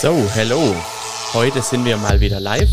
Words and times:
So, 0.00 0.26
hello. 0.32 0.74
Heute 1.34 1.60
sind 1.60 1.84
wir 1.84 1.98
mal 1.98 2.22
wieder 2.22 2.40
live. 2.40 2.70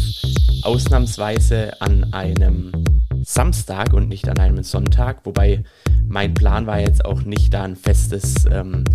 Ausnahmsweise 0.62 1.74
an 1.82 2.14
einem 2.14 2.72
Samstag 3.22 3.92
und 3.92 4.08
nicht 4.08 4.30
an 4.30 4.40
einem 4.40 4.64
Sonntag. 4.64 5.26
Wobei 5.26 5.66
mein 6.08 6.34
Plan 6.34 6.68
war 6.68 6.80
jetzt 6.80 7.04
auch 7.04 7.24
nicht, 7.24 7.54
da 7.54 7.64
ein 7.64 7.76
festes 7.76 8.46
ähm, 8.50 8.86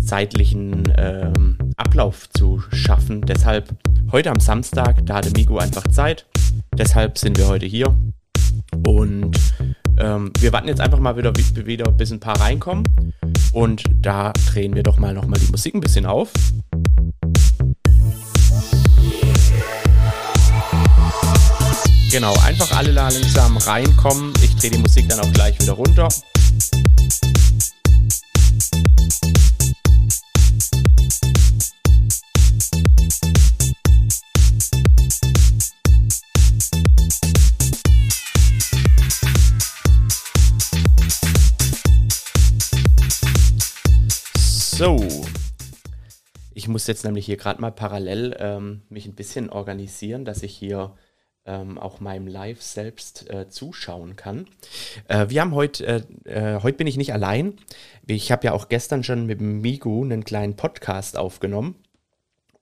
zeitlichen 0.00 0.84
ähm, 0.96 1.58
Ablauf 1.76 2.30
zu 2.30 2.62
schaffen. 2.72 3.20
Deshalb 3.20 3.68
heute 4.10 4.30
am 4.30 4.40
Samstag, 4.40 5.04
da 5.04 5.16
hatte 5.16 5.32
Migo 5.32 5.58
einfach 5.58 5.86
Zeit. 5.88 6.24
Deshalb 6.78 7.18
sind 7.18 7.36
wir 7.36 7.46
heute 7.46 7.66
hier. 7.66 7.94
Und 8.86 9.36
ähm, 9.98 10.32
wir 10.38 10.50
warten 10.54 10.68
jetzt 10.68 10.80
einfach 10.80 10.98
mal 10.98 11.18
wieder, 11.18 11.34
wieder 11.66 11.92
bis 11.92 12.10
ein 12.10 12.20
paar 12.20 12.40
reinkommen. 12.40 12.84
Und 13.52 13.84
da 14.00 14.32
drehen 14.32 14.74
wir 14.74 14.82
doch 14.82 14.96
mal 14.96 15.12
nochmal 15.12 15.38
die 15.38 15.50
Musik 15.50 15.74
ein 15.74 15.80
bisschen 15.80 16.06
auf. 16.06 16.32
Genau, 22.16 22.34
einfach 22.46 22.74
alle 22.74 22.92
langsam 22.92 23.58
reinkommen. 23.58 24.32
Ich 24.42 24.56
drehe 24.56 24.70
die 24.70 24.78
Musik 24.78 25.06
dann 25.06 25.20
auch 25.20 25.30
gleich 25.34 25.60
wieder 25.60 25.74
runter. 25.74 26.08
So. 44.38 45.06
Ich 46.54 46.66
muss 46.66 46.86
jetzt 46.86 47.04
nämlich 47.04 47.26
hier 47.26 47.36
gerade 47.36 47.60
mal 47.60 47.72
parallel 47.72 48.34
ähm, 48.38 48.80
mich 48.88 49.04
ein 49.04 49.14
bisschen 49.14 49.50
organisieren, 49.50 50.24
dass 50.24 50.42
ich 50.42 50.56
hier 50.56 50.94
ähm, 51.46 51.78
auch 51.78 52.00
meinem 52.00 52.26
Live 52.26 52.62
selbst 52.62 53.30
äh, 53.30 53.48
zuschauen 53.48 54.16
kann. 54.16 54.46
Äh, 55.08 55.28
wir 55.28 55.40
haben 55.40 55.54
heute, 55.54 56.04
äh, 56.24 56.56
äh 56.56 56.62
heute 56.62 56.76
bin 56.76 56.86
ich 56.86 56.96
nicht 56.96 57.12
allein. 57.12 57.54
Ich 58.06 58.32
habe 58.32 58.46
ja 58.46 58.52
auch 58.52 58.68
gestern 58.68 59.04
schon 59.04 59.26
mit 59.26 59.40
Migu 59.40 60.04
einen 60.04 60.24
kleinen 60.24 60.56
Podcast 60.56 61.16
aufgenommen. 61.16 61.76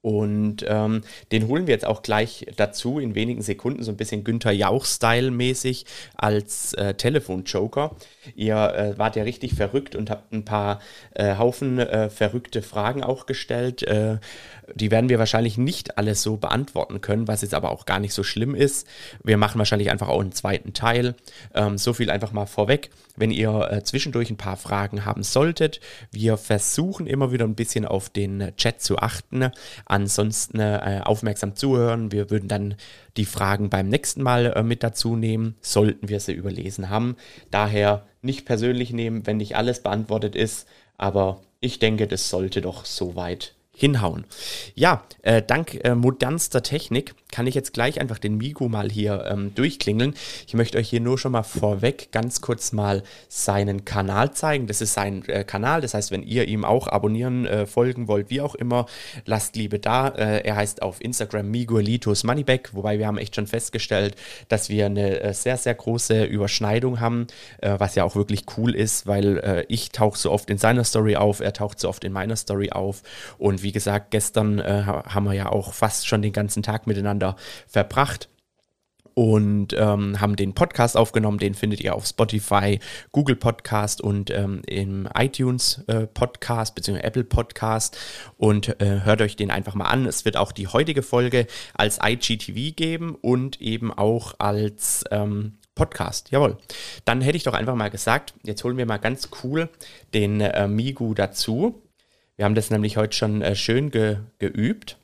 Und 0.05 0.63
ähm, 0.67 1.01
den 1.31 1.47
holen 1.47 1.65
wir 1.65 1.73
jetzt 1.73 1.87
auch 1.87 2.03
gleich 2.03 2.45
dazu 2.57 2.99
in 2.99 3.15
wenigen 3.15 3.41
Sekunden, 3.41 3.81
so 3.81 3.89
ein 3.89 3.97
bisschen 3.97 4.23
Günther 4.23 4.51
Jauch-Style-mäßig 4.51 5.87
als 6.15 6.75
äh, 6.75 6.93
Telefonjoker. 6.93 7.95
Ihr 8.35 8.55
äh, 8.55 8.97
wart 8.99 9.15
ja 9.15 9.23
richtig 9.23 9.55
verrückt 9.55 9.95
und 9.95 10.11
habt 10.11 10.31
ein 10.31 10.45
paar 10.45 10.79
äh, 11.15 11.37
Haufen 11.37 11.79
äh, 11.79 12.11
verrückte 12.11 12.61
Fragen 12.61 13.03
auch 13.03 13.25
gestellt. 13.25 13.83
Die 14.73 14.89
werden 14.89 15.09
wir 15.09 15.19
wahrscheinlich 15.19 15.57
nicht 15.57 15.97
alles 15.97 16.23
so 16.23 16.37
beantworten 16.37 17.01
können, 17.01 17.27
was 17.27 17.41
jetzt 17.41 17.53
aber 17.53 17.71
auch 17.71 17.85
gar 17.85 17.99
nicht 17.99 18.13
so 18.13 18.23
schlimm 18.23 18.55
ist. 18.55 18.87
Wir 19.23 19.37
machen 19.37 19.59
wahrscheinlich 19.59 19.91
einfach 19.91 20.07
auch 20.07 20.21
einen 20.21 20.31
zweiten 20.31 20.73
Teil. 20.73 21.15
Ähm, 21.53 21.77
so 21.77 21.93
viel 21.93 22.09
einfach 22.09 22.31
mal 22.31 22.45
vorweg. 22.45 22.89
Wenn 23.15 23.31
ihr 23.31 23.71
äh, 23.71 23.83
zwischendurch 23.83 24.29
ein 24.29 24.37
paar 24.37 24.57
Fragen 24.57 25.05
haben 25.05 25.23
solltet, 25.23 25.79
wir 26.11 26.37
versuchen 26.37 27.07
immer 27.07 27.31
wieder 27.31 27.45
ein 27.45 27.55
bisschen 27.55 27.85
auf 27.85 28.09
den 28.09 28.53
Chat 28.57 28.81
zu 28.81 28.97
achten. 28.97 29.51
Ansonsten 29.85 30.59
äh, 30.59 31.01
aufmerksam 31.03 31.55
zuhören. 31.55 32.11
Wir 32.11 32.29
würden 32.29 32.47
dann 32.47 32.75
die 33.17 33.25
Fragen 33.25 33.69
beim 33.69 33.87
nächsten 33.87 34.23
Mal 34.23 34.47
äh, 34.47 34.63
mit 34.63 34.83
dazu 34.83 35.15
nehmen, 35.15 35.55
sollten 35.61 36.09
wir 36.09 36.19
sie 36.19 36.33
überlesen 36.33 36.89
haben. 36.89 37.15
Daher 37.51 38.05
nicht 38.21 38.45
persönlich 38.45 38.91
nehmen, 38.91 39.25
wenn 39.27 39.37
nicht 39.37 39.55
alles 39.55 39.81
beantwortet 39.81 40.35
ist. 40.35 40.67
Aber 40.97 41.41
ich 41.59 41.79
denke, 41.79 42.07
das 42.07 42.29
sollte 42.29 42.61
doch 42.61 42.85
soweit 42.85 43.54
hinhauen. 43.75 44.25
Ja, 44.73 45.03
äh, 45.21 45.41
dank 45.41 45.75
äh, 45.83 45.95
modernster 45.95 46.63
Technik 46.63 47.13
kann 47.35 47.47
ich 47.47 47.55
jetzt 47.55 47.73
gleich 47.73 47.99
einfach 47.99 48.17
den 48.17 48.37
Migo 48.37 48.69
mal 48.69 48.89
hier 48.89 49.25
ähm, 49.29 49.53
durchklingeln. 49.55 50.13
Ich 50.47 50.53
möchte 50.53 50.77
euch 50.77 50.89
hier 50.89 51.01
nur 51.01 51.17
schon 51.17 51.33
mal 51.33 51.43
vorweg 51.43 52.07
ganz 52.13 52.39
kurz 52.39 52.71
mal 52.71 53.03
seinen 53.27 53.83
Kanal 53.83 54.31
zeigen. 54.31 54.67
Das 54.67 54.79
ist 54.79 54.93
sein 54.93 55.27
äh, 55.27 55.43
Kanal, 55.43 55.81
das 55.81 55.93
heißt, 55.93 56.11
wenn 56.11 56.23
ihr 56.23 56.47
ihm 56.47 56.63
auch 56.63 56.87
abonnieren, 56.87 57.45
äh, 57.45 57.65
folgen 57.65 58.07
wollt, 58.07 58.29
wie 58.29 58.39
auch 58.39 58.55
immer, 58.55 58.85
lasst 59.25 59.57
Liebe 59.57 59.79
da. 59.79 60.07
Äh, 60.07 60.45
er 60.45 60.55
heißt 60.55 60.81
auf 60.81 61.01
Instagram 61.01 61.51
Miguelitos 61.51 62.23
Moneyback, 62.23 62.69
wobei 62.71 62.99
wir 62.99 63.07
haben 63.07 63.17
echt 63.17 63.35
schon 63.35 63.47
festgestellt, 63.47 64.15
dass 64.47 64.69
wir 64.69 64.85
eine 64.85 65.19
äh, 65.19 65.33
sehr, 65.33 65.57
sehr 65.57 65.73
große 65.73 66.23
Überschneidung 66.23 67.01
haben, 67.01 67.27
was 67.59 67.95
ja 67.95 68.05
auch 68.05 68.15
wirklich 68.15 68.45
cool 68.55 68.73
ist, 68.75 69.07
weil 69.07 69.65
ich 69.67 69.89
tauche 69.89 70.17
so 70.17 70.31
oft 70.31 70.49
in 70.49 70.57
seiner 70.57 70.83
Story 70.83 71.15
auf, 71.15 71.39
er 71.39 71.51
taucht 71.51 71.79
so 71.79 71.89
oft 71.89 72.03
in 72.03 72.13
meiner 72.13 72.35
Story 72.35 72.69
auf 72.71 73.01
und 73.37 73.63
wie 73.63 73.71
gesagt, 73.71 74.11
gestern 74.11 74.59
äh, 74.59 74.83
haben 74.85 75.25
wir 75.25 75.33
ja 75.33 75.51
auch 75.51 75.73
fast 75.73 76.07
schon 76.07 76.21
den 76.21 76.33
ganzen 76.33 76.63
Tag 76.63 76.87
miteinander 76.87 77.24
verbracht 77.67 78.29
und 79.15 79.73
ähm, 79.73 80.21
haben 80.21 80.35
den 80.35 80.53
Podcast 80.53 80.95
aufgenommen. 80.95 81.39
Den 81.39 81.55
findet 81.55 81.81
ihr 81.81 81.95
auf 81.95 82.05
Spotify, 82.05 82.79
Google 83.11 83.37
Podcast 83.37 84.01
und 84.01 84.29
ähm, 84.29 84.61
im 84.67 85.09
iTunes 85.17 85.83
äh, 85.87 86.05
Podcast 86.05 86.75
bzw. 86.75 86.99
Apple 86.99 87.23
Podcast 87.23 87.97
und 88.37 88.79
äh, 88.81 89.01
hört 89.03 89.21
euch 89.21 89.35
den 89.35 89.49
einfach 89.49 89.73
mal 89.73 89.85
an. 89.85 90.05
Es 90.05 90.25
wird 90.25 90.37
auch 90.37 90.51
die 90.51 90.67
heutige 90.67 91.01
Folge 91.01 91.47
als 91.73 91.99
IGTV 92.03 92.75
geben 92.75 93.15
und 93.15 93.61
eben 93.61 93.91
auch 93.91 94.35
als 94.37 95.05
ähm, 95.11 95.57
Podcast, 95.75 96.31
jawohl. 96.31 96.57
Dann 97.05 97.21
hätte 97.21 97.37
ich 97.37 97.43
doch 97.43 97.53
einfach 97.53 97.75
mal 97.75 97.89
gesagt, 97.89 98.33
jetzt 98.43 98.63
holen 98.63 98.77
wir 98.77 98.85
mal 98.85 98.97
ganz 98.97 99.29
cool 99.43 99.69
den 100.13 100.41
äh, 100.41 100.67
Migu 100.67 101.13
dazu. 101.13 101.81
Wir 102.35 102.45
haben 102.45 102.55
das 102.55 102.69
nämlich 102.69 102.97
heute 102.97 103.15
schon 103.15 103.41
äh, 103.41 103.55
schön 103.55 103.91
ge 103.91 104.17
geübt. 104.39 104.97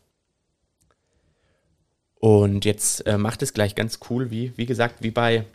Und 2.21 2.65
jetzt 2.65 3.07
äh, 3.07 3.17
macht 3.17 3.41
es 3.41 3.51
gleich 3.51 3.73
ganz 3.73 3.99
cool, 4.09 4.29
wie, 4.29 4.53
wie 4.55 4.67
gesagt, 4.67 5.01
wie 5.01 5.09
bei 5.09 5.45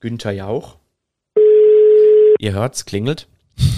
Günther 0.00 0.32
Jauch. 0.32 0.76
Ihr 2.40 2.52
hört's, 2.52 2.84
klingelt. 2.84 3.28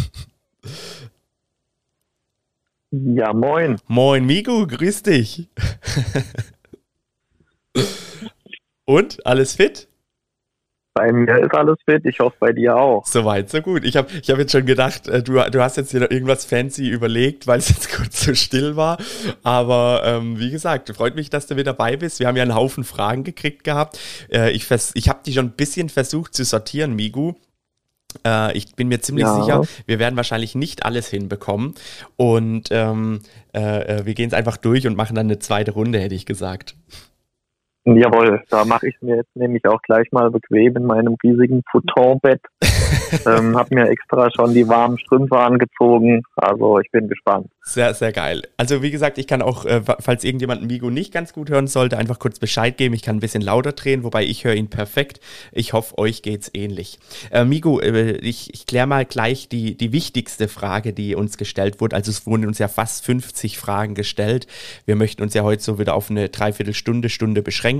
Ja, 2.96 3.32
moin. 3.32 3.80
Moin, 3.88 4.24
Migu, 4.24 4.68
grüß 4.68 5.02
dich. 5.02 5.48
Und, 8.84 9.26
alles 9.26 9.56
fit? 9.56 9.88
Bei 10.94 11.10
mir 11.10 11.38
ist 11.38 11.52
alles 11.52 11.76
fit, 11.84 12.06
ich 12.06 12.20
hoffe 12.20 12.36
bei 12.38 12.52
dir 12.52 12.76
auch. 12.76 13.04
Soweit, 13.04 13.50
so 13.50 13.60
gut. 13.60 13.84
Ich 13.84 13.96
habe 13.96 14.08
ich 14.22 14.30
hab 14.30 14.38
jetzt 14.38 14.52
schon 14.52 14.64
gedacht, 14.64 15.08
äh, 15.08 15.24
du, 15.24 15.32
du 15.50 15.60
hast 15.60 15.76
jetzt 15.76 15.90
hier 15.90 16.08
irgendwas 16.08 16.44
fancy 16.44 16.88
überlegt, 16.88 17.48
weil 17.48 17.58
es 17.58 17.68
jetzt 17.68 17.92
kurz 17.96 18.24
so 18.24 18.32
still 18.34 18.76
war. 18.76 18.98
Aber 19.42 20.02
ähm, 20.04 20.38
wie 20.38 20.52
gesagt, 20.52 20.94
freut 20.94 21.16
mich, 21.16 21.30
dass 21.30 21.48
du 21.48 21.56
wieder 21.56 21.72
dabei 21.72 21.96
bist. 21.96 22.20
Wir 22.20 22.28
haben 22.28 22.36
ja 22.36 22.44
einen 22.44 22.54
Haufen 22.54 22.84
Fragen 22.84 23.24
gekriegt 23.24 23.64
gehabt. 23.64 23.98
Äh, 24.30 24.52
ich 24.52 24.70
ich 24.94 25.08
habe 25.08 25.18
die 25.26 25.32
schon 25.32 25.46
ein 25.46 25.56
bisschen 25.56 25.88
versucht 25.88 26.32
zu 26.34 26.44
sortieren, 26.44 26.94
Migu. 26.94 27.34
Äh, 28.24 28.56
ich 28.56 28.76
bin 28.76 28.86
mir 28.86 29.00
ziemlich 29.00 29.24
ja. 29.24 29.40
sicher, 29.40 29.62
wir 29.86 29.98
werden 29.98 30.16
wahrscheinlich 30.16 30.54
nicht 30.54 30.84
alles 30.84 31.08
hinbekommen. 31.08 31.74
Und 32.16 32.68
ähm, 32.70 33.20
äh, 33.52 33.98
äh 33.98 34.06
wir 34.06 34.14
gehen 34.14 34.28
es 34.28 34.34
einfach 34.34 34.56
durch 34.56 34.86
und 34.86 34.96
machen 34.96 35.16
dann 35.16 35.26
eine 35.26 35.40
zweite 35.40 35.72
Runde, 35.72 35.98
hätte 35.98 36.14
ich 36.14 36.26
gesagt. 36.26 36.76
Jawohl, 37.96 38.42
da 38.48 38.64
mache 38.64 38.88
ich 38.88 38.94
mir 39.02 39.16
jetzt 39.16 39.36
nämlich 39.36 39.66
auch 39.66 39.80
gleich 39.82 40.10
mal 40.10 40.30
bequem 40.30 40.74
in 40.76 40.86
meinem 40.86 41.16
riesigen 41.22 41.62
Futonbett. 41.70 42.40
ähm, 43.26 43.56
hab 43.56 43.70
mir 43.70 43.90
extra 43.90 44.30
schon 44.34 44.54
die 44.54 44.66
warmen 44.66 44.98
Strümpfe 44.98 45.38
angezogen. 45.38 46.22
Also 46.34 46.80
ich 46.80 46.90
bin 46.90 47.08
gespannt. 47.08 47.48
Sehr, 47.60 47.92
sehr 47.92 48.12
geil. 48.12 48.42
Also 48.56 48.82
wie 48.82 48.90
gesagt, 48.90 49.18
ich 49.18 49.26
kann 49.26 49.42
auch, 49.42 49.66
äh, 49.66 49.82
falls 50.00 50.24
irgendjemand 50.24 50.66
Migo 50.66 50.88
nicht 50.88 51.12
ganz 51.12 51.34
gut 51.34 51.50
hören 51.50 51.66
sollte, 51.66 51.98
einfach 51.98 52.18
kurz 52.18 52.38
Bescheid 52.38 52.78
geben. 52.78 52.94
Ich 52.94 53.02
kann 53.02 53.16
ein 53.16 53.20
bisschen 53.20 53.42
lauter 53.42 53.72
drehen, 53.72 54.02
wobei 54.02 54.24
ich 54.24 54.44
höre 54.44 54.54
ihn 54.54 54.70
perfekt. 54.70 55.20
Ich 55.52 55.74
hoffe, 55.74 55.98
euch 55.98 56.22
geht's 56.22 56.50
ähnlich. 56.54 56.98
Äh, 57.30 57.44
Migo, 57.44 57.80
äh, 57.80 58.12
ich, 58.12 58.52
ich 58.54 58.64
kläre 58.64 58.86
mal 58.86 59.04
gleich 59.04 59.50
die, 59.50 59.76
die 59.76 59.92
wichtigste 59.92 60.48
Frage, 60.48 60.94
die 60.94 61.14
uns 61.14 61.36
gestellt 61.36 61.82
wurde. 61.82 61.96
Also 61.96 62.10
es 62.10 62.26
wurden 62.26 62.46
uns 62.46 62.58
ja 62.58 62.68
fast 62.68 63.04
50 63.04 63.58
Fragen 63.58 63.94
gestellt. 63.94 64.46
Wir 64.86 64.96
möchten 64.96 65.22
uns 65.22 65.34
ja 65.34 65.42
heute 65.42 65.62
so 65.62 65.78
wieder 65.78 65.94
auf 65.94 66.10
eine 66.10 66.30
Dreiviertelstunde, 66.30 67.10
Stunde 67.10 67.42
beschränken. 67.42 67.73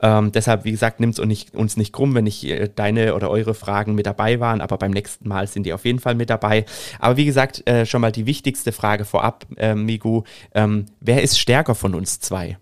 Ähm, 0.00 0.32
deshalb, 0.32 0.64
wie 0.64 0.70
gesagt, 0.70 1.00
nimmt 1.00 1.14
es 1.14 1.18
uns 1.18 1.28
nicht, 1.28 1.76
nicht 1.76 1.92
krumm, 1.92 2.14
wenn 2.14 2.26
ich 2.26 2.46
äh, 2.48 2.68
deine 2.74 3.14
oder 3.14 3.30
eure 3.30 3.54
Fragen 3.54 3.94
mit 3.94 4.06
dabei 4.06 4.40
waren, 4.40 4.60
aber 4.60 4.78
beim 4.78 4.90
nächsten 4.90 5.28
Mal 5.28 5.46
sind 5.46 5.64
die 5.64 5.72
auf 5.72 5.84
jeden 5.84 5.98
Fall 5.98 6.14
mit 6.14 6.30
dabei. 6.30 6.64
Aber 6.98 7.16
wie 7.16 7.24
gesagt, 7.24 7.68
äh, 7.68 7.84
schon 7.84 8.00
mal 8.00 8.12
die 8.12 8.26
wichtigste 8.26 8.72
Frage 8.72 8.92
Frage 8.92 9.04
vorab, 9.04 9.46
äh, 9.56 9.74
Migu. 9.74 10.24
Ähm, 10.54 10.86
wer 11.00 11.22
ist 11.22 11.38
stärker 11.38 11.74
von 11.74 11.94
uns 11.94 12.20
zwei? 12.20 12.58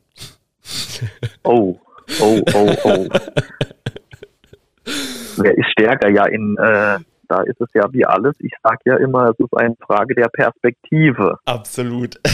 Oh, 1.42 1.78
oh, 2.20 2.40
oh, 2.54 2.74
oh. 2.84 3.08
wer 5.36 5.56
ist 5.56 5.70
stärker? 5.72 6.10
Ja, 6.10 6.26
in 6.26 6.56
äh, 6.58 6.98
da 7.30 7.42
ist 7.42 7.60
es 7.60 7.68
ja 7.74 7.84
wie 7.92 8.04
alles. 8.04 8.34
Ich 8.40 8.52
sage 8.62 8.78
ja 8.86 8.96
immer, 8.96 9.30
es 9.30 9.38
ist 9.38 9.56
eine 9.56 9.76
Frage 9.86 10.14
der 10.14 10.28
Perspektive. 10.28 11.38
Absolut. 11.44 12.20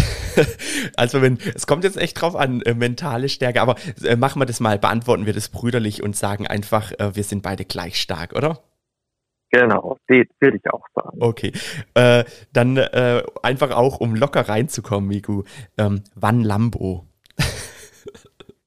Also 0.98 1.22
wenn, 1.22 1.38
es 1.54 1.66
kommt 1.66 1.82
jetzt 1.84 1.96
echt 1.96 2.20
drauf 2.20 2.37
an, 2.37 2.60
äh, 2.60 2.75
mentale 2.75 3.31
Stärke, 3.31 3.62
aber 3.62 3.76
äh, 4.04 4.16
machen 4.16 4.38
wir 4.38 4.44
das 4.44 4.60
mal, 4.60 4.78
beantworten 4.78 5.25
wir 5.25 5.32
das 5.32 5.48
brüderlich 5.48 6.02
und 6.02 6.14
sagen 6.14 6.46
einfach, 6.46 6.93
äh, 6.98 7.16
wir 7.16 7.22
sind 7.22 7.43
beide 7.43 7.64
gleich 7.64 7.98
stark, 7.98 8.34
oder? 8.34 8.58
Genau, 9.50 9.96
würde 10.08 10.56
ich 10.56 10.70
auch 10.70 10.84
sagen. 10.94 11.16
Okay, 11.20 11.52
äh, 11.94 12.25
dann 12.52 12.76
äh, 12.76 13.22
einfach 13.42 13.70
auch, 13.70 13.99
um 13.99 14.14
locker 14.14 14.46
reinzukommen, 14.46 15.08
Migu, 15.08 15.44
ähm, 15.78 16.02
wann 16.14 16.42
Lambo? 16.42 17.06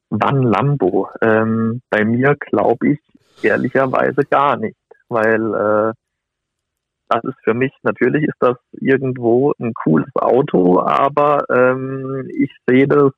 wann 0.10 0.42
Lambo? 0.42 1.10
Ähm, 1.22 1.82
bei 1.92 2.04
mir 2.04 2.36
glaube 2.40 2.94
ich 2.94 3.00
ehrlicherweise 3.44 4.24
gar 4.26 4.58
nicht, 4.58 4.78
weil 5.08 5.54
äh, 5.54 5.94
das 7.10 7.24
ist 7.24 7.38
für 7.44 7.54
mich, 7.54 7.74
natürlich 7.84 8.24
ist 8.24 8.38
das 8.40 8.58
irgendwo 8.72 9.54
ein 9.60 9.74
cooles 9.74 10.16
Auto, 10.16 10.80
aber 10.80 11.44
ähm, 11.50 12.30
ich 12.30 12.52
sehe 12.68 12.88
das 12.88 13.12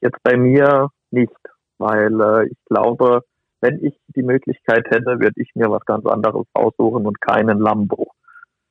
jetzt 0.00 0.22
bei 0.22 0.36
mir 0.36 0.90
nicht, 1.10 1.32
weil 1.78 2.20
äh, 2.20 2.46
ich 2.48 2.58
glaube, 2.66 3.22
wenn 3.60 3.82
ich 3.84 3.98
die 4.14 4.22
Möglichkeit 4.22 4.86
hätte, 4.90 5.18
würde 5.18 5.40
ich 5.40 5.50
mir 5.54 5.70
was 5.70 5.84
ganz 5.86 6.04
anderes 6.06 6.46
aussuchen 6.52 7.06
und 7.06 7.20
keinen 7.20 7.58
Lambo. 7.58 8.12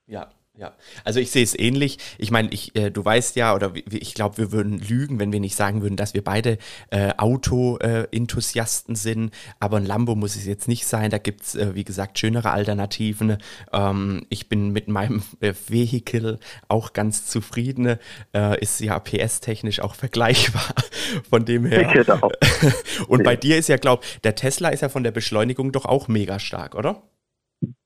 Ja, 0.05 0.27
ja, 0.57 0.73
also 1.03 1.19
ich 1.19 1.31
sehe 1.31 1.43
es 1.43 1.57
ähnlich. 1.57 1.97
Ich 2.17 2.31
meine, 2.31 2.49
ich, 2.51 2.75
äh, 2.75 2.89
du 2.89 3.03
weißt 3.03 3.35
ja, 3.35 3.53
oder 3.53 3.73
ich 3.75 4.13
glaube, 4.13 4.37
wir 4.37 4.51
würden 4.51 4.79
lügen, 4.79 5.19
wenn 5.19 5.31
wir 5.31 5.39
nicht 5.39 5.55
sagen 5.55 5.81
würden, 5.81 5.97
dass 5.97 6.13
wir 6.13 6.23
beide 6.23 6.57
äh, 6.91 7.13
Auto-Enthusiasten 7.17 8.95
äh, 8.95 8.97
sind. 8.97 9.33
Aber 9.59 9.77
ein 9.77 9.85
Lambo 9.85 10.15
muss 10.15 10.35
es 10.35 10.45
jetzt 10.45 10.67
nicht 10.67 10.85
sein. 10.85 11.09
Da 11.09 11.17
gibt 11.17 11.41
es, 11.41 11.55
äh, 11.55 11.75
wie 11.75 11.83
gesagt, 11.83 12.19
schönere 12.19 12.51
Alternativen. 12.51 13.37
Ähm, 13.73 14.25
ich 14.29 14.47
bin 14.47 14.71
mit 14.71 14.87
meinem 14.87 15.23
äh, 15.41 15.53
Vehikel 15.67 16.39
auch 16.67 16.93
ganz 16.93 17.27
zufrieden. 17.27 17.97
Äh, 18.33 18.59
ist 18.61 18.79
ja 18.79 18.97
PS-technisch 18.99 19.81
auch 19.81 19.95
vergleichbar. 19.95 20.73
Von 21.29 21.45
dem 21.45 21.65
her. 21.65 21.91
Genau. 21.93 22.31
Und 23.07 23.23
bei 23.23 23.35
dir 23.35 23.57
ist 23.57 23.69
ja, 23.69 23.77
glaube 23.77 24.03
der 24.23 24.35
Tesla 24.35 24.69
ist 24.69 24.81
ja 24.81 24.89
von 24.89 25.03
der 25.03 25.11
Beschleunigung 25.11 25.71
doch 25.71 25.85
auch 25.85 26.07
mega 26.07 26.39
stark, 26.39 26.75
oder? 26.75 27.03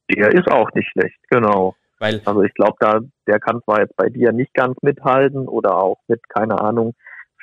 Der 0.09 0.31
ist 0.31 0.47
auch 0.47 0.69
nicht 0.73 0.89
schlecht, 0.91 1.17
genau. 1.29 1.75
Weil 1.99 2.21
also 2.25 2.43
ich 2.43 2.53
glaube, 2.53 2.75
da 2.79 2.99
der 3.27 3.39
kann 3.39 3.61
zwar 3.63 3.81
jetzt 3.81 3.95
bei 3.95 4.09
dir 4.09 4.31
nicht 4.31 4.53
ganz 4.53 4.77
mithalten 4.81 5.47
oder 5.47 5.77
auch 5.77 5.97
mit 6.07 6.21
keine 6.29 6.59
Ahnung 6.59 6.93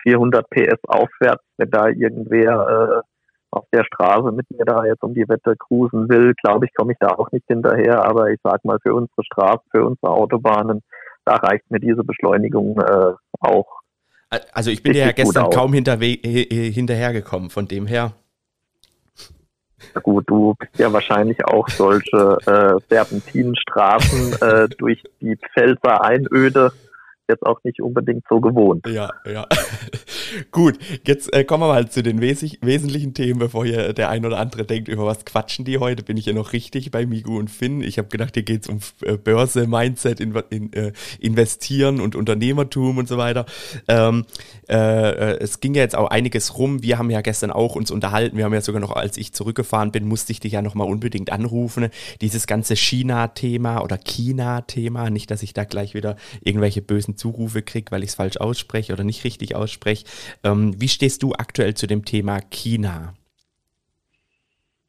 400 0.02 0.48
PS 0.50 0.78
aufwärts, 0.86 1.42
wenn 1.58 1.70
da 1.70 1.88
irgendwer 1.88 3.02
äh, 3.02 3.08
auf 3.50 3.64
der 3.72 3.84
Straße 3.84 4.32
mit 4.32 4.46
mir 4.50 4.64
da 4.64 4.84
jetzt 4.84 5.02
um 5.02 5.14
die 5.14 5.28
Wette 5.28 5.56
cruisen 5.56 6.08
will, 6.08 6.34
glaube 6.42 6.66
ich, 6.66 6.74
komme 6.74 6.92
ich 6.92 6.98
da 7.00 7.08
auch 7.08 7.30
nicht 7.32 7.46
hinterher. 7.46 8.04
Aber 8.04 8.30
ich 8.30 8.38
sag 8.42 8.64
mal 8.64 8.78
für 8.82 8.94
unsere 8.94 9.24
Straßen, 9.24 9.66
für 9.70 9.84
unsere 9.84 10.12
Autobahnen, 10.12 10.82
da 11.24 11.36
reicht 11.36 11.70
mir 11.70 11.80
diese 11.80 12.04
Beschleunigung 12.04 12.78
äh, 12.80 13.12
auch. 13.40 13.80
Also 14.52 14.70
ich 14.70 14.82
bin 14.82 14.94
ja 14.94 15.12
gestern 15.12 15.50
kaum 15.50 15.72
hinterhergekommen, 15.72 17.50
von 17.50 17.68
dem 17.68 17.86
her. 17.86 18.12
Gut, 20.02 20.24
du 20.26 20.54
bist 20.58 20.78
ja 20.78 20.92
wahrscheinlich 20.92 21.44
auch 21.44 21.68
solche 21.68 22.38
äh, 22.46 22.80
Serpentinenstraßen 22.88 24.34
äh, 24.40 24.68
durch 24.78 25.02
die 25.20 25.36
Pfälzer 25.36 26.02
Einöde 26.02 26.72
jetzt 27.28 27.44
auch 27.44 27.62
nicht 27.64 27.80
unbedingt 27.80 28.24
so 28.28 28.40
gewohnt. 28.40 28.86
Ja, 28.86 29.10
ja. 29.26 29.46
Gut, 30.50 30.78
jetzt 31.06 31.32
äh, 31.32 31.44
kommen 31.44 31.62
wir 31.62 31.68
mal 31.68 31.88
zu 31.88 32.02
den 32.02 32.20
wes 32.20 32.36
wesentlichen 32.60 33.14
Themen, 33.14 33.38
bevor 33.38 33.64
hier 33.64 33.92
der 33.92 34.10
ein 34.10 34.26
oder 34.26 34.38
andere 34.38 34.64
denkt, 34.64 34.88
über 34.88 35.06
was 35.06 35.24
quatschen 35.24 35.64
die 35.64 35.78
heute. 35.78 36.02
Bin 36.02 36.16
ich 36.16 36.26
ja 36.26 36.32
noch 36.32 36.52
richtig 36.52 36.90
bei 36.90 37.06
Migu 37.06 37.38
und 37.38 37.50
Finn. 37.50 37.82
Ich 37.82 37.98
habe 37.98 38.08
gedacht, 38.08 38.34
hier 38.34 38.42
geht 38.42 38.62
es 38.62 38.68
um 38.68 38.80
äh, 39.02 39.16
Börse, 39.16 39.66
Mindset, 39.66 40.20
in, 40.20 40.34
in, 40.50 40.72
äh, 40.72 40.92
Investieren 41.18 42.00
und 42.00 42.14
Unternehmertum 42.14 42.98
und 42.98 43.08
so 43.08 43.16
weiter. 43.16 43.46
Ähm, 43.88 44.24
äh, 44.68 44.74
äh, 44.76 45.38
es 45.40 45.60
ging 45.60 45.74
ja 45.74 45.82
jetzt 45.82 45.96
auch 45.96 46.10
einiges 46.10 46.58
rum. 46.58 46.82
Wir 46.82 46.98
haben 46.98 47.10
ja 47.10 47.20
gestern 47.20 47.50
auch 47.50 47.76
uns 47.76 47.90
unterhalten. 47.90 48.36
Wir 48.36 48.44
haben 48.44 48.54
ja 48.54 48.60
sogar 48.60 48.80
noch, 48.80 48.92
als 48.92 49.16
ich 49.16 49.32
zurückgefahren 49.32 49.92
bin, 49.92 50.06
musste 50.06 50.32
ich 50.32 50.40
dich 50.40 50.52
ja 50.52 50.62
nochmal 50.62 50.88
unbedingt 50.88 51.30
anrufen. 51.32 51.88
Dieses 52.20 52.46
ganze 52.46 52.76
China-Thema 52.76 53.82
oder 53.82 53.98
China-Thema. 53.98 55.10
Nicht, 55.10 55.30
dass 55.30 55.42
ich 55.42 55.54
da 55.54 55.64
gleich 55.64 55.94
wieder 55.94 56.16
irgendwelche 56.42 56.82
bösen 56.82 57.15
Zurufe 57.16 57.62
kriege, 57.62 57.90
weil 57.90 58.02
ich 58.02 58.10
es 58.10 58.14
falsch 58.14 58.36
ausspreche 58.38 58.92
oder 58.92 59.04
nicht 59.04 59.24
richtig 59.24 59.54
ausspreche. 59.56 60.04
Ähm, 60.44 60.74
wie 60.80 60.88
stehst 60.88 61.22
du 61.22 61.32
aktuell 61.32 61.74
zu 61.74 61.86
dem 61.86 62.04
Thema 62.04 62.40
China? 62.50 63.14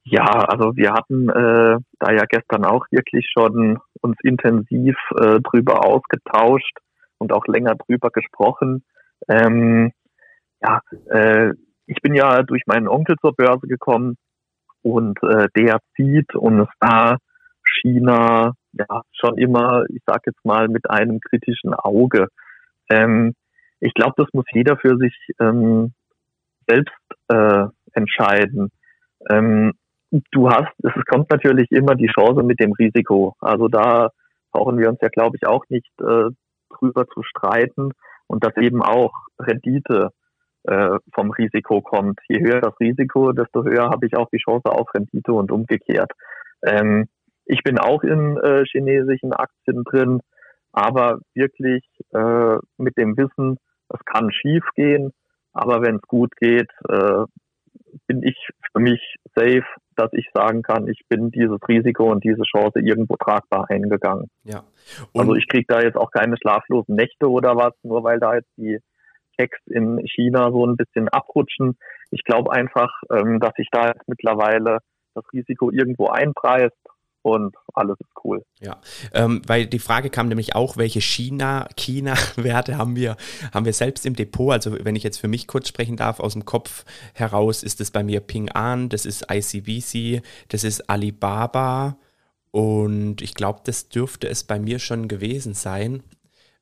Ja, 0.04 0.26
also 0.26 0.78
wir 0.78 0.94
hatten 0.94 1.28
äh, 1.28 1.78
da 2.00 2.12
ja 2.12 2.24
gestern 2.30 2.64
auch 2.64 2.86
wirklich 2.92 3.30
schon 3.30 3.78
uns 4.02 4.16
intensiv 4.24 4.96
äh, 5.20 5.42
drüber 5.42 5.86
ausgetauscht 5.86 6.78
und 7.18 7.34
auch 7.34 7.46
länger 7.48 7.76
drüber 7.76 8.10
gesprochen. 8.10 8.86
Ähm, 9.28 9.92
ja, 10.62 10.80
äh, 11.10 11.52
ich 11.88 12.02
bin 12.02 12.16
ja 12.16 12.44
durch 12.44 12.64
meinen 12.68 12.88
Onkel 12.88 13.18
zur 13.20 13.34
Börse 13.34 13.68
gekommen 13.68 14.16
und 14.82 15.22
äh, 15.24 15.48
der 15.58 15.80
sieht 15.98 16.36
und 16.36 16.62
es 16.62 16.70
da 16.80 17.18
China 17.82 18.54
ja 18.78 19.02
schon 19.12 19.38
immer, 19.38 19.86
ich 19.90 20.02
sage 20.06 20.24
jetzt 20.28 20.44
mal, 20.46 20.68
mit 20.68 20.90
einem 20.90 21.20
kritischen 21.20 21.74
Auge. 21.74 22.28
Ähm, 22.90 23.34
ich 23.80 23.94
glaube, 23.94 24.14
das 24.18 24.28
muss 24.34 24.46
jeder 24.52 24.78
für 24.78 24.98
sich 24.98 25.16
ähm, 25.40 25.94
selbst 26.68 26.96
äh, 27.30 27.66
entscheiden. 27.94 28.72
Ähm, 29.30 29.74
du 30.32 30.50
hast, 30.50 30.74
es 30.84 31.06
kommt 31.06 31.30
natürlich 31.30 31.72
immer 31.72 31.96
die 31.96 32.08
Chance 32.08 32.44
mit 32.44 32.60
dem 32.60 32.74
Risiko. 32.74 33.36
Also 33.40 33.68
da 33.68 34.10
brauchen 34.52 34.78
wir 34.78 34.90
uns 34.90 35.00
ja, 35.02 35.10
glaube 35.10 35.38
ich, 35.38 35.48
auch 35.48 35.64
nicht 35.70 35.92
äh, 36.00 36.30
drüber 36.78 37.08
zu 37.08 37.24
streiten 37.24 37.92
und 38.28 38.44
dass 38.44 38.56
eben 38.58 38.82
auch 38.82 39.14
Rendite 39.40 40.12
äh, 40.64 40.98
vom 41.14 41.32
Risiko 41.32 41.82
kommt. 41.82 42.20
Je 42.28 42.40
höher 42.40 42.62
das 42.62 42.80
Risiko, 42.80 43.32
desto 43.32 43.64
höher 43.64 43.90
habe 43.90 44.06
ich 44.06 44.16
auch 44.16 44.30
die 44.30 44.40
Chance 44.40 44.70
auf 44.70 44.94
Rendite 44.94 45.34
und 45.34 45.52
umgekehrt. 45.52 46.12
Ähm, 46.64 47.08
ich 47.48 47.64
bin 47.64 47.80
auch 47.80 48.04
in 48.04 48.38
äh, 48.38 48.66
chinesischen 48.66 49.34
Aktien 49.34 49.84
drin, 49.84 50.22
aber 50.72 51.20
wirklich 51.34 51.84
äh, 52.14 52.58
mit 52.78 52.98
dem 52.98 53.18
Wissen, 53.18 53.58
es 53.90 54.00
kann 54.06 54.32
schief 54.32 54.64
gehen, 54.76 55.14
aber 55.54 55.82
wenn 55.82 55.96
es 55.96 56.02
gut 56.04 56.36
geht, 56.36 56.70
äh, 56.90 57.24
bin 58.06 58.22
ich 58.22 58.38
für 58.72 58.80
mich 58.80 59.16
safe, 59.36 59.66
dass 59.96 60.10
ich 60.14 60.30
sagen 60.34 60.62
kann, 60.62 60.88
ich 60.88 61.02
bin 61.10 61.32
dieses 61.32 61.58
Risiko 61.68 62.12
und 62.12 62.24
diese 62.24 62.44
Chance 62.44 62.80
irgendwo 62.80 63.16
tragbar 63.16 63.66
eingegangen. 63.70 64.30
Ja. 64.44 64.64
also 65.16 65.36
ich 65.36 65.48
kriege 65.48 65.66
da 65.68 65.82
jetzt 65.82 65.96
auch 65.96 66.12
keine 66.12 66.38
schlaflosen 66.38 66.96
Nächte 66.96 67.30
oder 67.30 67.56
was, 67.56 67.74
nur 67.84 68.04
weil 68.04 68.20
da 68.20 68.36
jetzt 68.36 68.52
die 68.58 68.80
Checks 69.40 69.60
in 69.68 70.00
China 70.06 70.52
so 70.52 70.66
ein 70.66 70.76
bisschen 70.76 71.08
abrutschen. 71.10 71.78
Ich 72.12 72.24
glaube 72.24 72.52
einfach, 72.52 72.92
ähm, 73.12 73.40
dass 73.40 73.54
sich 73.56 73.70
da 73.72 73.88
jetzt 73.88 74.08
mittlerweile 74.08 74.80
das 75.16 75.24
Risiko 75.34 75.72
irgendwo 75.72 76.08
einpreist 76.08 76.78
und 77.28 77.56
alles 77.74 78.00
ist 78.00 78.10
cool. 78.24 78.44
Ja, 78.62 78.80
ähm, 79.14 79.42
weil 79.46 79.68
die 79.68 79.80
Frage 79.80 80.10
kam 80.10 80.30
nämlich 80.30 80.56
auch, 80.56 80.78
welche 80.78 81.02
China, 81.02 81.68
China-Werte 81.76 82.78
haben 82.78 82.96
wir, 82.96 83.18
haben 83.54 83.66
wir 83.66 83.74
selbst 83.74 84.06
im 84.06 84.16
Depot? 84.16 84.54
Also 84.54 84.78
wenn 84.84 84.96
ich 84.96 85.04
jetzt 85.04 85.18
für 85.18 85.28
mich 85.28 85.48
kurz 85.48 85.68
sprechen 85.68 85.98
darf, 85.98 86.20
aus 86.20 86.34
dem 86.34 86.46
Kopf 86.46 86.86
heraus 87.14 87.64
ist 87.64 87.82
es 87.82 87.92
bei 87.92 88.04
mir 88.04 88.22
Ping 88.22 88.50
An, 88.50 88.90
das 88.90 89.06
ist 89.06 89.26
ICBC, 89.30 90.22
das 90.48 90.64
ist 90.64 90.90
Alibaba 90.90 91.98
und 92.52 93.22
ich 93.22 93.34
glaube, 93.34 93.60
das 93.66 93.90
dürfte 93.90 94.30
es 94.30 94.46
bei 94.46 94.60
mir 94.60 94.80
schon 94.80 95.08
gewesen 95.08 95.54
sein. 95.54 96.04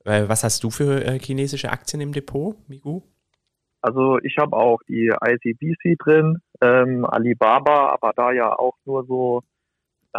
Was 0.03 0.43
hast 0.43 0.63
du 0.63 0.69
für 0.69 1.03
äh, 1.03 1.19
chinesische 1.19 1.71
Aktien 1.71 1.99
im 1.99 2.13
Depot, 2.13 2.55
Migu? 2.67 3.01
Also 3.81 4.19
ich 4.19 4.37
habe 4.37 4.55
auch 4.55 4.79
die 4.87 5.11
ICBC 5.23 5.97
drin, 5.97 6.41
ähm, 6.61 7.05
Alibaba, 7.05 7.89
aber 7.89 8.13
da 8.15 8.31
ja 8.31 8.51
auch 8.51 8.75
nur 8.85 9.05
so 9.05 9.41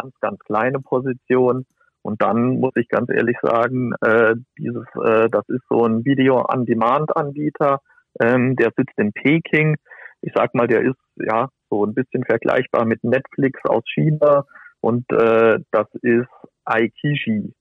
ganz, 0.01 0.13
ganz 0.19 0.39
kleine 0.39 0.79
Position. 0.79 1.65
Und 2.01 2.21
dann 2.21 2.59
muss 2.59 2.73
ich 2.75 2.87
ganz 2.87 3.09
ehrlich 3.09 3.37
sagen, 3.41 3.93
äh, 4.01 4.35
dieses, 4.57 4.85
äh, 5.03 5.29
das 5.29 5.47
ist 5.49 5.63
so 5.69 5.85
ein 5.85 6.05
Video-on-Demand-Anbieter, 6.05 7.81
ähm, 8.21 8.55
der 8.55 8.71
sitzt 8.77 8.97
in 8.97 9.11
Peking. 9.11 9.75
Ich 10.21 10.31
sag 10.33 10.55
mal, 10.55 10.67
der 10.67 10.81
ist 10.81 10.99
ja 11.17 11.49
so 11.69 11.85
ein 11.85 11.93
bisschen 11.93 12.23
vergleichbar 12.23 12.85
mit 12.85 13.03
Netflix 13.03 13.59
aus 13.65 13.83
China 13.93 14.45
und 14.79 15.11
äh, 15.11 15.59
das 15.71 15.87
ist 16.01 16.29
Aikishi. 16.63 17.53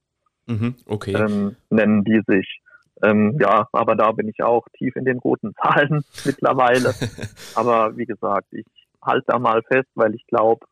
Mhm, 0.47 0.77
okay. 0.87 1.15
Ähm, 1.15 1.57
nennen 1.71 2.05
die 2.05 2.23
sich. 2.27 2.61
Ähm, 3.03 3.37
ja, 3.41 3.69
aber 3.73 3.95
da 3.95 4.13
bin 4.13 4.29
ich 4.29 4.43
auch 4.43 4.65
tief 4.79 4.97
in 4.97 5.05
den 5.05 5.19
roten 5.19 5.55
Zahlen 5.55 6.05
mittlerweile. 6.25 6.95
aber 7.55 7.97
wie 7.97 8.07
gesagt, 8.07 8.47
ich 8.53 8.67
halte 9.03 9.27
da 9.29 9.39
mal 9.39 9.63
fest, 9.63 9.89
weil 9.95 10.15
ich 10.15 10.27
glaube, 10.27 10.67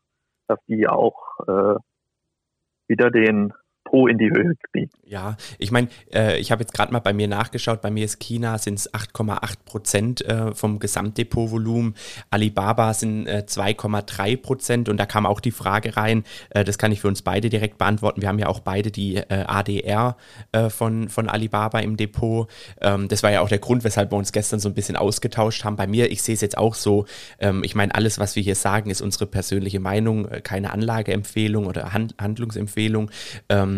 dass 0.47 0.59
die 0.67 0.87
auch 0.87 1.39
äh, 1.47 1.75
wieder 2.87 3.11
den 3.11 3.53
Po 3.85 4.07
in 4.07 4.17
die 4.17 4.29
Höhe 4.29 4.55
kriegen. 4.71 4.89
Ja, 5.07 5.37
ich 5.59 5.71
meine, 5.71 5.87
äh, 6.11 6.39
ich 6.39 6.51
habe 6.51 6.63
jetzt 6.63 6.73
gerade 6.73 6.91
mal 6.91 6.99
bei 6.99 7.13
mir 7.13 7.27
nachgeschaut, 7.27 7.81
bei 7.81 7.91
mir 7.91 8.03
ist 8.03 8.19
China 8.19 8.57
sind 8.57 8.79
es 8.79 8.91
8,8 8.91 9.57
Prozent 9.63 10.25
äh, 10.25 10.53
vom 10.55 10.79
Gesamtdepotvolumen, 10.79 11.93
Alibaba 12.31 12.93
sind 12.95 13.27
äh, 13.27 13.43
2,3 13.47 14.37
Prozent 14.41 14.89
und 14.89 14.97
da 14.97 15.05
kam 15.05 15.27
auch 15.27 15.39
die 15.39 15.51
Frage 15.51 15.95
rein, 15.95 16.23
äh, 16.49 16.63
das 16.63 16.79
kann 16.79 16.91
ich 16.91 17.01
für 17.01 17.07
uns 17.07 17.21
beide 17.21 17.49
direkt 17.49 17.77
beantworten, 17.77 18.23
wir 18.23 18.27
haben 18.27 18.39
ja 18.39 18.47
auch 18.47 18.59
beide 18.59 18.89
die 18.89 19.17
äh, 19.17 19.45
ADR 19.45 20.17
äh, 20.51 20.69
von, 20.69 21.07
von 21.09 21.29
Alibaba 21.29 21.79
im 21.79 21.95
Depot, 21.95 22.49
ähm, 22.81 23.07
das 23.07 23.21
war 23.21 23.31
ja 23.31 23.41
auch 23.41 23.49
der 23.49 23.59
Grund, 23.59 23.83
weshalb 23.83 24.11
wir 24.11 24.17
uns 24.17 24.31
gestern 24.31 24.59
so 24.59 24.69
ein 24.69 24.73
bisschen 24.73 24.95
ausgetauscht 24.95 25.63
haben. 25.63 25.75
Bei 25.75 25.85
mir, 25.85 26.11
ich 26.11 26.23
sehe 26.23 26.33
es 26.33 26.41
jetzt 26.41 26.57
auch 26.57 26.73
so, 26.73 27.05
ähm, 27.39 27.63
ich 27.63 27.75
meine, 27.75 27.93
alles, 27.93 28.17
was 28.17 28.35
wir 28.35 28.41
hier 28.41 28.55
sagen, 28.55 28.89
ist 28.89 29.01
unsere 29.01 29.27
persönliche 29.27 29.79
Meinung, 29.79 30.27
keine 30.41 30.73
Anlageempfehlung 30.73 31.67
oder 31.67 31.93
Hand 31.93 32.15
Handlungsempfehlung. 32.19 33.11
Ähm, 33.49 33.74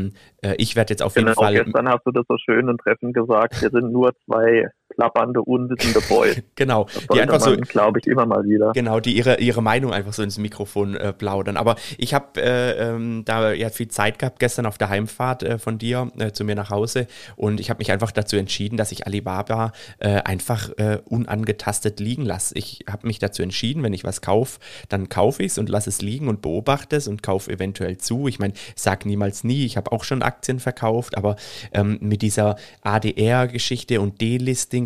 ich 0.57 0.75
werde 0.75 0.93
jetzt 0.93 1.01
auf 1.01 1.15
jeden 1.15 1.27
genau, 1.27 1.41
Fall. 1.41 1.53
Gestern 1.53 1.89
hast 1.89 2.05
du 2.05 2.11
das 2.11 2.25
so 2.27 2.37
schön 2.37 2.69
und 2.69 2.79
treffend 2.79 3.13
gesagt. 3.13 3.61
Wir 3.61 3.69
sind 3.69 3.91
nur 3.91 4.13
zwei 4.25 4.69
klappernde, 4.97 5.41
unwissende 5.41 6.01
Boys. 6.09 6.41
genau. 6.55 6.87
Die 7.13 7.21
einfach 7.21 7.39
so, 7.39 7.55
glaube 7.55 7.99
ich, 7.99 8.07
immer 8.07 8.25
mal 8.25 8.43
wieder. 8.43 8.71
Genau, 8.73 8.99
die 8.99 9.15
ihre, 9.15 9.39
ihre 9.39 9.61
Meinung 9.61 9.93
einfach 9.93 10.13
so 10.13 10.23
ins 10.23 10.39
Mikrofon 10.39 10.95
äh, 10.95 11.13
plaudern. 11.13 11.55
Aber 11.55 11.75
ich 11.97 12.13
habe 12.13 12.41
äh, 12.41 12.71
ähm, 12.71 13.23
da 13.23 13.53
ja 13.53 13.69
viel 13.69 13.87
Zeit 13.89 14.17
gehabt 14.17 14.39
gestern 14.39 14.65
auf 14.65 14.77
der 14.77 14.89
Heimfahrt 14.89 15.43
äh, 15.43 15.59
von 15.59 15.77
dir 15.77 16.11
äh, 16.17 16.31
zu 16.31 16.43
mir 16.43 16.55
nach 16.55 16.71
Hause 16.71 17.07
und 17.35 17.59
ich 17.59 17.69
habe 17.69 17.77
mich 17.77 17.91
einfach 17.91 18.11
dazu 18.11 18.37
entschieden, 18.37 18.75
dass 18.75 18.91
ich 18.91 19.05
Alibaba 19.05 19.71
äh, 19.99 20.21
einfach 20.21 20.69
äh, 20.77 20.99
unangetastet 21.05 21.99
liegen 21.99 22.25
lasse. 22.25 22.57
Ich 22.57 22.85
habe 22.89 23.05
mich 23.05 23.19
dazu 23.19 23.43
entschieden, 23.43 23.83
wenn 23.83 23.93
ich 23.93 24.03
was 24.03 24.21
kaufe, 24.21 24.59
dann 24.89 25.09
kaufe 25.09 25.43
ich 25.43 25.51
es 25.51 25.57
und 25.59 25.69
lasse 25.69 25.89
es 25.89 26.01
liegen 26.01 26.27
und 26.27 26.41
beobachte 26.41 26.95
es 26.95 27.07
und 27.07 27.21
kaufe 27.21 27.51
eventuell 27.51 27.97
zu. 27.97 28.27
Ich 28.27 28.39
meine, 28.39 28.53
sag 28.75 29.05
niemals 29.05 29.43
nie, 29.43 29.65
ich 29.65 29.77
habe 29.77 29.91
auch 29.91 30.03
schon 30.03 30.23
Aktien 30.23 30.59
verkauft, 30.59 31.15
aber 31.17 31.35
ähm, 31.71 31.99
mit 32.01 32.23
dieser 32.23 32.55
ADR-Geschichte 32.81 34.01
und 34.01 34.21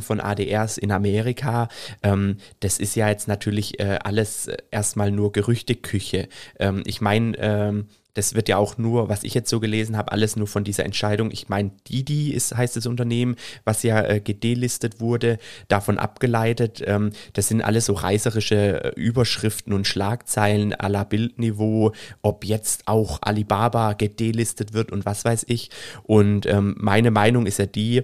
Von 0.01 0.19
ADRs 0.19 0.77
in 0.77 0.91
Amerika, 0.91 1.67
ähm, 2.03 2.37
das 2.59 2.79
ist 2.79 2.95
ja 2.95 3.09
jetzt 3.09 3.27
natürlich 3.27 3.79
äh, 3.79 3.99
alles 4.03 4.49
erstmal 4.71 5.11
nur 5.11 5.31
Gerüchteküche. 5.31 6.27
Ähm, 6.59 6.83
ich 6.85 7.01
meine, 7.01 7.37
ähm, 7.37 7.87
das 8.13 8.33
wird 8.33 8.49
ja 8.49 8.57
auch 8.57 8.77
nur, 8.77 9.09
was 9.09 9.23
ich 9.23 9.33
jetzt 9.33 9.49
so 9.49 9.59
gelesen 9.59 9.97
habe, 9.97 10.11
alles 10.11 10.35
nur 10.35 10.47
von 10.47 10.63
dieser 10.63 10.85
Entscheidung. 10.85 11.31
Ich 11.31 11.49
meine, 11.49 11.71
Didi 11.87 12.31
ist, 12.31 12.55
heißt 12.55 12.75
das 12.75 12.85
Unternehmen, 12.85 13.35
was 13.63 13.83
ja 13.83 14.01
äh, 14.01 14.19
gedelistet 14.19 14.99
wurde, 14.99 15.37
davon 15.67 15.97
abgeleitet. 15.97 16.83
Ähm, 16.85 17.11
das 17.33 17.47
sind 17.47 17.61
alles 17.61 17.85
so 17.85 17.93
reißerische 17.93 18.83
äh, 18.83 18.99
Überschriften 18.99 19.73
und 19.73 19.87
Schlagzeilen 19.87 20.73
à 20.73 20.89
la 20.89 21.03
Bildniveau, 21.03 21.93
ob 22.21 22.45
jetzt 22.45 22.87
auch 22.87 23.19
Alibaba 23.21 23.93
gedelistet 23.93 24.73
wird 24.73 24.91
und 24.91 25.05
was 25.05 25.23
weiß 25.23 25.45
ich. 25.47 25.69
Und 26.03 26.45
ähm, 26.45 26.75
meine 26.77 27.11
Meinung 27.11 27.45
ist 27.45 27.59
ja 27.59 27.65
die, 27.65 28.03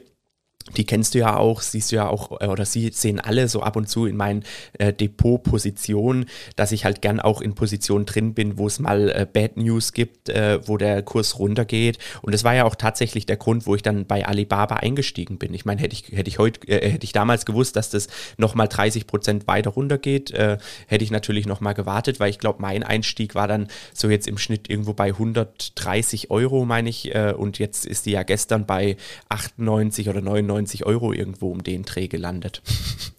die 0.76 0.86
kennst 0.86 1.14
du 1.14 1.20
ja 1.20 1.38
auch, 1.38 1.62
siehst 1.62 1.92
du 1.92 1.98
ja 1.98 2.10
auch, 2.10 2.42
äh, 2.42 2.48
oder 2.48 2.66
sie 2.66 2.90
sehen 2.94 3.20
alle 3.20 3.48
so 3.48 3.62
ab 3.62 3.76
und 3.76 3.88
zu 3.88 4.06
in 4.06 4.18
meinen 4.18 4.44
äh, 4.78 4.92
Depot-Positionen, 4.92 6.26
dass 6.56 6.72
ich 6.72 6.86
halt 6.86 7.02
gern 7.02 7.20
auch 7.20 7.42
in 7.42 7.56
Positionen 7.56 8.06
drin 8.06 8.34
bin, 8.34 8.58
wo 8.58 8.68
es 8.68 8.80
mal 8.80 9.10
äh, 9.10 9.28
Bad 9.32 9.58
News 9.58 9.94
gibt, 9.94 10.30
äh, 10.30 10.60
wo 10.68 10.78
der 10.78 11.04
Kurs 11.04 11.40
runtergeht. 11.40 11.98
Und 12.22 12.34
das 12.34 12.44
war 12.44 12.56
ja 12.56 12.66
auch 12.66 12.76
tatsächlich 12.76 13.26
der 13.26 13.38
Grund, 13.38 13.66
wo 13.66 13.76
ich 13.76 13.82
dann 13.82 14.06
bei 14.06 14.26
Alibaba 14.26 14.76
eingestiegen 14.76 15.38
bin. 15.38 15.54
Ich 15.54 15.66
meine, 15.66 15.82
hätte 15.82 15.94
ich, 15.94 16.12
hätte 16.16 16.30
ich 16.30 16.40
heute, 16.40 16.68
äh, 16.68 16.92
hätte 16.92 17.06
ich 17.06 17.14
damals 17.14 17.46
gewusst, 17.46 17.76
dass 17.76 17.90
das 17.90 18.08
nochmal 18.38 18.68
30 18.68 19.08
Prozent 19.08 19.48
weiter 19.48 19.72
runtergeht, 19.72 20.32
äh, 20.32 20.58
hätte 20.88 21.04
ich 21.04 21.12
natürlich 21.12 21.46
nochmal 21.46 21.74
gewartet, 21.74 22.20
weil 22.20 22.30
ich 22.30 22.40
glaube, 22.40 22.62
mein 22.62 22.84
Einstieg 22.84 23.36
war 23.36 23.48
dann 23.48 23.68
so 23.94 24.10
jetzt 24.10 24.28
im 24.28 24.38
Schnitt 24.38 24.70
irgendwo 24.70 24.94
bei 24.94 25.10
130 25.10 26.30
Euro, 26.30 26.66
meine 26.66 26.90
ich. 26.90 27.14
und 27.38 27.60
jetzt 27.60 27.86
ist 27.86 28.06
die 28.06 28.12
ja 28.12 28.24
gestern 28.24 28.66
bei 28.66 28.98
98 29.30 30.10
oder 30.10 30.22
99 30.22 30.57
90 30.58 30.86
Euro 30.86 31.14
irgendwo 31.14 31.52
um 31.52 31.64
den 31.64 31.84
Dreh 31.84 32.08
gelandet. 32.08 32.62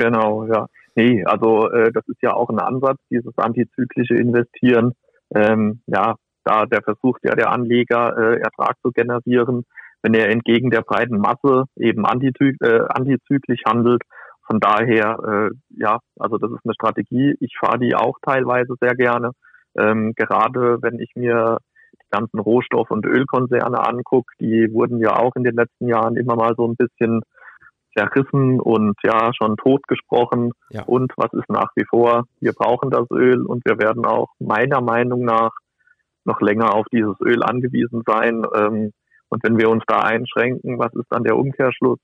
Genau, 0.00 0.44
ja. 0.44 0.68
Nee, 0.94 1.24
also 1.24 1.68
äh, 1.70 1.90
das 1.90 2.06
ist 2.06 2.22
ja 2.22 2.32
auch 2.32 2.50
ein 2.50 2.60
Ansatz, 2.60 2.98
dieses 3.10 3.36
antizyklische 3.36 4.14
Investieren. 4.14 4.92
Ähm, 5.34 5.80
ja, 5.86 6.14
da 6.44 6.66
der 6.66 6.82
versucht 6.82 7.24
ja 7.24 7.34
der 7.34 7.50
Anleger 7.50 8.16
äh, 8.16 8.38
Ertrag 8.38 8.76
zu 8.80 8.92
generieren, 8.92 9.64
wenn 10.02 10.14
er 10.14 10.30
entgegen 10.30 10.70
der 10.70 10.82
breiten 10.82 11.18
Masse 11.18 11.64
eben 11.74 12.06
antizy 12.06 12.56
äh, 12.60 12.82
antizyklisch 12.88 13.62
handelt. 13.66 14.02
Von 14.46 14.60
daher, 14.60 15.18
äh, 15.26 15.50
ja, 15.70 15.98
also 16.16 16.38
das 16.38 16.52
ist 16.52 16.64
eine 16.64 16.74
Strategie. 16.74 17.34
Ich 17.40 17.56
fahre 17.58 17.80
die 17.80 17.96
auch 17.96 18.18
teilweise 18.22 18.74
sehr 18.80 18.94
gerne. 18.94 19.32
Ähm, 19.76 20.12
gerade 20.14 20.80
wenn 20.80 21.00
ich 21.00 21.10
mir 21.16 21.58
ganzen 22.10 22.38
Rohstoff- 22.38 22.90
und 22.90 23.06
Ölkonzerne 23.06 23.86
anguckt, 23.86 24.34
die 24.40 24.72
wurden 24.72 24.98
ja 24.98 25.16
auch 25.16 25.34
in 25.36 25.44
den 25.44 25.54
letzten 25.54 25.88
Jahren 25.88 26.16
immer 26.16 26.36
mal 26.36 26.54
so 26.56 26.66
ein 26.66 26.76
bisschen 26.76 27.22
zerrissen 27.96 28.60
und 28.60 28.96
ja 29.02 29.30
schon 29.34 29.56
totgesprochen. 29.56 30.52
Ja. 30.70 30.84
Und 30.84 31.12
was 31.16 31.32
ist 31.32 31.48
nach 31.48 31.70
wie 31.74 31.84
vor? 31.88 32.24
Wir 32.40 32.52
brauchen 32.52 32.90
das 32.90 33.06
Öl 33.10 33.44
und 33.44 33.64
wir 33.64 33.78
werden 33.78 34.04
auch 34.04 34.28
meiner 34.38 34.80
Meinung 34.80 35.24
nach 35.24 35.50
noch 36.24 36.40
länger 36.40 36.74
auf 36.74 36.86
dieses 36.92 37.18
Öl 37.20 37.42
angewiesen 37.42 38.02
sein. 38.06 38.44
Ähm, 38.54 38.92
und 39.30 39.42
wenn 39.42 39.58
wir 39.58 39.68
uns 39.70 39.82
da 39.86 40.00
einschränken, 40.00 40.78
was 40.78 40.92
ist 40.94 41.06
dann 41.10 41.24
der 41.24 41.36
Umkehrschluss? 41.36 41.98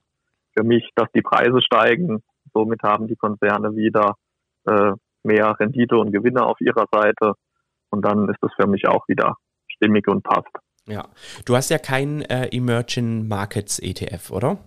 Für 0.56 0.64
mich, 0.64 0.90
dass 0.94 1.08
die 1.14 1.22
Preise 1.22 1.60
steigen. 1.62 2.22
Somit 2.52 2.82
haben 2.82 3.08
die 3.08 3.16
Konzerne 3.16 3.74
wieder 3.74 4.14
äh, 4.66 4.92
mehr 5.24 5.56
Rendite 5.58 5.96
und 5.96 6.12
Gewinne 6.12 6.44
auf 6.44 6.60
ihrer 6.60 6.86
Seite. 6.92 7.32
Und 7.90 8.04
dann 8.04 8.28
ist 8.28 8.38
das 8.40 8.52
für 8.54 8.68
mich 8.68 8.86
auch 8.88 9.08
wieder 9.08 9.36
stimmig 9.76 10.08
und 10.08 10.22
passt. 10.22 10.48
Ja, 10.86 11.08
du 11.44 11.56
hast 11.56 11.70
ja 11.70 11.78
keinen 11.78 12.22
äh, 12.22 12.48
Emerging 12.48 13.26
Markets 13.26 13.78
ETF, 13.78 14.30
oder? 14.30 14.58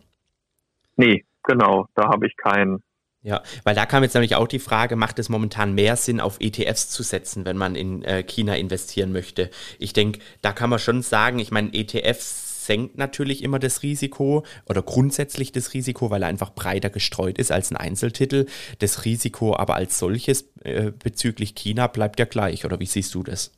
Nee, 0.95 1.25
genau, 1.43 1.87
da 1.95 2.09
habe 2.09 2.25
ich 2.25 2.35
keinen. 2.37 2.83
Ja, 3.21 3.43
weil 3.63 3.75
da 3.75 3.85
kam 3.85 4.03
jetzt 4.03 4.13
nämlich 4.13 4.35
auch 4.35 4.47
die 4.47 4.59
Frage, 4.59 4.95
macht 4.95 5.19
es 5.19 5.29
momentan 5.29 5.75
mehr 5.75 5.95
Sinn, 5.95 6.19
auf 6.19 6.37
ETFs 6.39 6.89
zu 6.89 7.03
setzen, 7.03 7.45
wenn 7.45 7.57
man 7.57 7.75
in 7.75 8.03
äh, 8.03 8.23
China 8.23 8.55
investieren 8.55 9.11
möchte? 9.11 9.49
Ich 9.79 9.93
denke, 9.93 10.19
da 10.41 10.53
kann 10.53 10.69
man 10.69 10.79
schon 10.79 11.01
sagen, 11.01 11.39
ich 11.39 11.51
meine, 11.51 11.73
ETFs 11.73 12.65
senkt 12.65 12.97
natürlich 12.97 13.43
immer 13.43 13.59
das 13.59 13.81
Risiko 13.81 14.45
oder 14.67 14.81
grundsätzlich 14.83 15.51
das 15.51 15.73
Risiko, 15.73 16.09
weil 16.11 16.21
er 16.21 16.27
einfach 16.27 16.53
breiter 16.53 16.89
gestreut 16.89 17.37
ist 17.37 17.51
als 17.51 17.71
ein 17.71 17.77
Einzeltitel. 17.77 18.45
Das 18.79 19.05
Risiko 19.05 19.55
aber 19.55 19.75
als 19.75 19.97
solches 19.97 20.49
äh, 20.63 20.91
bezüglich 20.91 21.55
China 21.55 21.87
bleibt 21.87 22.19
ja 22.19 22.25
gleich, 22.25 22.65
oder 22.65 22.79
wie 22.79 22.85
siehst 22.85 23.15
du 23.15 23.23
das? 23.23 23.56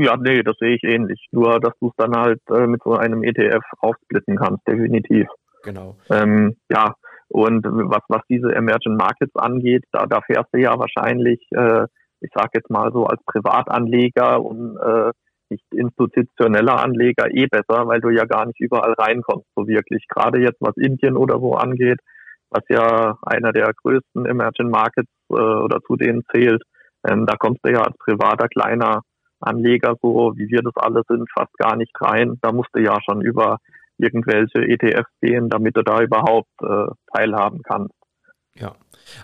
Ja, 0.00 0.16
nee, 0.16 0.42
das 0.42 0.56
sehe 0.58 0.76
ich 0.76 0.82
ähnlich. 0.82 1.26
Nur, 1.30 1.60
dass 1.60 1.74
du 1.78 1.88
es 1.88 1.94
dann 1.98 2.16
halt 2.16 2.40
äh, 2.48 2.66
mit 2.66 2.82
so 2.82 2.94
einem 2.94 3.22
ETF 3.22 3.62
aufsplitten 3.80 4.36
kannst, 4.36 4.66
definitiv. 4.66 5.28
Genau. 5.62 5.96
Ähm, 6.08 6.56
ja, 6.70 6.94
und 7.28 7.66
was, 7.66 8.02
was 8.08 8.22
diese 8.30 8.54
Emerging 8.54 8.96
Markets 8.96 9.36
angeht, 9.36 9.84
da, 9.92 10.06
da 10.06 10.22
fährst 10.22 10.48
du 10.52 10.58
ja 10.58 10.78
wahrscheinlich, 10.78 11.38
äh, 11.50 11.84
ich 12.22 12.30
sage 12.34 12.52
jetzt 12.54 12.70
mal 12.70 12.90
so 12.92 13.04
als 13.04 13.22
Privatanleger 13.26 14.42
und 14.42 14.78
äh, 14.78 15.10
nicht 15.50 15.64
institutioneller 15.70 16.82
Anleger 16.82 17.30
eh 17.30 17.46
besser, 17.46 17.86
weil 17.86 18.00
du 18.00 18.08
ja 18.08 18.24
gar 18.24 18.46
nicht 18.46 18.58
überall 18.58 18.94
reinkommst, 18.94 19.48
so 19.54 19.68
wirklich. 19.68 20.06
Gerade 20.08 20.40
jetzt, 20.40 20.60
was 20.60 20.78
Indien 20.78 21.18
oder 21.18 21.42
wo 21.42 21.56
angeht, 21.56 21.98
was 22.48 22.62
ja 22.70 23.18
einer 23.20 23.52
der 23.52 23.70
größten 23.82 24.24
Emerging 24.24 24.70
Markets 24.70 25.10
äh, 25.28 25.34
oder 25.34 25.80
zu 25.86 25.96
denen 25.96 26.22
zählt, 26.32 26.62
ähm, 27.06 27.26
da 27.26 27.36
kommst 27.36 27.60
du 27.64 27.70
ja 27.70 27.82
als 27.82 27.96
privater 27.98 28.48
kleiner 28.48 29.02
Anleger, 29.40 29.96
so 30.02 30.32
wie 30.36 30.48
wir 30.48 30.62
das 30.62 30.76
alle 30.76 31.02
sind, 31.08 31.28
fast 31.32 31.56
gar 31.58 31.76
nicht 31.76 31.92
rein. 32.00 32.38
Da 32.42 32.52
musste 32.52 32.80
ja 32.80 32.98
schon 33.02 33.20
über 33.22 33.58
irgendwelche 33.98 34.66
ETFs 34.66 35.10
gehen, 35.20 35.48
damit 35.48 35.76
du 35.76 35.82
da 35.82 36.00
überhaupt 36.00 36.50
äh, 36.62 36.86
teilhaben 37.12 37.62
kannst. 37.62 37.94
Ja. 38.54 38.74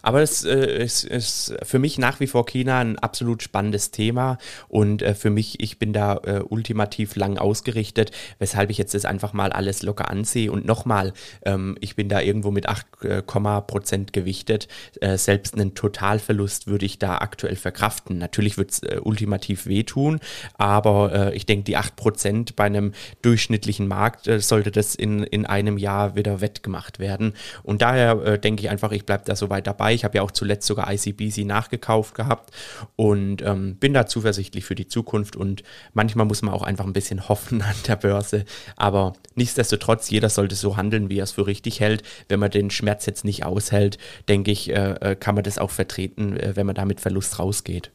Aber 0.02 0.22
es 0.22 0.44
äh, 0.44 0.82
ist, 0.82 1.04
ist, 1.04 1.54
für 1.62 1.78
mich 1.78 1.98
nach 1.98 2.20
wie 2.20 2.26
vor 2.26 2.46
China 2.46 2.80
ein 2.80 2.98
absolut 2.98 3.42
spannendes 3.42 3.90
Thema 3.90 4.38
und 4.68 5.02
äh, 5.02 5.14
für 5.14 5.30
mich, 5.30 5.60
ich 5.60 5.78
bin 5.78 5.92
da 5.92 6.16
äh, 6.24 6.42
ultimativ 6.48 7.16
lang 7.16 7.38
ausgerichtet, 7.38 8.10
weshalb 8.38 8.70
ich 8.70 8.78
jetzt 8.78 8.94
das 8.94 9.04
einfach 9.04 9.32
mal 9.32 9.52
alles 9.52 9.82
locker 9.82 10.10
ansehe 10.10 10.50
und 10.50 10.66
nochmal, 10.66 11.12
ähm, 11.44 11.76
ich 11.80 11.96
bin 11.96 12.08
da 12.08 12.20
irgendwo 12.20 12.50
mit 12.50 12.68
8, 12.68 12.86
äh, 13.04 13.22
Prozent 13.22 14.12
gewichtet. 14.12 14.68
Äh, 15.00 15.16
selbst 15.16 15.54
einen 15.54 15.74
Totalverlust 15.74 16.66
würde 16.66 16.86
ich 16.86 16.98
da 16.98 17.18
aktuell 17.18 17.56
verkraften. 17.56 18.18
Natürlich 18.18 18.58
wird 18.58 18.70
es 18.72 18.82
äh, 18.82 19.00
ultimativ 19.02 19.66
wehtun, 19.66 20.20
aber 20.54 21.32
ich 21.34 21.46
denke, 21.46 21.64
die 21.64 21.76
8 21.76 21.96
Prozent 21.96 22.56
bei 22.56 22.64
einem 22.64 22.92
durchschnittlichen 23.22 23.86
Markt 23.88 24.28
sollte 24.38 24.70
das 24.70 24.94
in, 24.94 25.22
in 25.22 25.46
einem 25.46 25.78
Jahr 25.78 26.16
wieder 26.16 26.40
wettgemacht 26.40 26.98
werden. 26.98 27.34
Und 27.62 27.82
daher 27.82 28.38
denke 28.38 28.62
ich 28.62 28.70
einfach, 28.70 28.92
ich 28.92 29.06
bleibe 29.06 29.24
da 29.24 29.36
so 29.36 29.50
weit 29.50 29.66
dabei. 29.66 29.75
Ich 29.90 30.04
habe 30.04 30.16
ja 30.16 30.22
auch 30.22 30.30
zuletzt 30.30 30.66
sogar 30.66 30.92
ICBC 30.92 31.44
nachgekauft 31.44 32.14
gehabt 32.14 32.50
und 32.96 33.42
ähm, 33.42 33.76
bin 33.76 33.94
da 33.94 34.06
zuversichtlich 34.06 34.64
für 34.64 34.74
die 34.74 34.88
Zukunft. 34.88 35.36
Und 35.36 35.62
manchmal 35.94 36.26
muss 36.26 36.42
man 36.42 36.54
auch 36.54 36.62
einfach 36.62 36.86
ein 36.86 36.92
bisschen 36.92 37.28
hoffen 37.28 37.62
an 37.62 37.74
der 37.86 37.96
Börse. 37.96 38.44
Aber 38.76 39.14
nichtsdestotrotz, 39.34 40.10
jeder 40.10 40.28
sollte 40.28 40.54
so 40.54 40.76
handeln, 40.76 41.10
wie 41.10 41.18
er 41.18 41.24
es 41.24 41.32
für 41.32 41.46
richtig 41.46 41.80
hält. 41.80 42.02
Wenn 42.28 42.40
man 42.40 42.50
den 42.50 42.70
Schmerz 42.70 43.06
jetzt 43.06 43.24
nicht 43.24 43.44
aushält, 43.44 43.98
denke 44.28 44.50
ich, 44.50 44.70
äh, 44.70 44.94
äh 45.00 45.16
kann 45.16 45.34
man 45.34 45.44
das 45.44 45.58
auch 45.58 45.70
vertreten, 45.70 46.36
äh, 46.36 46.56
wenn 46.56 46.66
man 46.66 46.74
da 46.74 46.84
mit 46.84 47.00
Verlust 47.00 47.38
rausgeht. 47.38 47.90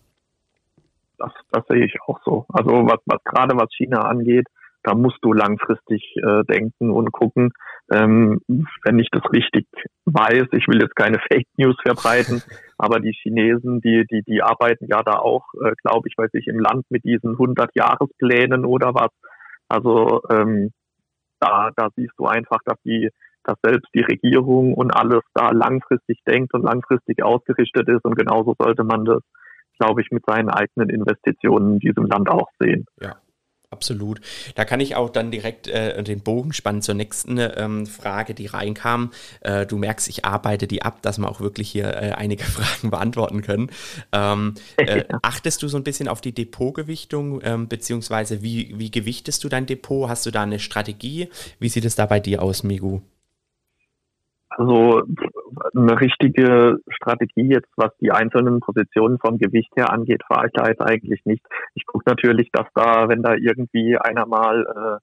Das, 1.18 1.32
das 1.52 1.64
sehe 1.68 1.86
ich 1.86 1.96
auch 2.08 2.20
so. 2.26 2.46
Also 2.50 2.72
was, 2.72 3.00
was 3.06 3.24
gerade 3.24 3.56
was 3.56 3.70
China 3.76 4.02
angeht, 4.02 4.48
da 4.84 4.96
musst 4.96 5.20
du 5.22 5.34
langfristig 5.34 6.16
äh, 6.18 6.44
denken 6.46 6.90
und 6.90 7.12
gucken, 7.12 7.52
ähm, 7.92 8.40
wenn 8.84 9.00
ich 9.00 9.10
das 9.12 9.24
richtig 9.32 9.68
weiß, 10.06 10.48
ich 10.54 10.68
will 10.68 10.82
jetzt 10.82 10.96
keine 10.96 11.20
Fake 11.32 11.48
News 11.58 11.76
verbreiten, 11.82 12.42
aber 12.78 13.00
die 13.00 13.14
Chinesen, 13.22 13.82
die, 13.82 14.06
die, 14.10 14.24
die 14.24 14.42
arbeiten 14.42 14.88
ja 14.90 15.04
da 15.04 15.20
auch, 15.20 15.46
äh, 15.64 15.74
glaube 15.84 16.08
ich, 16.08 16.18
weiß 16.18 16.30
ich, 16.34 16.48
im 16.48 16.60
Land 16.60 16.86
mit 16.90 17.04
diesen 17.04 17.36
100-Jahresplänen 17.36 18.66
oder 18.66 18.94
was. 18.94 19.12
Also 19.68 20.22
ähm, 20.30 20.72
da, 21.40 21.72
da 21.76 21.90
siehst 21.96 22.14
du 22.18 22.26
einfach, 22.26 22.60
dass 22.66 22.78
die, 22.84 23.10
dass 23.44 23.58
selbst 23.64 23.90
die 23.94 24.02
Regierung 24.02 24.74
und 24.74 24.92
alles 24.92 25.24
da 25.34 25.52
langfristig 25.52 26.20
denkt 26.28 26.54
und 26.54 26.64
langfristig 26.64 27.24
ausgerichtet 27.24 27.90
ist 27.90 28.06
und 28.06 28.16
genauso 28.16 28.56
sollte 28.58 28.84
man 28.84 29.06
das, 29.06 29.22
glaube 29.80 30.02
ich, 30.02 30.12
mit 30.12 30.24
seinen 30.26 30.50
eigenen 30.50 30.90
Investitionen 30.90 31.74
in 31.74 31.80
diesem 31.80 32.06
Land 32.06 32.30
auch 32.30 32.50
sehen. 32.60 32.86
Ja, 33.02 33.16
absolut. 33.72 34.22
Da 34.56 34.66
kann 34.66 34.80
ich 34.80 34.96
auch 34.96 35.10
dann 35.10 35.32
direkt 35.32 35.68
äh, 35.68 36.04
den 36.04 36.22
Bogen 36.22 36.54
spannen 36.54 36.82
zur 36.82 36.96
nächsten 36.96 37.38
ähm, 37.40 37.88
Frage, 37.88 38.34
die 38.34 38.46
reinkam. 38.46 39.12
Äh, 39.40 39.66
du 39.66 39.78
merkst, 39.78 40.10
ich 40.10 40.26
arbeite 40.26 40.68
die 40.68 40.84
ab, 40.84 41.02
dass 41.02 41.18
wir 41.18 41.30
auch 41.30 41.40
wirklich 41.40 41.72
hier 41.72 41.86
äh, 41.86 42.12
einige 42.12 42.44
Fragen 42.46 42.92
beantworten 42.92 43.42
können. 43.42 43.72
Ähm, 44.12 44.56
äh, 44.78 45.06
achtest 45.22 45.64
du 45.64 45.68
so 45.68 45.78
ein 45.78 45.84
bisschen 45.84 46.08
auf 46.08 46.22
die 46.22 46.34
Depotgewichtung, 46.34 47.42
ähm, 47.44 47.68
beziehungsweise 47.68 48.42
wie, 48.42 48.78
wie 48.78 48.92
gewichtest 48.92 49.44
du 49.44 49.50
dein 49.50 49.66
Depot? 49.66 50.10
Hast 50.10 50.26
du 50.26 50.32
da 50.32 50.44
eine 50.44 50.60
Strategie? 50.60 51.30
Wie 51.60 51.70
sieht 51.70 51.86
es 51.86 51.96
da 51.96 52.06
bei 52.06 52.20
dir 52.20 52.42
aus, 52.42 52.64
Migu? 52.64 53.02
Also 54.58 55.04
eine 55.74 56.02
richtige 56.02 56.80
Strategie 56.90 57.54
jetzt, 57.54 57.72
was 57.78 57.96
die 58.02 58.12
einzelnen 58.12 58.60
Positionen 58.60 59.18
vom 59.18 59.38
Gewicht 59.38 59.72
her 59.78 59.92
angeht, 59.92 60.24
fahre 60.28 60.48
ich 60.48 60.54
da 60.54 60.68
jetzt 60.68 60.82
eigentlich 60.82 61.22
nicht. 61.24 61.46
Ich 61.74 61.86
gucke 61.86 62.04
natürlich, 62.06 62.50
dass 62.52 62.68
da, 62.76 63.08
wenn 63.08 63.24
da 63.24 63.34
irgendwie 63.36 63.98
einer 63.98 64.26
mal 64.26 65.00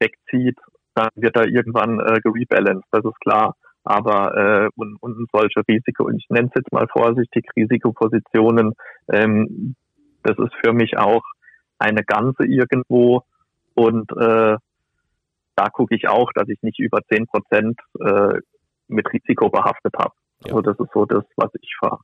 äh, 0.00 0.04
wegzieht, 0.04 0.58
dann 0.94 1.08
wird 1.14 1.36
da 1.36 1.44
irgendwann 1.44 2.00
äh, 2.00 2.20
gerebalanced, 2.20 2.88
das 2.90 3.04
ist 3.04 3.20
klar. 3.20 3.54
Aber 3.84 4.36
äh, 4.36 4.68
und, 4.74 4.96
und 5.00 5.28
solche 5.32 5.62
Risiko, 5.68 6.10
ich 6.10 6.26
nenne 6.28 6.48
es 6.48 6.54
jetzt 6.56 6.72
mal 6.72 6.88
vorsichtig, 6.90 7.46
Risikopositionen, 7.54 8.72
ähm, 9.12 9.76
das 10.24 10.36
ist 10.38 10.54
für 10.64 10.72
mich 10.72 10.98
auch 10.98 11.22
eine 11.78 12.02
ganze 12.02 12.44
irgendwo 12.44 13.22
und 13.74 14.10
äh, 14.12 14.56
da 15.56 15.68
gucke 15.70 15.94
ich 15.94 16.08
auch, 16.08 16.32
dass 16.34 16.48
ich 16.48 16.60
nicht 16.62 16.80
über 16.80 17.00
zehn 17.08 17.26
Prozent 17.26 17.78
äh, 18.00 18.40
mit 18.88 19.10
Risiko 19.12 19.48
behaftet 19.48 19.94
habe. 19.98 20.14
Ja. 20.44 20.54
Also 20.54 20.60
das 20.62 20.78
ist 20.78 20.92
so 20.92 21.04
das, 21.06 21.24
was 21.36 21.50
ich 21.60 21.74
fahre. 21.78 22.00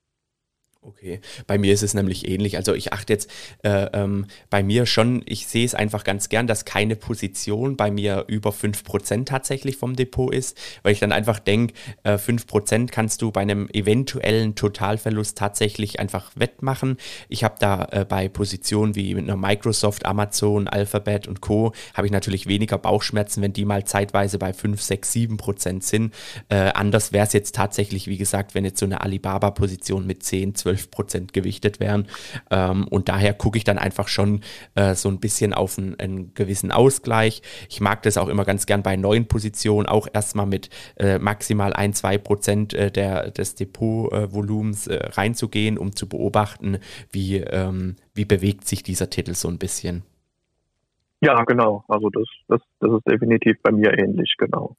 Okay, 0.83 1.21
bei 1.47 1.59
mir 1.59 1.75
ist 1.75 1.83
es 1.83 1.93
nämlich 1.93 2.27
ähnlich. 2.27 2.57
Also 2.57 2.73
ich 2.73 2.95
achte 2.95 3.13
jetzt 3.13 3.31
äh, 3.63 3.89
ähm, 3.93 4.25
bei 4.49 4.63
mir 4.63 4.87
schon, 4.87 5.23
ich 5.27 5.47
sehe 5.47 5.67
es 5.67 5.75
einfach 5.75 6.05
ganz 6.05 6.31
gern, 6.31 6.47
dass 6.47 6.65
keine 6.65 6.97
Position 6.97 7.77
bei 7.77 7.91
mir 7.91 8.25
über 8.29 8.49
5% 8.49 9.27
tatsächlich 9.27 9.77
vom 9.77 9.95
Depot 9.95 10.33
ist, 10.33 10.59
weil 10.83 10.95
ich 10.95 10.99
dann 10.99 11.13
einfach 11.13 11.39
denke, 11.39 11.75
äh, 12.03 12.17
5% 12.17 12.91
kannst 12.91 13.21
du 13.21 13.31
bei 13.31 13.43
einem 13.43 13.69
eventuellen 13.75 14.55
Totalverlust 14.55 15.37
tatsächlich 15.37 16.01
einfach 16.01 16.31
wettmachen. 16.35 16.97
Ich 17.29 17.45
habe 17.45 17.57
da 17.59 17.87
äh, 17.91 18.07
bei 18.09 18.31
Positionen 18.31 18.95
wie 18.95 19.15
mit 19.15 19.25
einer 19.25 19.37
Microsoft, 19.37 20.07
Amazon, 20.07 20.67
Alphabet 20.67 21.29
und 21.29 21.43
Co. 21.43 21.75
habe 21.93 22.07
ich 22.07 22.13
natürlich 22.13 22.47
weniger 22.47 22.79
Bauchschmerzen, 22.79 23.43
wenn 23.43 23.53
die 23.53 23.67
mal 23.67 23.85
zeitweise 23.85 24.39
bei 24.39 24.55
5, 24.55 24.81
6, 24.81 25.13
7% 25.13 25.83
sind. 25.83 26.15
Äh, 26.49 26.71
anders 26.73 27.13
wäre 27.13 27.27
es 27.27 27.35
jetzt 27.35 27.55
tatsächlich, 27.55 28.07
wie 28.07 28.17
gesagt, 28.17 28.55
wenn 28.55 28.65
jetzt 28.65 28.81
so 28.81 28.87
eine 28.87 29.03
Alibaba-Position 29.03 30.07
mit 30.07 30.23
10, 30.23 30.55
12 30.55 30.70
12 30.71 30.91
Prozent 30.91 31.33
gewichtet 31.33 31.81
wären. 31.81 32.07
Ähm, 32.51 32.87
und 32.89 33.09
daher 33.09 33.35
gucke 33.35 33.59
ich 33.59 33.65
dann 33.65 33.79
einfach 33.79 34.09
schon 34.09 34.43
äh, 34.75 34.95
so 34.95 35.09
ein 35.09 35.19
bisschen 35.19 35.53
auf 35.53 35.79
einen, 35.79 35.99
einen, 35.99 36.35
gewissen 36.35 36.71
Ausgleich. 36.71 37.43
Ich 37.69 37.81
mag 37.81 38.03
das 38.03 38.17
auch 38.17 38.29
immer 38.29 38.45
ganz 38.45 38.67
gern 38.67 38.83
bei 38.83 38.97
neuen 38.97 39.27
Positionen, 39.27 39.87
auch 39.87 40.07
erstmal 40.13 40.47
mit 40.47 40.71
äh, 40.97 41.19
maximal 41.19 41.73
1, 41.73 41.99
2 41.99 42.19
Prozent 42.19 42.75
äh, 42.75 42.91
der, 42.91 43.31
des 43.31 43.55
Depotvolumens 43.57 44.87
äh, 44.87 45.09
reinzugehen, 45.13 45.79
um 45.79 45.95
zu 45.95 46.09
beobachten, 46.09 46.79
wie, 47.11 47.39
ähm, 47.39 47.97
wie 48.15 48.25
bewegt 48.25 48.67
sich 48.67 48.83
dieser 48.83 49.11
Titel 49.11 49.35
so 49.35 49.49
ein 49.49 49.59
bisschen. 49.59 50.03
Ja, 51.23 51.43
genau. 51.45 51.85
Also 51.89 52.09
das, 52.11 52.25
das, 52.49 52.61
das 52.79 52.93
ist 52.93 53.07
definitiv 53.11 53.61
bei 53.63 53.73
mir 53.73 53.99
ähnlich, 53.99 54.35
genau. 54.39 54.77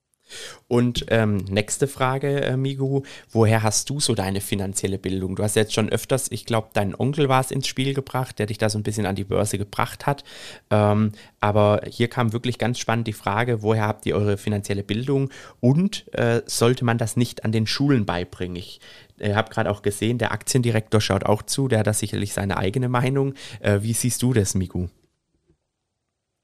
Und 0.67 1.05
ähm, 1.09 1.37
nächste 1.49 1.87
Frage, 1.87 2.41
äh, 2.41 2.57
Migu, 2.57 3.03
woher 3.31 3.63
hast 3.63 3.89
du 3.89 3.99
so 3.99 4.15
deine 4.15 4.41
finanzielle 4.41 4.97
Bildung? 4.97 5.35
Du 5.35 5.43
hast 5.43 5.55
jetzt 5.55 5.73
schon 5.73 5.89
öfters, 5.89 6.31
ich 6.31 6.45
glaube, 6.45 6.69
dein 6.73 6.95
Onkel 6.95 7.29
war 7.29 7.41
es 7.41 7.51
ins 7.51 7.67
Spiel 7.67 7.93
gebracht, 7.93 8.39
der 8.39 8.45
dich 8.45 8.57
da 8.57 8.69
so 8.69 8.79
ein 8.79 8.83
bisschen 8.83 9.05
an 9.05 9.15
die 9.15 9.23
Börse 9.23 9.57
gebracht 9.57 10.05
hat. 10.05 10.23
Ähm, 10.69 11.11
aber 11.39 11.81
hier 11.87 12.07
kam 12.07 12.33
wirklich 12.33 12.57
ganz 12.57 12.79
spannend 12.79 13.07
die 13.07 13.13
Frage, 13.13 13.61
woher 13.63 13.87
habt 13.87 14.05
ihr 14.05 14.15
eure 14.15 14.37
finanzielle 14.37 14.83
Bildung 14.83 15.29
und 15.59 16.05
äh, 16.13 16.41
sollte 16.45 16.85
man 16.85 16.97
das 16.97 17.17
nicht 17.17 17.43
an 17.43 17.51
den 17.51 17.67
Schulen 17.67 18.05
beibringen? 18.05 18.55
Ich 18.55 18.79
äh, 19.19 19.33
habe 19.33 19.51
gerade 19.51 19.69
auch 19.69 19.81
gesehen, 19.81 20.17
der 20.17 20.31
Aktiendirektor 20.31 21.01
schaut 21.01 21.25
auch 21.25 21.41
zu, 21.41 21.67
der 21.67 21.79
hat 21.79 21.87
da 21.87 21.93
sicherlich 21.93 22.33
seine 22.33 22.57
eigene 22.57 22.89
Meinung. 22.89 23.33
Äh, 23.59 23.79
wie 23.81 23.93
siehst 23.93 24.21
du 24.21 24.33
das, 24.33 24.55
Migu? 24.55 24.87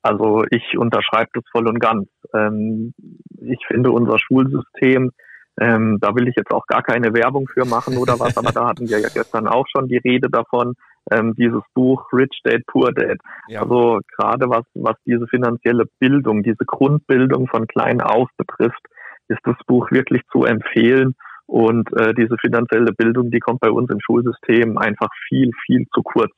Also 0.02 0.44
ich 0.52 0.78
unterschreibe 0.78 1.30
das 1.34 1.44
voll 1.52 1.68
und 1.68 1.80
ganz. 1.80 2.08
Ähm, 2.34 2.94
ich 3.42 3.60
finde 3.68 3.92
unser 3.92 4.18
Schulsystem, 4.20 5.12
ähm, 5.60 5.98
da 6.00 6.16
will 6.16 6.28
ich 6.28 6.36
jetzt 6.36 6.52
auch 6.52 6.68
gar 6.68 6.84
keine 6.84 7.14
Werbung 7.14 7.48
für 7.48 7.66
machen 7.66 7.98
oder 7.98 8.20
was, 8.20 8.38
aber 8.38 8.52
da 8.52 8.68
hatten 8.68 8.88
wir 8.90 9.00
ja 9.00 9.10
gestern 9.10 9.48
auch 9.48 9.66
schon 9.68 9.88
die 9.88 9.98
Rede 9.98 10.30
davon, 10.30 10.76
ähm, 11.12 11.34
dieses 11.36 11.64
Buch 11.74 12.08
Rich 12.14 12.42
Dad, 12.44 12.62
Poor 12.68 12.92
Dad. 12.94 13.18
Ja. 13.48 13.62
Also 13.62 14.00
gerade 14.16 14.50
was, 14.50 14.66
was 14.76 14.96
diese 15.06 15.28
finanzielle 15.28 15.86
Bildung, 16.00 16.44
diese 16.44 16.66
Grundbildung 16.66 17.48
von 17.48 17.66
klein 17.66 18.02
auf 18.02 18.30
betrifft, 18.38 18.82
ist 19.30 19.40
das 19.44 19.58
Buch 19.66 19.92
wirklich 19.92 20.22
zu 20.32 20.44
empfehlen. 20.44 21.16
Und 21.48 21.92
äh, 21.94 22.14
diese 22.14 22.36
finanzielle 22.40 22.92
Bildung, 22.92 23.32
die 23.32 23.40
kommt 23.40 23.62
bei 23.62 23.72
uns 23.72 23.90
im 23.90 24.00
Schulsystem 24.02 24.78
einfach 24.78 25.10
viel, 25.30 25.52
viel 25.66 25.86
zu 25.94 26.04
kurz. 26.04 26.32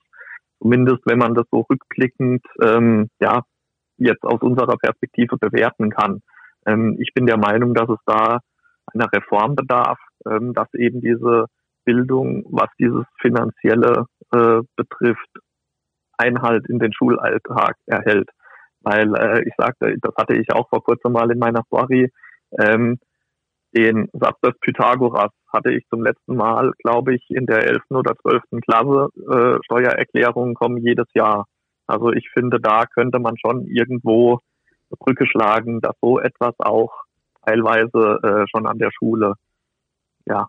Zumindest 0.61 1.01
wenn 1.05 1.19
man 1.19 1.33
das 1.33 1.45
so 1.51 1.65
rückblickend 1.69 2.45
ähm, 2.61 3.09
ja, 3.19 3.43
jetzt 3.97 4.23
aus 4.23 4.41
unserer 4.41 4.77
Perspektive 4.77 5.37
bewerten 5.37 5.89
kann. 5.89 6.21
Ähm, 6.65 6.97
ich 6.99 7.13
bin 7.13 7.25
der 7.25 7.37
Meinung, 7.37 7.73
dass 7.73 7.89
es 7.89 7.99
da 8.05 8.39
einer 8.93 9.11
Reform 9.11 9.55
bedarf, 9.55 9.99
ähm, 10.29 10.53
dass 10.53 10.73
eben 10.73 11.01
diese 11.01 11.45
Bildung, 11.85 12.43
was 12.49 12.69
dieses 12.79 13.05
Finanzielle 13.21 14.05
äh, 14.33 14.61
betrifft, 14.75 15.29
Einhalt 16.17 16.67
in 16.67 16.79
den 16.79 16.91
Schulalltag 16.93 17.75
erhält. 17.85 18.29
Weil 18.81 19.15
äh, 19.15 19.43
ich 19.47 19.53
sagte, 19.57 19.95
das 20.01 20.13
hatte 20.17 20.35
ich 20.35 20.51
auch 20.53 20.67
vor 20.69 20.83
kurzem 20.83 21.13
mal 21.13 21.31
in 21.31 21.39
meiner 21.39 21.63
Story, 21.65 22.11
ähm, 22.59 22.97
den 23.75 24.09
Satz 24.13 24.39
des 24.41 24.57
Pythagoras 24.59 25.31
hatte 25.51 25.71
ich 25.71 25.87
zum 25.89 26.03
letzten 26.03 26.35
Mal, 26.35 26.73
glaube 26.79 27.15
ich, 27.15 27.23
in 27.29 27.45
der 27.45 27.67
11. 27.67 27.81
oder 27.89 28.15
12. 28.15 28.43
Klasse. 28.61 29.09
Äh, 29.29 29.59
Steuererklärungen 29.65 30.55
kommen 30.55 30.77
jedes 30.77 31.07
Jahr. 31.13 31.45
Also 31.87 32.11
ich 32.11 32.29
finde, 32.31 32.59
da 32.59 32.85
könnte 32.85 33.19
man 33.19 33.37
schon 33.37 33.65
irgendwo 33.65 34.39
eine 34.89 34.97
Brücke 34.99 35.25
schlagen, 35.25 35.81
dass 35.81 35.95
so 36.01 36.19
etwas 36.19 36.53
auch 36.59 36.91
teilweise 37.43 38.19
äh, 38.23 38.45
schon 38.49 38.67
an 38.67 38.77
der 38.77 38.91
Schule 38.91 39.33
ja 40.25 40.47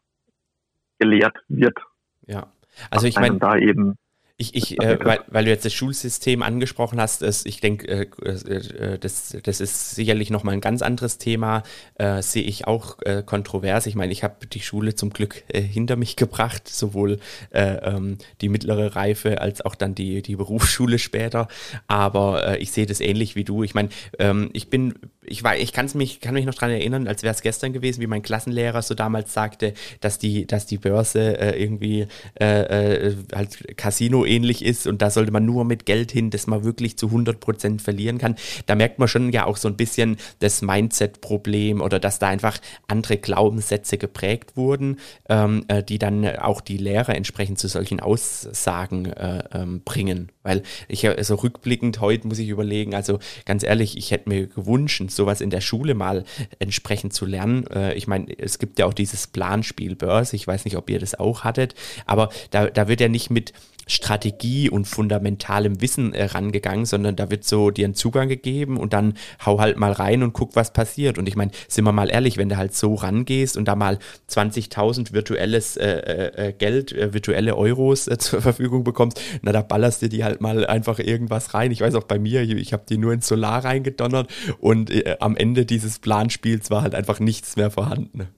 gelehrt 0.99 1.37
wird. 1.49 1.79
Ja, 2.27 2.49
also 2.91 3.07
ich 3.07 3.17
meine, 3.17 3.39
da 3.39 3.57
eben 3.57 3.97
ich, 4.41 4.55
ich 4.55 4.81
äh, 4.83 4.99
weil, 5.05 5.21
weil 5.29 5.45
du 5.45 5.51
jetzt 5.51 5.65
das 5.65 5.75
Schulsystem 5.75 6.43
angesprochen 6.43 7.01
hast, 7.01 7.23
ist, 7.23 7.47
ich 7.47 7.61
denke, 7.61 7.87
äh, 7.87 8.31
äh, 8.31 8.99
das, 8.99 9.37
das 9.43 9.61
ist 9.61 9.95
sicherlich 9.95 10.31
nochmal 10.31 10.55
ein 10.55 10.61
ganz 10.61 10.83
anderes 10.83 11.19
Thema, 11.19 11.63
äh, 11.97 12.23
sehe 12.23 12.43
ich 12.43 12.67
auch 12.67 12.99
äh, 13.03 13.23
kontrovers. 13.25 13.87
Ich 13.87 13.95
meine, 13.95 14.13
ich 14.13 14.25
habe 14.25 14.47
die 14.47 14.61
Schule 14.61 14.95
zum 14.95 15.11
Glück 15.11 15.45
äh, 15.49 15.61
hinter 15.61 15.97
mich 15.97 16.17
gebracht, 16.17 16.69
sowohl 16.69 17.19
ähm, 17.53 18.19
die 18.41 18.49
mittlere 18.49 18.97
Reife 18.97 19.41
als 19.41 19.65
auch 19.65 19.75
dann 19.75 19.95
die, 19.95 20.23
die 20.23 20.37
Berufsschule 20.37 20.99
später. 20.99 21.49
Aber 21.87 22.59
ich 22.61 22.73
sehe 22.73 22.87
das 22.87 23.01
ähnlich 23.01 23.37
wie 23.37 23.45
du. 23.45 23.63
Ich 23.63 23.75
meine, 23.75 23.91
ähm, 24.19 24.51
ich 24.53 24.71
bin 24.71 24.95
ich, 25.23 25.45
war, 25.45 25.57
ich 25.57 25.73
kann's 25.73 25.95
mich, 25.95 26.21
kann 26.21 26.35
mich 26.35 26.47
noch 26.47 26.55
daran 26.55 26.71
erinnern, 26.71 27.07
als 27.07 27.23
wäre 27.23 27.35
es 27.35 27.43
gestern 27.43 27.73
gewesen, 27.73 28.01
wie 28.01 28.07
mein 28.07 28.23
Klassenlehrer 28.23 28.81
so 28.81 28.95
damals 28.95 29.35
sagte, 29.35 29.75
dass 30.01 30.19
die, 30.19 30.47
dass 30.47 30.67
die 30.67 30.79
Börse 30.79 31.39
äh, 31.39 31.63
irgendwie 31.63 32.07
äh, 32.41 33.09
äh, 33.09 33.17
halt 33.35 33.77
Casino 33.77 34.25
ähnlich 34.25 34.65
ist 34.65 34.87
und 34.87 35.03
da 35.03 35.11
sollte 35.11 35.31
man 35.31 35.45
nur 35.45 35.65
mit 35.65 35.85
Geld 35.85 36.11
hin, 36.11 36.31
dass 36.31 36.47
man 36.47 36.65
wirklich 36.65 36.97
zu 36.97 37.09
100% 37.09 37.81
verlieren 37.81 38.19
kann. 38.19 38.37
Da 38.67 38.75
merkt 38.75 38.99
man 38.99 39.09
schon 39.09 39.31
ja 39.31 39.45
auch 39.45 39.59
so 39.59 39.69
ein 39.69 39.77
bisschen 39.77 40.17
das 40.39 40.63
Mindset-Problem 40.63 41.83
oder 41.83 41.99
dass 41.99 42.19
da 42.19 42.29
einfach 42.29 42.59
andere 42.89 43.19
Glaubenssätze 43.19 43.99
geprägt 43.99 44.57
wurden, 44.57 44.99
ähm, 45.29 45.65
äh, 45.69 45.83
die 45.83 45.99
dann 45.99 46.27
auch 46.39 46.63
die 46.63 46.79
Lehrer 46.79 47.15
entsprechend 47.15 47.59
zu 47.59 47.69
solchen 47.69 48.01
Aussagen 48.01 49.07
äh, 49.07 49.45
ähm, 49.53 49.83
bringen. 49.85 50.33
Weil 50.43 50.63
ich 50.89 51.03
ja 51.03 51.23
so 51.23 51.35
rückblickend 51.35 52.01
heute 52.01 52.27
muss 52.27 52.39
ich 52.39 52.49
überlegen, 52.49 52.95
also 52.95 53.19
ganz 53.45 53.63
ehrlich, 53.63 53.99
ich 53.99 54.11
hätte 54.11 54.31
mir 54.31 54.47
gewünscht, 54.47 55.10
sowas 55.15 55.41
in 55.41 55.51
der 55.51 55.61
Schule 55.61 55.95
mal 55.95 56.25
entsprechend 56.59 57.13
zu 57.13 57.27
lernen. 57.27 57.67
Äh, 57.69 57.95
ich 57.95 58.07
meine, 58.07 58.27
es 58.39 58.59
gibt 58.59 58.79
ja 58.79 58.87
auch 58.87 58.95
dieses 58.95 59.27
Planspiel 59.27 59.97
Börse, 59.97 60.37
ich 60.37 60.47
weiß 60.47 60.65
nicht, 60.65 60.77
ob 60.77 60.91
ihr 60.91 60.99
das 60.99 61.15
auch 61.15 61.45
hattet, 61.45 61.75
aber 62.07 62.31
da, 62.51 62.67
da 62.67 62.89
wird 62.89 63.01
ja 63.01 63.09
nicht 63.09 63.31
mit 63.31 63.53
Strategie 63.91 64.71
und 64.71 64.87
fundamentalem 64.87 65.81
Wissen 65.81 66.15
äh, 66.15 66.25
rangegangen, 66.25 66.87
sondern 66.87 67.17
da 67.17 67.31
wird 67.31 67.45
so 67.45 67.71
dir 67.71 67.89
ein 67.89 67.95
Zugang 67.95 68.29
gegeben 68.29 68.77
und 68.77 68.93
dann 68.93 69.15
hau 69.45 69.61
halt 69.61 69.79
mal 69.79 69.93
rein 69.93 70.23
und 70.23 70.33
guck, 70.33 70.55
was 70.55 70.73
passiert. 70.73 71.19
Und 71.19 71.29
ich 71.29 71.37
meine, 71.37 71.51
sind 71.69 71.85
wir 71.85 71.93
mal 71.93 72.11
ehrlich, 72.11 72.37
wenn 72.37 72.49
du 72.49 72.57
halt 72.57 72.75
so 72.75 72.95
rangehst 72.95 73.57
und 73.57 73.67
da 73.67 73.75
mal 73.75 73.99
20.000 74.29 75.13
virtuelles 75.13 75.77
äh, 75.77 75.89
äh, 75.89 76.49
äh, 76.49 76.53
Geld, 76.53 76.93
äh, 76.93 77.13
virtuelle 77.13 77.57
Euros 77.57 78.07
äh, 78.07 78.19
zur 78.19 78.41
Verfügung 78.41 78.85
bekommst, 78.85 79.21
na, 79.43 79.53
da 79.53 79.63
ballerst 79.63 80.03
du 80.03 80.09
die 80.09 80.23
halt 80.23 80.41
mal 80.41 80.65
einfach 80.67 80.99
irgendwas 80.99 81.55
rein. 81.55 81.73
Ich 81.73 81.81
weiß 81.81 81.95
auch 81.97 82.05
bei 82.05 82.19
mir, 82.19 82.43
ich, 82.43 82.53
ich 82.53 82.73
habe 82.73 82.85
die 82.89 82.99
nur 82.99 83.13
ins 83.13 83.27
Solar 83.27 83.65
reingedonnert 83.65 84.33
und 84.61 84.91
am 85.21 85.37
Ende 85.37 85.67
dieses 85.67 85.99
Planspiels 85.99 86.71
war 86.71 86.83
halt 86.83 86.95
einfach 86.95 87.21
nichts 87.21 87.57
mehr 87.57 87.71
vorhanden. 87.71 88.29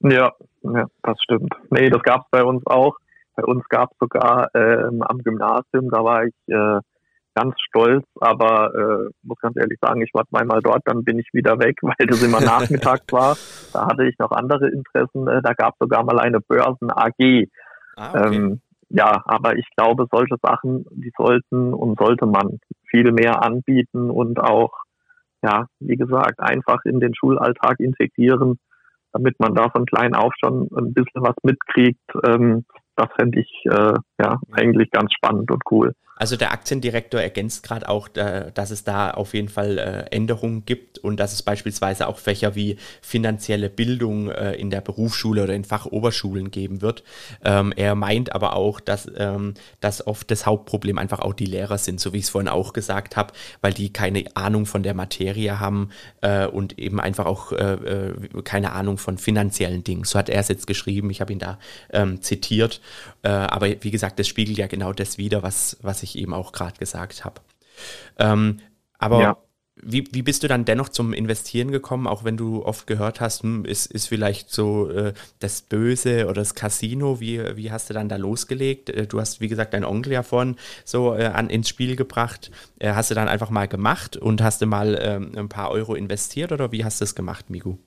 Ja, 0.00 0.32
ja, 0.62 0.86
das 1.02 1.16
stimmt. 1.22 1.52
Nee, 1.70 1.90
das 1.90 2.02
gab 2.02 2.22
es 2.22 2.26
bei 2.30 2.42
uns 2.42 2.66
auch. 2.66 2.96
Bei 3.36 3.44
uns 3.44 3.64
gab 3.68 3.92
es 3.92 3.98
sogar 3.98 4.48
ähm, 4.54 5.02
am 5.02 5.18
Gymnasium, 5.18 5.90
da 5.90 6.02
war 6.02 6.24
ich 6.24 6.34
äh, 6.48 6.80
ganz 7.36 7.54
stolz, 7.60 8.06
aber 8.18 8.74
äh, 8.74 9.10
muss 9.22 9.38
ganz 9.38 9.56
ehrlich 9.58 9.78
sagen, 9.80 10.00
ich 10.00 10.12
war 10.14 10.26
zweimal 10.28 10.60
dort, 10.62 10.80
dann 10.86 11.04
bin 11.04 11.18
ich 11.18 11.28
wieder 11.32 11.58
weg, 11.58 11.76
weil 11.82 12.06
das 12.06 12.22
immer 12.22 12.40
nachmittags 12.40 13.12
war. 13.12 13.36
Da 13.72 13.86
hatte 13.86 14.06
ich 14.06 14.18
noch 14.18 14.32
andere 14.32 14.68
Interessen. 14.70 15.28
Äh, 15.28 15.42
da 15.42 15.52
gab 15.52 15.74
es 15.74 15.78
sogar 15.80 16.02
mal 16.02 16.18
eine 16.18 16.40
Börsen 16.40 16.90
AG. 16.90 17.48
Ah, 17.96 18.10
okay. 18.10 18.36
ähm, 18.36 18.60
ja, 18.88 19.22
aber 19.26 19.56
ich 19.56 19.66
glaube, 19.76 20.06
solche 20.10 20.36
Sachen, 20.42 20.86
die 20.92 21.12
sollten 21.16 21.74
und 21.74 21.98
sollte 21.98 22.26
man 22.26 22.58
viel 22.88 23.12
mehr 23.12 23.42
anbieten 23.42 24.10
und 24.10 24.40
auch, 24.40 24.72
ja, 25.42 25.66
wie 25.80 25.96
gesagt, 25.96 26.40
einfach 26.40 26.84
in 26.84 27.00
den 27.00 27.14
Schulalltag 27.14 27.80
integrieren, 27.80 28.58
damit 29.12 29.38
man 29.40 29.54
da 29.54 29.68
von 29.70 29.86
klein 29.86 30.14
auf 30.14 30.32
schon 30.38 30.68
ein 30.76 30.94
bisschen 30.94 31.22
was 31.22 31.34
mitkriegt. 31.42 32.00
Ähm, 32.26 32.64
das 32.96 33.08
fände 33.14 33.40
ich 33.40 33.66
äh, 33.66 33.94
ja 34.20 34.38
eigentlich 34.52 34.90
ganz 34.90 35.12
spannend 35.12 35.50
und 35.50 35.62
cool. 35.70 35.92
Also 36.18 36.36
der 36.36 36.52
Aktiendirektor 36.52 37.20
ergänzt 37.20 37.62
gerade 37.62 37.88
auch, 37.90 38.08
äh, 38.14 38.50
dass 38.54 38.70
es 38.70 38.84
da 38.84 39.10
auf 39.10 39.34
jeden 39.34 39.50
Fall 39.50 39.78
äh, 39.78 40.16
Änderungen 40.16 40.64
gibt 40.64 40.98
und 40.98 41.20
dass 41.20 41.34
es 41.34 41.42
beispielsweise 41.42 42.08
auch 42.08 42.18
Fächer 42.18 42.54
wie 42.54 42.78
finanzielle 43.02 43.68
Bildung 43.68 44.30
äh, 44.30 44.54
in 44.54 44.70
der 44.70 44.80
Berufsschule 44.80 45.42
oder 45.42 45.54
in 45.54 45.64
Fachoberschulen 45.64 46.50
geben 46.50 46.80
wird. 46.80 47.04
Ähm, 47.44 47.74
er 47.76 47.94
meint 47.94 48.34
aber 48.34 48.56
auch, 48.56 48.80
dass, 48.80 49.10
ähm, 49.14 49.52
dass 49.80 50.06
oft 50.06 50.30
das 50.30 50.46
Hauptproblem 50.46 50.96
einfach 50.96 51.18
auch 51.18 51.34
die 51.34 51.44
Lehrer 51.44 51.76
sind, 51.76 52.00
so 52.00 52.14
wie 52.14 52.18
ich 52.18 52.24
es 52.24 52.30
vorhin 52.30 52.48
auch 52.48 52.72
gesagt 52.72 53.16
habe, 53.16 53.34
weil 53.60 53.74
die 53.74 53.92
keine 53.92 54.24
Ahnung 54.34 54.64
von 54.64 54.82
der 54.82 54.94
Materie 54.94 55.60
haben 55.60 55.90
und 56.52 56.78
eben 56.78 57.00
einfach 57.00 57.26
auch 57.26 57.52
keine 58.44 58.72
Ahnung 58.72 58.98
von 58.98 59.18
finanziellen 59.18 59.84
Dingen. 59.84 60.04
So 60.04 60.18
hat 60.18 60.28
er 60.28 60.40
es 60.40 60.48
jetzt 60.48 60.66
geschrieben, 60.66 61.10
ich 61.10 61.20
habe 61.20 61.32
ihn 61.32 61.38
da 61.38 61.58
ähm, 61.92 62.20
zitiert. 62.22 62.80
aber 63.22 63.68
wie 63.80 63.90
gesagt, 63.90 64.05
das 64.14 64.28
spiegelt 64.28 64.58
ja 64.58 64.66
genau 64.66 64.92
das 64.92 65.18
wider, 65.18 65.42
was, 65.42 65.76
was 65.82 66.02
ich 66.02 66.16
eben 66.16 66.32
auch 66.32 66.52
gerade 66.52 66.78
gesagt 66.78 67.24
habe. 67.24 67.40
Ähm, 68.18 68.60
aber 68.98 69.20
ja. 69.20 69.36
wie, 69.76 70.08
wie 70.12 70.22
bist 70.22 70.42
du 70.42 70.48
dann 70.48 70.64
dennoch 70.64 70.88
zum 70.88 71.12
Investieren 71.12 71.70
gekommen, 71.70 72.06
auch 72.06 72.24
wenn 72.24 72.36
du 72.36 72.64
oft 72.64 72.86
gehört 72.86 73.20
hast, 73.20 73.42
hm, 73.42 73.64
ist, 73.64 73.86
ist 73.86 74.08
vielleicht 74.08 74.50
so 74.50 74.90
äh, 74.90 75.12
das 75.38 75.62
Böse 75.62 76.24
oder 76.24 76.34
das 76.40 76.54
Casino, 76.54 77.20
wie, 77.20 77.56
wie 77.56 77.70
hast 77.70 77.90
du 77.90 77.94
dann 77.94 78.08
da 78.08 78.16
losgelegt? 78.16 78.90
Äh, 78.90 79.06
du 79.06 79.20
hast, 79.20 79.40
wie 79.40 79.48
gesagt, 79.48 79.74
deinen 79.74 79.84
Onkel 79.84 80.12
ja 80.12 80.22
vorhin 80.22 80.56
so 80.84 81.14
äh, 81.14 81.26
an, 81.26 81.50
ins 81.50 81.68
Spiel 81.68 81.96
gebracht. 81.96 82.50
Äh, 82.78 82.92
hast 82.92 83.10
du 83.10 83.14
dann 83.14 83.28
einfach 83.28 83.50
mal 83.50 83.68
gemacht 83.68 84.16
und 84.16 84.42
hast 84.42 84.62
du 84.62 84.66
mal 84.66 84.98
ähm, 85.00 85.32
ein 85.36 85.48
paar 85.48 85.70
Euro 85.70 85.94
investiert 85.94 86.52
oder 86.52 86.72
wie 86.72 86.84
hast 86.84 87.00
du 87.00 87.04
es 87.04 87.14
gemacht, 87.14 87.50
Migu? 87.50 87.78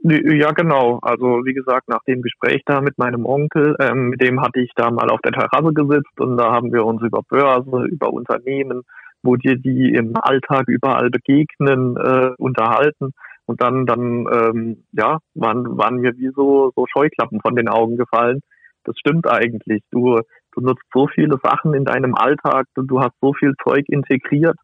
Ja, 0.00 0.52
genau. 0.52 0.98
Also 1.02 1.44
wie 1.44 1.54
gesagt, 1.54 1.88
nach 1.88 2.02
dem 2.06 2.22
Gespräch 2.22 2.62
da 2.66 2.80
mit 2.80 2.98
meinem 2.98 3.24
Onkel, 3.26 3.76
ähm, 3.80 4.10
mit 4.10 4.20
dem 4.20 4.40
hatte 4.40 4.60
ich 4.60 4.70
da 4.76 4.90
mal 4.90 5.10
auf 5.10 5.20
der 5.22 5.32
Terrasse 5.32 5.72
gesitzt 5.72 6.20
und 6.20 6.36
da 6.36 6.52
haben 6.52 6.72
wir 6.72 6.84
uns 6.84 7.02
über 7.02 7.22
Börse, 7.28 7.86
über 7.86 8.12
Unternehmen, 8.12 8.82
wo 9.22 9.36
dir 9.36 9.56
die 9.56 9.94
im 9.94 10.14
Alltag 10.16 10.68
überall 10.68 11.10
begegnen, 11.10 11.96
äh, 11.96 12.30
unterhalten. 12.38 13.12
Und 13.46 13.62
dann, 13.62 13.86
dann, 13.86 14.26
ähm, 14.32 14.84
ja, 14.92 15.18
waren, 15.34 15.78
waren 15.78 15.96
mir 15.96 16.12
wie 16.16 16.30
so, 16.34 16.72
so 16.76 16.86
Scheuklappen 16.92 17.40
von 17.40 17.56
den 17.56 17.68
Augen 17.68 17.96
gefallen. 17.96 18.40
Das 18.84 18.96
stimmt 18.98 19.28
eigentlich. 19.28 19.82
Du, 19.90 20.20
du 20.52 20.60
nutzt 20.60 20.84
so 20.92 21.08
viele 21.08 21.38
Sachen 21.42 21.74
in 21.74 21.84
deinem 21.84 22.14
Alltag, 22.14 22.66
du 22.74 23.00
hast 23.00 23.14
so 23.20 23.32
viel 23.34 23.54
Zeug 23.64 23.84
integriert 23.88 24.56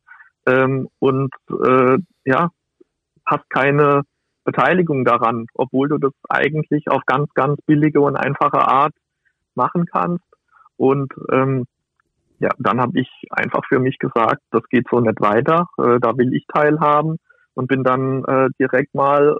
ähm, 0.46 0.88
und 0.98 1.30
äh, 1.64 1.98
ja, 2.24 2.50
hast 3.26 3.48
keine 3.50 4.02
Beteiligung 4.44 5.05
daran, 5.05 5.46
obwohl 5.55 5.88
du 5.88 5.98
das 5.98 6.12
eigentlich 6.28 6.88
auf 6.88 7.02
ganz, 7.07 7.33
ganz 7.35 7.61
billige 7.66 8.00
und 8.00 8.16
einfache 8.16 8.66
Art 8.66 8.92
machen 9.55 9.87
kannst. 9.87 10.24
Und 10.76 11.12
ähm, 11.31 11.66
ja, 12.38 12.50
dann 12.59 12.81
habe 12.81 12.98
ich 12.98 13.09
einfach 13.31 13.62
für 13.68 13.78
mich 13.78 13.98
gesagt, 13.98 14.42
das 14.50 14.62
geht 14.68 14.87
so 14.90 14.98
nicht 15.00 15.20
weiter, 15.20 15.68
äh, 15.78 16.00
da 16.00 16.16
will 16.16 16.35
ich 16.35 16.44
teilhaben 16.52 17.18
und 17.55 17.68
bin 17.68 17.85
dann 17.85 18.24
äh, 18.24 18.48
direkt 18.59 18.94
mal 18.94 19.37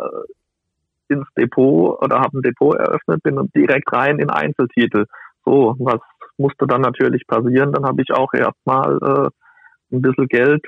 äh, 1.09 1.12
ins 1.15 1.27
Depot 1.37 2.01
oder 2.03 2.21
habe 2.21 2.38
ein 2.38 2.43
Depot 2.43 2.77
eröffnet, 2.77 3.23
bin 3.23 3.51
direkt 3.57 3.93
rein 3.93 4.19
in 4.19 4.31
Einzeltitel. 4.31 5.07
So, 5.45 5.75
was 5.79 6.01
musste 6.37 6.67
dann 6.67 6.81
natürlich 6.81 7.27
passieren? 7.27 7.73
Dann 7.73 7.85
habe 7.85 8.03
ich 8.03 8.12
auch 8.12 8.33
erstmal 8.33 8.99
äh, 9.03 9.97
ein 9.97 10.03
bisschen 10.03 10.29
Geld 10.29 10.65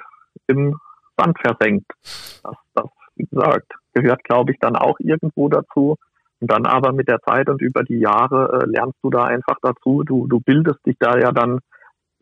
im 0.49 0.79
Sand 1.17 1.39
versenkt. 1.41 1.91
Das, 2.43 2.57
das, 2.75 2.87
wie 3.17 3.27
gesagt, 3.27 3.73
gehört, 3.95 4.25
glaube 4.25 4.53
ich, 4.53 4.59
dann 4.61 4.77
auch 4.77 4.99
irgendwo 4.99 5.49
dazu. 5.49 5.97
Und 6.41 6.51
dann 6.51 6.67
aber 6.67 6.93
mit 6.93 7.09
der 7.09 7.21
Zeit 7.21 7.49
und 7.49 7.63
über 7.63 7.85
die 7.85 8.01
Jahre 8.01 8.61
äh, 8.61 8.67
lernst 8.67 8.99
du 9.03 9.11
da 9.11 9.25
einfach 9.25 9.57
dazu. 9.63 10.03
Du, 10.05 10.27
du 10.27 10.41
bildest 10.41 10.85
dich 10.85 10.97
da 10.99 11.17
ja 11.19 11.33
dann 11.33 11.61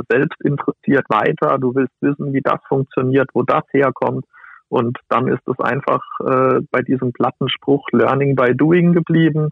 selbst 0.08 0.40
interessiert 0.44 1.06
weiter. 1.08 1.58
Du 1.58 1.74
willst 1.74 1.94
wissen, 2.00 2.32
wie 2.32 2.40
das 2.40 2.60
funktioniert, 2.68 3.30
wo 3.34 3.42
das 3.42 3.64
herkommt. 3.72 4.24
Und 4.68 4.98
dann 5.08 5.28
ist 5.28 5.46
es 5.46 5.58
einfach 5.58 6.02
äh, 6.20 6.60
bei 6.70 6.80
diesem 6.82 7.12
platten 7.12 7.48
Spruch 7.48 7.86
Learning 7.92 8.36
by 8.36 8.54
Doing 8.54 8.92
geblieben. 8.92 9.50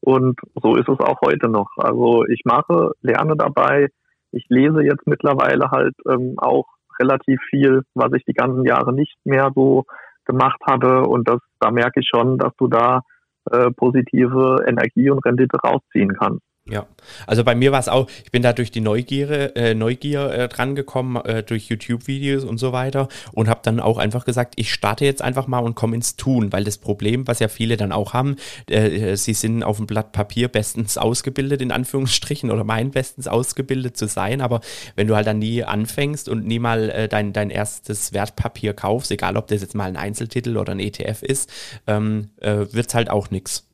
Und 0.00 0.40
so 0.62 0.76
ist 0.76 0.88
es 0.88 0.98
auch 0.98 1.20
heute 1.24 1.48
noch. 1.48 1.70
Also 1.76 2.24
ich 2.26 2.42
mache, 2.44 2.92
lerne 3.02 3.36
dabei. 3.36 3.88
Ich 4.30 4.46
lese 4.48 4.82
jetzt 4.82 5.06
mittlerweile 5.06 5.70
halt 5.70 5.94
ähm, 6.08 6.34
auch 6.38 6.66
relativ 6.98 7.40
viel, 7.50 7.82
was 7.94 8.12
ich 8.14 8.24
die 8.24 8.32
ganzen 8.32 8.64
Jahre 8.64 8.92
nicht 8.92 9.16
mehr 9.24 9.50
so 9.54 9.84
gemacht 10.24 10.60
habe. 10.66 11.02
Und 11.02 11.28
das, 11.28 11.38
da 11.60 11.70
merke 11.70 12.00
ich 12.00 12.08
schon, 12.08 12.38
dass 12.38 12.52
du 12.58 12.68
da 12.68 13.02
äh, 13.50 13.70
positive 13.70 14.64
Energie 14.66 15.10
und 15.10 15.24
Rendite 15.24 15.58
rausziehen 15.58 16.14
kannst. 16.14 16.42
Ja, 16.64 16.86
also 17.26 17.42
bei 17.42 17.56
mir 17.56 17.72
war 17.72 17.80
es 17.80 17.88
auch, 17.88 18.08
ich 18.24 18.30
bin 18.30 18.42
da 18.42 18.52
durch 18.52 18.70
die 18.70 18.80
Neugier, 18.80 19.56
äh, 19.56 19.74
Neugier 19.74 20.30
äh, 20.30 20.48
drangekommen, 20.48 21.16
äh, 21.24 21.42
durch 21.42 21.66
YouTube-Videos 21.66 22.44
und 22.44 22.58
so 22.58 22.72
weiter 22.72 23.08
und 23.32 23.48
habe 23.48 23.62
dann 23.64 23.80
auch 23.80 23.98
einfach 23.98 24.24
gesagt, 24.24 24.54
ich 24.56 24.72
starte 24.72 25.04
jetzt 25.04 25.22
einfach 25.22 25.48
mal 25.48 25.58
und 25.58 25.74
komme 25.74 25.96
ins 25.96 26.14
Tun, 26.14 26.52
weil 26.52 26.62
das 26.62 26.78
Problem, 26.78 27.26
was 27.26 27.40
ja 27.40 27.48
viele 27.48 27.76
dann 27.76 27.90
auch 27.90 28.12
haben, 28.12 28.36
äh, 28.70 29.16
sie 29.16 29.34
sind 29.34 29.64
auf 29.64 29.78
dem 29.78 29.86
Blatt 29.86 30.12
Papier 30.12 30.46
bestens 30.46 30.98
ausgebildet, 30.98 31.62
in 31.62 31.72
Anführungsstrichen, 31.72 32.52
oder 32.52 32.62
meinen 32.62 32.92
bestens 32.92 33.26
ausgebildet 33.26 33.96
zu 33.96 34.06
sein, 34.06 34.40
aber 34.40 34.60
wenn 34.94 35.08
du 35.08 35.16
halt 35.16 35.26
dann 35.26 35.40
nie 35.40 35.64
anfängst 35.64 36.28
und 36.28 36.46
nie 36.46 36.60
mal 36.60 36.90
äh, 36.90 37.08
dein, 37.08 37.32
dein 37.32 37.50
erstes 37.50 38.12
Wertpapier 38.12 38.72
kaufst, 38.72 39.10
egal 39.10 39.36
ob 39.36 39.48
das 39.48 39.62
jetzt 39.62 39.74
mal 39.74 39.86
ein 39.86 39.96
Einzeltitel 39.96 40.56
oder 40.56 40.70
ein 40.74 40.80
ETF 40.80 41.24
ist, 41.24 41.52
ähm, 41.88 42.30
äh, 42.40 42.66
wird 42.70 42.86
es 42.86 42.94
halt 42.94 43.10
auch 43.10 43.32
nichts. 43.32 43.68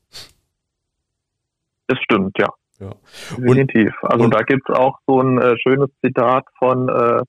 Das 1.86 1.98
stimmt, 2.02 2.38
ja. 2.38 2.48
Ja. 2.78 2.90
Definitiv. 3.36 3.92
Also 4.02 4.24
und, 4.24 4.34
da 4.34 4.42
gibt's 4.42 4.70
auch 4.70 4.98
so 5.06 5.20
ein 5.20 5.38
äh, 5.38 5.56
schönes 5.58 5.90
Zitat 6.04 6.44
von 6.58 6.88
äh, 6.88 7.22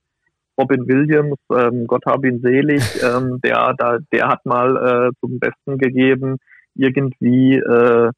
Robin 0.60 0.88
Williams, 0.88 1.38
ähm, 1.52 1.88
Gott 1.88 2.06
hab 2.06 2.26
ihn 2.26 2.42
selig, 2.42 2.84
ähm, 3.04 3.40
der, 3.44 3.74
da, 3.78 3.98
der 4.12 4.28
hat 4.28 4.46
mal 4.46 4.76
äh, 4.76 5.12
zum 5.22 5.40
Besten 5.40 5.78
gegeben, 5.78 6.38
irgendwie, 6.76 7.56
äh, 7.56 8.12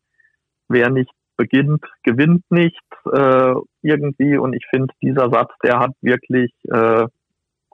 wer 0.67 0.89
nicht 0.89 1.11
beginnt, 1.37 1.83
gewinnt 2.03 2.43
nicht, 2.49 2.81
äh, 3.11 3.53
irgendwie. 3.81 4.37
Und 4.37 4.53
ich 4.53 4.65
finde, 4.69 4.93
dieser 5.01 5.29
Satz, 5.29 5.51
der 5.63 5.79
hat 5.79 5.91
wirklich 6.01 6.51
äh, 6.65 7.05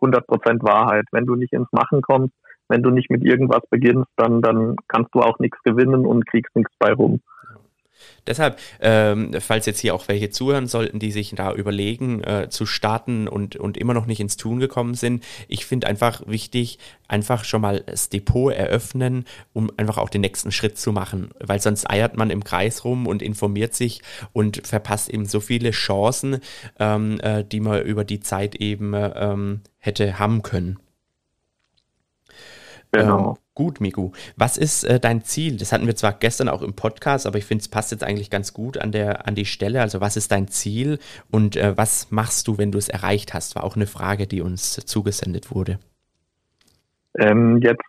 100% 0.01 0.63
Wahrheit. 0.63 1.05
Wenn 1.11 1.25
du 1.25 1.35
nicht 1.35 1.53
ins 1.53 1.71
Machen 1.71 2.01
kommst, 2.01 2.33
wenn 2.69 2.83
du 2.83 2.91
nicht 2.91 3.09
mit 3.09 3.23
irgendwas 3.23 3.61
beginnst, 3.69 4.09
dann, 4.15 4.41
dann 4.41 4.75
kannst 4.87 5.13
du 5.13 5.21
auch 5.21 5.39
nichts 5.39 5.61
gewinnen 5.63 6.05
und 6.05 6.27
kriegst 6.27 6.55
nichts 6.55 6.73
bei 6.79 6.93
rum. 6.93 7.21
Deshalb, 8.25 8.59
ähm, 8.81 9.33
falls 9.39 9.65
jetzt 9.65 9.79
hier 9.79 9.95
auch 9.95 10.07
welche 10.07 10.29
zuhören 10.29 10.67
sollten, 10.67 10.99
die 10.99 11.11
sich 11.11 11.33
da 11.35 11.53
überlegen, 11.53 12.23
äh, 12.23 12.49
zu 12.49 12.65
starten 12.65 13.27
und, 13.27 13.55
und 13.55 13.77
immer 13.77 13.93
noch 13.93 14.05
nicht 14.05 14.19
ins 14.19 14.37
Tun 14.37 14.59
gekommen 14.59 14.95
sind, 14.95 15.23
ich 15.47 15.65
finde 15.65 15.87
einfach 15.87 16.21
wichtig, 16.27 16.77
einfach 17.07 17.45
schon 17.45 17.61
mal 17.61 17.83
das 17.85 18.09
Depot 18.09 18.53
eröffnen, 18.53 19.25
um 19.53 19.71
einfach 19.77 19.97
auch 19.97 20.09
den 20.09 20.21
nächsten 20.21 20.51
Schritt 20.51 20.77
zu 20.77 20.91
machen, 20.91 21.29
weil 21.39 21.61
sonst 21.61 21.89
eiert 21.89 22.17
man 22.17 22.29
im 22.29 22.43
Kreis 22.43 22.83
rum 22.83 23.07
und 23.07 23.21
informiert 23.21 23.73
sich 23.73 24.01
und 24.33 24.65
verpasst 24.67 25.09
eben 25.09 25.25
so 25.25 25.39
viele 25.39 25.71
Chancen, 25.71 26.41
ähm, 26.79 27.19
äh, 27.21 27.43
die 27.43 27.59
man 27.61 27.81
über 27.83 28.03
die 28.03 28.19
Zeit 28.19 28.55
eben 28.55 28.93
ähm, 28.93 29.61
hätte 29.77 30.19
haben 30.19 30.43
können. 30.43 30.79
Genau. 32.91 33.37
Gut, 33.57 33.81
Miku. 33.81 34.11
Was 34.35 34.55
ist 34.55 34.83
äh, 34.83 34.99
dein 34.99 35.23
Ziel? 35.23 35.57
Das 35.57 35.71
hatten 35.71 35.87
wir 35.87 35.95
zwar 35.95 36.13
gestern 36.13 36.47
auch 36.47 36.61
im 36.61 36.75
Podcast, 36.75 37.25
aber 37.25 37.39
ich 37.39 37.45
finde, 37.45 37.63
es 37.63 37.67
passt 37.67 37.91
jetzt 37.91 38.03
eigentlich 38.03 38.29
ganz 38.29 38.53
gut 38.53 38.77
an, 38.77 38.91
der, 38.91 39.27
an 39.27 39.33
die 39.33 39.45
Stelle. 39.45 39.81
Also 39.81 39.99
was 39.99 40.15
ist 40.15 40.31
dein 40.31 40.47
Ziel 40.47 40.99
und 41.31 41.55
äh, 41.55 41.75
was 41.75 42.11
machst 42.11 42.47
du, 42.47 42.59
wenn 42.59 42.71
du 42.71 42.77
es 42.77 42.87
erreicht 42.87 43.33
hast? 43.33 43.55
War 43.55 43.63
auch 43.63 43.75
eine 43.75 43.87
Frage, 43.87 44.27
die 44.27 44.41
uns 44.41 44.73
zugesendet 44.85 45.49
wurde. 45.49 45.79
Ähm, 47.17 47.59
jetzt 47.63 47.81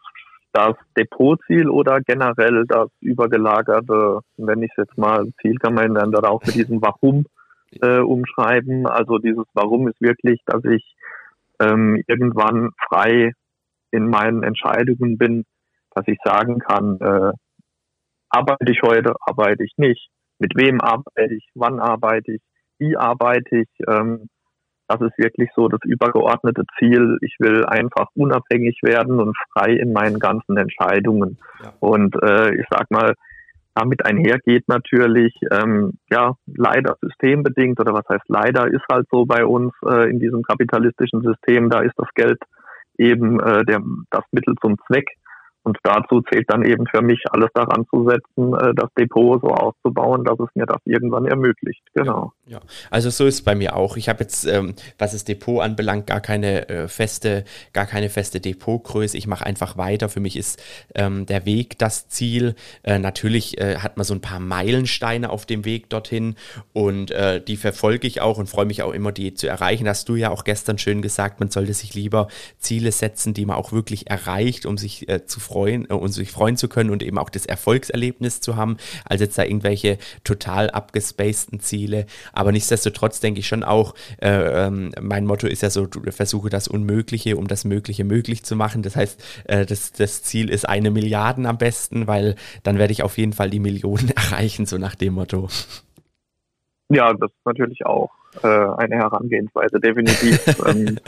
das 0.54 0.74
Depotziel 0.96 1.68
oder 1.68 2.00
generell 2.00 2.64
das 2.66 2.88
übergelagerte, 3.02 4.20
wenn 4.38 4.62
ich 4.62 4.70
es 4.70 4.87
jetzt 4.87 4.96
mal, 4.96 5.26
Ziel 5.42 5.57
kann 5.57 5.74
man 5.74 5.92
dann 5.92 6.12
darauf 6.12 6.46
mit 6.46 6.54
diesem 6.54 6.81
Warum 6.81 7.26
äh, 7.83 7.98
umschreiben. 7.98 8.87
Also 8.87 9.18
dieses 9.18 9.44
Warum 9.52 9.87
ist 9.87 10.00
wirklich, 10.00 10.40
dass 10.46 10.64
ich 10.64 10.96
ähm, 11.61 12.02
irgendwann 12.07 12.70
frei 12.88 13.33
in 13.90 14.09
meinen 14.09 14.42
Entscheidungen 14.42 15.18
bin, 15.18 15.44
dass 15.94 16.07
ich 16.07 16.18
sagen 16.24 16.59
kann, 16.59 16.98
äh, 17.01 17.33
arbeite 18.31 18.70
ich 18.70 18.81
heute, 18.83 19.14
arbeite 19.20 19.64
ich 19.64 19.72
nicht, 19.77 20.09
mit 20.38 20.53
wem 20.57 20.81
arbeite 20.81 21.35
ich, 21.35 21.48
wann 21.55 21.81
arbeite 21.81 22.33
ich, 22.33 22.42
wie 22.79 22.96
arbeite 22.96 23.59
ich. 23.59 23.68
Ähm, 23.88 24.29
das 24.88 25.03
ist 25.03 25.18
wirklich 25.18 25.51
so 25.55 25.68
das 25.68 25.81
übergeordnete 25.85 26.64
Ziel. 26.79 27.18
Ich 27.20 27.37
will 27.40 27.66
einfach 27.66 28.07
unabhängig 28.14 28.79
werden 28.83 29.20
und 29.20 29.37
frei 29.53 29.72
in 29.72 29.92
meinen 29.92 30.18
ganzen 30.18 30.57
Entscheidungen. 30.57 31.38
Ja. 31.62 31.74
Und 31.81 32.16
äh, 32.22 32.55
ich 32.55 32.64
sag 32.70 32.90
mal, 32.90 33.12
damit 33.74 34.05
einhergeht 34.05 34.66
natürlich, 34.66 35.35
ähm, 35.53 35.98
ja, 36.11 36.35
leider 36.46 36.96
systembedingt 37.03 37.79
oder 37.79 37.92
was 37.92 38.09
heißt 38.09 38.29
leider, 38.29 38.66
ist 38.66 38.85
halt 38.90 39.07
so 39.12 39.24
bei 39.24 39.44
uns 39.44 39.72
äh, 39.87 40.11
in 40.11 40.18
diesem 40.18 40.42
kapitalistischen 40.42 41.22
System, 41.22 41.70
da 41.70 41.81
ist 41.81 41.94
das 41.96 42.09
Geld 42.14 42.38
eben 42.96 43.38
äh, 43.40 43.64
der, 43.64 43.81
das 44.11 44.24
Mittel 44.33 44.55
zum 44.61 44.77
Zweck. 44.87 45.07
Und 45.68 45.76
dazu 45.83 46.22
zählt 46.22 46.46
dann 46.48 46.64
eben 46.64 46.87
für 46.87 47.02
mich 47.02 47.22
alles 47.31 47.50
daran 47.52 47.85
zu 47.90 48.09
setzen, 48.09 48.54
äh, 48.54 48.72
das 48.74 48.88
Depot 48.98 49.38
so 49.42 49.48
aufzubauen, 49.48 50.24
dass 50.24 50.40
es 50.40 50.48
mir 50.54 50.64
das 50.64 50.78
irgendwann 50.87 51.26
ermöglicht. 51.26 51.83
Genau. 51.92 52.33
Ja, 52.49 52.61
also 52.91 53.11
so 53.11 53.27
ist 53.27 53.35
es 53.35 53.43
bei 53.43 53.55
mir 53.55 53.77
auch. 53.77 53.99
Ich 53.99 54.09
habe 54.09 54.25
jetzt, 54.25 54.47
ähm, 54.47 54.75
was 54.97 55.13
das 55.13 55.25
Depot 55.25 55.61
anbelangt, 55.63 56.07
gar 56.07 56.23
keine 56.23 56.67
äh, 56.71 56.89
feste, 56.89 57.45
gar 57.75 57.85
keine 57.85 58.09
feste 58.09 58.41
Depotgröße. 58.41 59.19
Ich 59.19 59.27
mache 59.27 59.45
einfach 59.45 59.77
weiter. 59.77 60.09
Für 60.09 60.21
mich 60.21 60.35
ist 60.35 60.59
ähm, 60.95 61.27
der 61.27 61.45
Weg 61.45 61.77
das 61.79 62.09
Ziel. 62.09 62.55
Äh, 62.85 63.01
natürlich 63.01 63.59
äh, 63.61 63.77
hat 63.77 63.99
man 63.99 64.05
so 64.05 64.15
ein 64.15 64.23
paar 64.23 64.41
Meilensteine 64.41 65.29
auf 65.29 65.45
dem 65.45 65.67
Weg 65.67 65.91
dorthin 65.91 66.37
und 66.73 67.11
äh, 67.11 67.43
die 67.43 67.59
verfolge 67.59 68.07
ich 68.07 68.23
auch 68.23 68.39
und 68.39 68.49
freue 68.49 68.65
mich 68.65 68.83
auch 68.83 68.93
immer, 68.93 69.13
die 69.13 69.35
zu 69.35 69.47
erreichen. 69.47 69.87
Hast 69.87 70.09
du 70.09 70.17
ja 70.17 70.31
auch 70.31 70.45
gestern 70.45 70.79
schön 70.79 71.03
gesagt, 71.03 71.41
man 71.41 71.51
sollte 71.51 71.75
sich 71.75 71.93
lieber 71.93 72.29
Ziele 72.59 72.93
setzen, 72.93 73.35
die 73.35 73.45
man 73.45 73.57
auch 73.57 73.73
wirklich 73.73 74.09
erreicht, 74.09 74.65
um 74.65 74.79
sich 74.79 75.07
äh, 75.11 75.27
zu 75.27 75.39
freuen 75.39 75.85
äh, 75.91 75.93
und 75.93 76.13
sich 76.13 76.31
freuen 76.31 76.57
zu 76.57 76.69
können 76.69 76.89
und 76.89 77.03
eben 77.03 77.19
auch 77.19 77.29
das 77.29 77.45
Erfolgserlebnis 77.45 78.41
zu 78.41 78.57
haben, 78.57 78.79
als 79.05 79.21
jetzt 79.21 79.37
da 79.37 79.45
irgendwelche 79.45 79.99
total 80.25 80.71
abgespaceden 80.71 81.61
Ziele. 81.61 82.07
Aber 82.38 82.53
nichtsdestotrotz 82.53 83.18
denke 83.18 83.40
ich 83.40 83.48
schon 83.48 83.64
auch, 83.64 83.94
äh, 84.22 84.29
ähm, 84.29 84.92
mein 85.01 85.27
Motto 85.27 85.48
ist 85.48 85.62
ja 85.62 85.70
so, 85.70 85.88
versuche 86.11 86.48
das 86.51 86.68
Unmögliche, 86.68 87.37
um 87.37 87.48
das 87.48 87.64
Mögliche 87.64 88.05
möglich 88.05 88.44
zu 88.44 88.55
machen. 88.55 88.85
Das 88.85 88.94
heißt, 88.94 89.42
äh, 89.48 89.66
das, 89.66 89.90
das 89.90 90.22
Ziel 90.22 90.48
ist 90.48 90.68
eine 90.68 90.92
Milliarden 90.92 91.46
am 91.46 91.59
besten, 91.59 92.07
weil 92.07 92.37
dann 92.62 92.79
werde 92.79 92.92
ich 92.92 93.03
auf 93.03 93.18
jeden 93.18 93.33
Fall 93.33 93.51
die 93.51 93.59
Millionen 93.59 94.11
erreichen, 94.16 94.66
so 94.66 94.79
nach 94.79 94.94
dem 94.94 95.14
Motto. 95.14 95.48
Ja, 96.90 97.12
das 97.12 97.29
ist 97.29 97.44
natürlich 97.44 97.85
auch 97.85 98.12
äh, 98.44 98.46
eine 98.46 98.94
Herangehensweise, 98.94 99.81
definitiv. 99.81 100.40
ähm, 100.64 101.01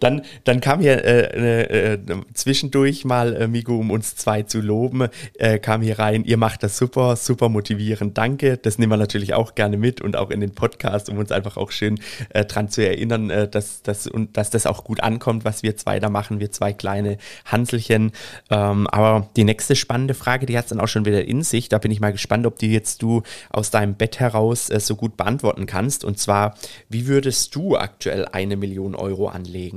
dann, 0.00 0.22
dann 0.44 0.60
kam 0.60 0.80
hier 0.80 1.04
äh, 1.04 1.94
äh, 1.94 1.98
zwischendurch 2.34 3.04
mal, 3.04 3.34
äh, 3.34 3.48
Migo, 3.48 3.76
um 3.76 3.90
uns 3.90 4.16
zwei 4.16 4.42
zu 4.42 4.60
loben, 4.60 5.08
äh, 5.38 5.58
kam 5.58 5.82
hier 5.82 5.98
rein, 5.98 6.24
ihr 6.24 6.36
macht 6.36 6.62
das 6.62 6.76
super, 6.76 7.16
super 7.16 7.48
motivierend, 7.48 8.18
danke. 8.18 8.56
Das 8.56 8.78
nehmen 8.78 8.92
wir 8.92 8.96
natürlich 8.96 9.34
auch 9.34 9.54
gerne 9.54 9.76
mit 9.76 10.00
und 10.00 10.16
auch 10.16 10.30
in 10.30 10.40
den 10.40 10.52
Podcast, 10.52 11.08
um 11.08 11.18
uns 11.18 11.32
einfach 11.32 11.56
auch 11.56 11.70
schön 11.70 12.00
äh, 12.30 12.44
dran 12.44 12.68
zu 12.68 12.86
erinnern, 12.86 13.30
äh, 13.30 13.48
dass, 13.48 13.82
dass, 13.82 14.06
und, 14.06 14.36
dass 14.36 14.50
das 14.50 14.66
auch 14.66 14.84
gut 14.84 15.02
ankommt, 15.02 15.44
was 15.44 15.62
wir 15.62 15.76
zwei 15.76 16.00
da 16.00 16.08
machen, 16.08 16.40
wir 16.40 16.52
zwei 16.52 16.72
kleine 16.72 17.18
Hanselchen. 17.44 18.12
Ähm, 18.50 18.86
aber 18.86 19.28
die 19.36 19.44
nächste 19.44 19.76
spannende 19.76 20.14
Frage, 20.14 20.46
die 20.46 20.56
hat 20.56 20.64
es 20.64 20.70
dann 20.70 20.80
auch 20.80 20.88
schon 20.88 21.04
wieder 21.04 21.24
in 21.24 21.42
sich. 21.42 21.68
Da 21.68 21.78
bin 21.78 21.90
ich 21.90 22.00
mal 22.00 22.12
gespannt, 22.12 22.46
ob 22.46 22.58
die 22.58 22.72
jetzt 22.72 23.02
du 23.02 23.22
aus 23.50 23.70
deinem 23.70 23.94
Bett 23.94 24.20
heraus 24.20 24.66
so 24.66 24.96
gut 24.96 25.16
beantworten 25.16 25.66
kannst. 25.66 26.04
Und 26.04 26.18
zwar, 26.18 26.54
wie 26.88 27.06
würdest 27.06 27.54
du 27.54 27.76
aktuell 27.76 28.26
eine 28.26 28.56
Million 28.56 28.94
Euro 28.94 29.28
anlegen? 29.28 29.71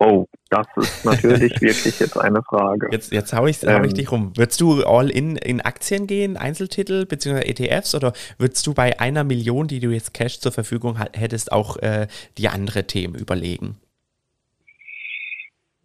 Oh, 0.00 0.26
das 0.48 0.66
ist 0.76 1.04
natürlich 1.04 1.52
wirklich 1.60 1.98
jetzt 1.98 2.16
eine 2.16 2.42
Frage. 2.42 2.88
Jetzt, 2.92 3.12
jetzt 3.12 3.32
hau, 3.32 3.46
ich, 3.46 3.62
hau 3.62 3.82
ich 3.82 3.90
ähm, 3.90 3.94
dich 3.94 4.12
rum. 4.12 4.32
Würdest 4.36 4.60
du 4.60 4.84
all 4.84 5.10
in 5.10 5.36
in 5.36 5.60
Aktien 5.60 6.06
gehen, 6.06 6.36
Einzeltitel 6.36 7.04
bzw. 7.04 7.40
ETFs 7.40 7.94
oder 7.94 8.12
würdest 8.38 8.66
du 8.66 8.74
bei 8.74 9.00
einer 9.00 9.24
Million, 9.24 9.66
die 9.66 9.80
du 9.80 9.90
jetzt 9.90 10.14
Cash 10.14 10.38
zur 10.38 10.52
Verfügung 10.52 10.98
hättest, 11.14 11.50
auch 11.50 11.76
äh, 11.78 12.06
die 12.38 12.48
andere 12.48 12.84
Themen 12.84 13.16
überlegen? 13.16 13.76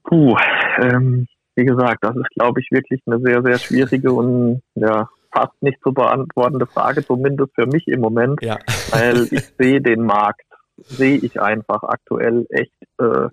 Puh, 0.04 0.38
ähm, 0.82 1.28
wie 1.56 1.65
gesagt, 1.65 2.04
das 2.04 2.15
ist, 2.15 2.30
glaube 2.36 2.60
ich, 2.60 2.67
wirklich 2.71 3.02
eine 3.08 3.19
sehr, 3.19 3.41
sehr 3.41 3.58
schwierige 3.58 4.12
und 4.12 4.62
ja, 4.76 5.10
fast 5.32 5.60
nicht 5.62 5.82
zu 5.82 5.91
beantwortende 5.91 6.67
Frage, 6.67 7.04
zumindest 7.04 7.54
für 7.56 7.65
mich 7.65 7.88
im 7.88 8.02
Moment, 8.02 8.41
ja. 8.43 8.60
weil 8.91 9.23
ich 9.32 9.45
sehe 9.58 9.82
den 9.82 10.04
Markt, 10.04 10.45
sehe 10.78 11.17
ich 11.17 11.41
einfach 11.41 11.84
aktuell 11.84 12.45
echt 12.49 12.71
äh, 12.99 13.30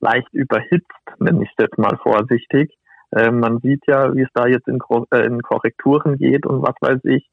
leicht 0.00 0.32
überhitzt, 0.32 0.90
nenne 1.18 1.42
ich 1.44 1.50
es 1.50 1.64
jetzt 1.64 1.78
mal 1.78 1.96
vorsichtig. 2.02 2.76
Äh, 3.12 3.30
man 3.30 3.60
sieht 3.60 3.86
ja, 3.86 4.14
wie 4.14 4.22
es 4.22 4.30
da 4.34 4.46
jetzt 4.46 4.68
in, 4.68 4.78
äh, 5.12 5.26
in 5.26 5.42
Korrekturen 5.42 6.18
geht 6.18 6.46
und 6.46 6.62
was 6.62 6.74
weiß 6.80 7.00
ich. 7.04 7.28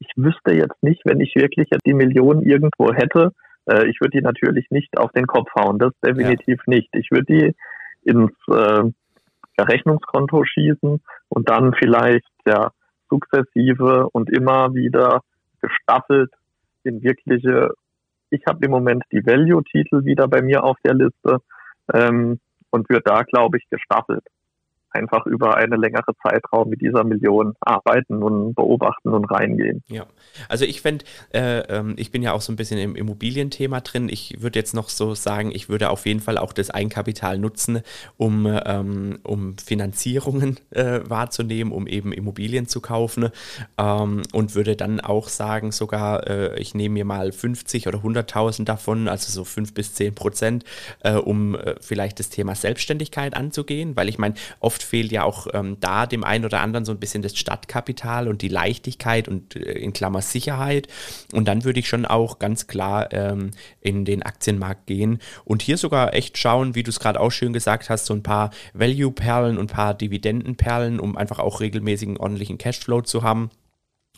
Ich 0.00 0.08
wüsste 0.16 0.54
jetzt 0.54 0.80
nicht, 0.82 1.02
wenn 1.04 1.20
ich 1.20 1.34
wirklich 1.34 1.68
die 1.84 1.94
Millionen 1.94 2.42
irgendwo 2.42 2.92
hätte, 2.92 3.32
äh, 3.68 3.86
ich 3.88 4.00
würde 4.00 4.18
die 4.18 4.24
natürlich 4.24 4.70
nicht 4.70 4.96
auf 4.98 5.12
den 5.12 5.26
Kopf 5.26 5.50
hauen, 5.58 5.78
das 5.78 5.92
definitiv 6.04 6.60
ja. 6.66 6.74
nicht. 6.74 6.88
Ich 6.94 7.10
würde 7.10 7.26
die 7.26 7.54
ins 8.02 8.32
äh, 8.48 8.90
Rechnungskonto 9.60 10.44
schießen 10.44 11.00
und 11.28 11.50
dann 11.50 11.74
vielleicht 11.74 12.30
ja 12.46 12.70
sukzessive 13.10 14.08
und 14.12 14.30
immer 14.30 14.74
wieder 14.74 15.22
gestaffelt 15.60 16.30
in 16.84 17.02
wirkliche. 17.02 17.70
Ich 18.30 18.42
habe 18.46 18.64
im 18.64 18.70
Moment 18.70 19.04
die 19.10 19.24
Value-Titel 19.24 20.04
wieder 20.04 20.28
bei 20.28 20.42
mir 20.42 20.62
auf 20.62 20.76
der 20.84 20.94
Liste 20.94 21.38
ähm, 21.94 22.40
und 22.70 22.88
wird 22.90 23.08
da, 23.08 23.22
glaube 23.22 23.58
ich, 23.58 23.68
gestaffelt 23.70 24.24
einfach 24.90 25.26
über 25.26 25.56
eine 25.56 25.76
längere 25.76 26.14
Zeitraum 26.22 26.68
mit 26.70 26.80
dieser 26.80 27.04
Million 27.04 27.54
arbeiten 27.60 28.22
und 28.22 28.54
beobachten 28.54 29.10
und 29.10 29.24
reingehen. 29.26 29.82
Ja, 29.88 30.06
also 30.48 30.64
ich 30.64 30.80
fände, 30.80 31.04
äh, 31.32 31.60
ähm, 31.68 31.94
ich 31.96 32.10
bin 32.10 32.22
ja 32.22 32.32
auch 32.32 32.40
so 32.40 32.52
ein 32.52 32.56
bisschen 32.56 32.78
im 32.78 32.96
Immobilienthema 32.96 33.80
drin. 33.80 34.08
Ich 34.08 34.40
würde 34.40 34.58
jetzt 34.58 34.74
noch 34.74 34.88
so 34.88 35.14
sagen, 35.14 35.50
ich 35.52 35.68
würde 35.68 35.90
auf 35.90 36.06
jeden 36.06 36.20
Fall 36.20 36.38
auch 36.38 36.52
das 36.52 36.70
Eigenkapital 36.70 37.38
nutzen, 37.38 37.82
um, 38.16 38.46
ähm, 38.46 39.18
um 39.22 39.56
Finanzierungen 39.58 40.58
äh, 40.70 41.00
wahrzunehmen, 41.04 41.72
um 41.72 41.86
eben 41.86 42.12
Immobilien 42.12 42.66
zu 42.66 42.80
kaufen 42.80 43.30
ähm, 43.78 44.22
und 44.32 44.54
würde 44.54 44.76
dann 44.76 45.00
auch 45.00 45.28
sagen, 45.28 45.72
sogar 45.72 46.26
äh, 46.26 46.58
ich 46.60 46.74
nehme 46.74 46.94
mir 46.94 47.04
mal 47.04 47.32
50 47.32 47.86
oder 47.88 47.98
100.000 47.98 48.64
davon, 48.64 49.08
also 49.08 49.30
so 49.30 49.44
5 49.44 49.74
bis 49.74 49.94
10 49.94 50.14
Prozent, 50.14 50.64
äh, 51.00 51.14
um 51.14 51.54
äh, 51.54 51.76
vielleicht 51.80 52.18
das 52.18 52.30
Thema 52.30 52.54
Selbstständigkeit 52.54 53.36
anzugehen, 53.36 53.96
weil 53.96 54.08
ich 54.08 54.18
meine, 54.18 54.34
oft 54.60 54.77
oft 54.78 54.82
fehlt 54.84 55.10
ja 55.10 55.24
auch 55.24 55.48
ähm, 55.52 55.76
da 55.80 56.06
dem 56.06 56.22
einen 56.22 56.44
oder 56.44 56.60
anderen 56.60 56.84
so 56.84 56.92
ein 56.92 57.00
bisschen 57.00 57.22
das 57.22 57.36
Stadtkapital 57.36 58.28
und 58.28 58.42
die 58.42 58.48
Leichtigkeit 58.48 59.28
und 59.28 59.56
äh, 59.56 59.72
in 59.72 59.92
Klammer 59.92 60.22
Sicherheit. 60.22 60.86
Und 61.32 61.48
dann 61.48 61.64
würde 61.64 61.80
ich 61.80 61.88
schon 61.88 62.06
auch 62.06 62.38
ganz 62.38 62.66
klar 62.68 63.12
ähm, 63.12 63.50
in 63.80 64.04
den 64.04 64.22
Aktienmarkt 64.22 64.86
gehen 64.86 65.18
und 65.44 65.62
hier 65.62 65.76
sogar 65.76 66.14
echt 66.14 66.38
schauen, 66.38 66.74
wie 66.74 66.84
du 66.84 66.90
es 66.90 67.00
gerade 67.00 67.20
auch 67.20 67.30
schön 67.30 67.52
gesagt 67.52 67.90
hast, 67.90 68.06
so 68.06 68.14
ein 68.14 68.22
paar 68.22 68.50
Value-Perlen 68.72 69.58
und 69.58 69.64
ein 69.64 69.74
paar 69.74 69.94
Dividendenperlen, 69.94 71.00
um 71.00 71.16
einfach 71.16 71.40
auch 71.40 71.60
regelmäßigen 71.60 72.16
ordentlichen 72.16 72.58
Cashflow 72.58 73.02
zu 73.02 73.22
haben. 73.22 73.50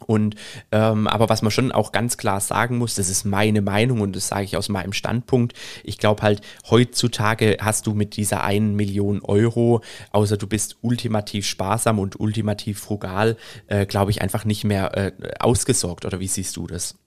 Und 0.06 0.36
ähm, 0.72 1.06
aber 1.06 1.28
was 1.28 1.42
man 1.42 1.50
schon 1.50 1.72
auch 1.72 1.92
ganz 1.92 2.16
klar 2.16 2.40
sagen 2.40 2.78
muss, 2.78 2.94
das 2.94 3.08
ist 3.08 3.24
meine 3.24 3.62
Meinung 3.62 4.00
und 4.00 4.16
das 4.16 4.28
sage 4.28 4.44
ich 4.44 4.56
aus 4.56 4.68
meinem 4.68 4.92
Standpunkt. 4.92 5.54
Ich 5.84 5.98
glaube 5.98 6.22
halt, 6.22 6.40
heutzutage 6.70 7.56
hast 7.60 7.86
du 7.86 7.94
mit 7.94 8.16
dieser 8.16 8.44
einen 8.44 8.76
Million 8.76 9.20
Euro, 9.22 9.82
außer 10.12 10.36
du 10.36 10.46
bist 10.46 10.78
ultimativ 10.82 11.46
sparsam 11.46 11.98
und 11.98 12.18
ultimativ 12.18 12.78
frugal, 12.78 13.36
äh, 13.68 13.86
glaube 13.86 14.10
ich, 14.10 14.22
einfach 14.22 14.44
nicht 14.44 14.64
mehr 14.64 14.96
äh, 14.96 15.12
ausgesorgt. 15.38 16.04
Oder 16.04 16.20
wie 16.20 16.26
siehst 16.28 16.56
du 16.56 16.66
das? 16.66 16.98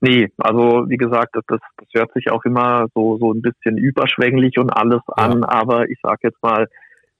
Nee, 0.00 0.28
also 0.38 0.88
wie 0.88 0.96
gesagt, 0.96 1.34
das, 1.34 1.44
das, 1.48 1.60
das 1.76 1.88
hört 1.92 2.12
sich 2.12 2.30
auch 2.30 2.44
immer 2.44 2.86
so, 2.94 3.18
so 3.18 3.32
ein 3.32 3.42
bisschen 3.42 3.78
überschwänglich 3.78 4.58
und 4.58 4.70
alles 4.70 5.00
ja. 5.08 5.24
an, 5.24 5.42
aber 5.42 5.88
ich 5.90 5.98
sage 6.00 6.20
jetzt 6.22 6.42
mal, 6.42 6.68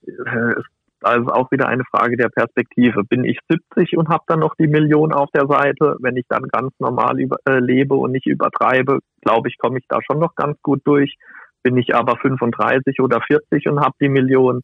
äh, 0.06 0.52
es 0.52 0.64
also 1.02 1.30
auch 1.30 1.50
wieder 1.50 1.68
eine 1.68 1.84
Frage 1.84 2.16
der 2.16 2.28
Perspektive. 2.28 3.04
Bin 3.04 3.24
ich 3.24 3.38
70 3.48 3.96
und 3.96 4.08
habe 4.08 4.24
dann 4.26 4.40
noch 4.40 4.54
die 4.56 4.66
Million 4.66 5.12
auf 5.12 5.30
der 5.32 5.46
Seite? 5.46 5.96
Wenn 6.00 6.16
ich 6.16 6.26
dann 6.28 6.44
ganz 6.48 6.72
normal 6.78 7.20
über, 7.20 7.36
äh, 7.48 7.60
lebe 7.60 7.94
und 7.94 8.12
nicht 8.12 8.26
übertreibe, 8.26 9.00
glaube 9.22 9.48
ich, 9.48 9.58
komme 9.58 9.78
ich 9.78 9.84
da 9.88 9.98
schon 10.02 10.18
noch 10.18 10.34
ganz 10.34 10.60
gut 10.62 10.80
durch. 10.84 11.16
bin 11.64 11.76
ich 11.76 11.94
aber 11.94 12.16
35 12.16 13.00
oder 13.00 13.20
40 13.20 13.68
und 13.68 13.80
habe 13.80 13.94
die 14.00 14.08
Million, 14.08 14.62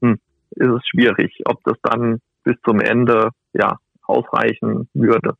hm, 0.00 0.18
ist 0.52 0.68
es 0.68 0.86
schwierig, 0.86 1.40
ob 1.46 1.62
das 1.64 1.76
dann 1.82 2.20
bis 2.44 2.56
zum 2.64 2.80
Ende 2.80 3.30
ja 3.52 3.76
ausreichen 4.04 4.88
würde. 4.94 5.34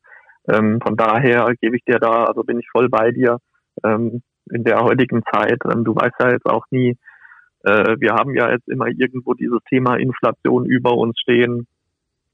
Ähm, 0.47 0.79
von 0.85 0.97
daher 0.97 1.53
gebe 1.61 1.77
ich 1.77 1.83
dir 1.85 1.99
da, 1.99 2.25
also 2.25 2.43
bin 2.43 2.59
ich 2.59 2.67
voll 2.69 2.89
bei 2.89 3.11
dir 3.11 3.37
ähm, 3.83 4.21
in 4.51 4.63
der 4.63 4.81
heutigen 4.81 5.23
Zeit. 5.31 5.59
Ähm, 5.71 5.83
du 5.83 5.95
weißt 5.95 6.15
ja 6.19 6.31
jetzt 6.31 6.45
auch 6.45 6.65
nie, 6.69 6.97
äh, 7.63 7.95
wir 7.99 8.13
haben 8.13 8.35
ja 8.35 8.51
jetzt 8.51 8.67
immer 8.67 8.87
irgendwo 8.87 9.33
dieses 9.33 9.59
Thema 9.69 9.95
Inflation 9.95 10.65
über 10.65 10.93
uns 10.93 11.19
stehen. 11.19 11.67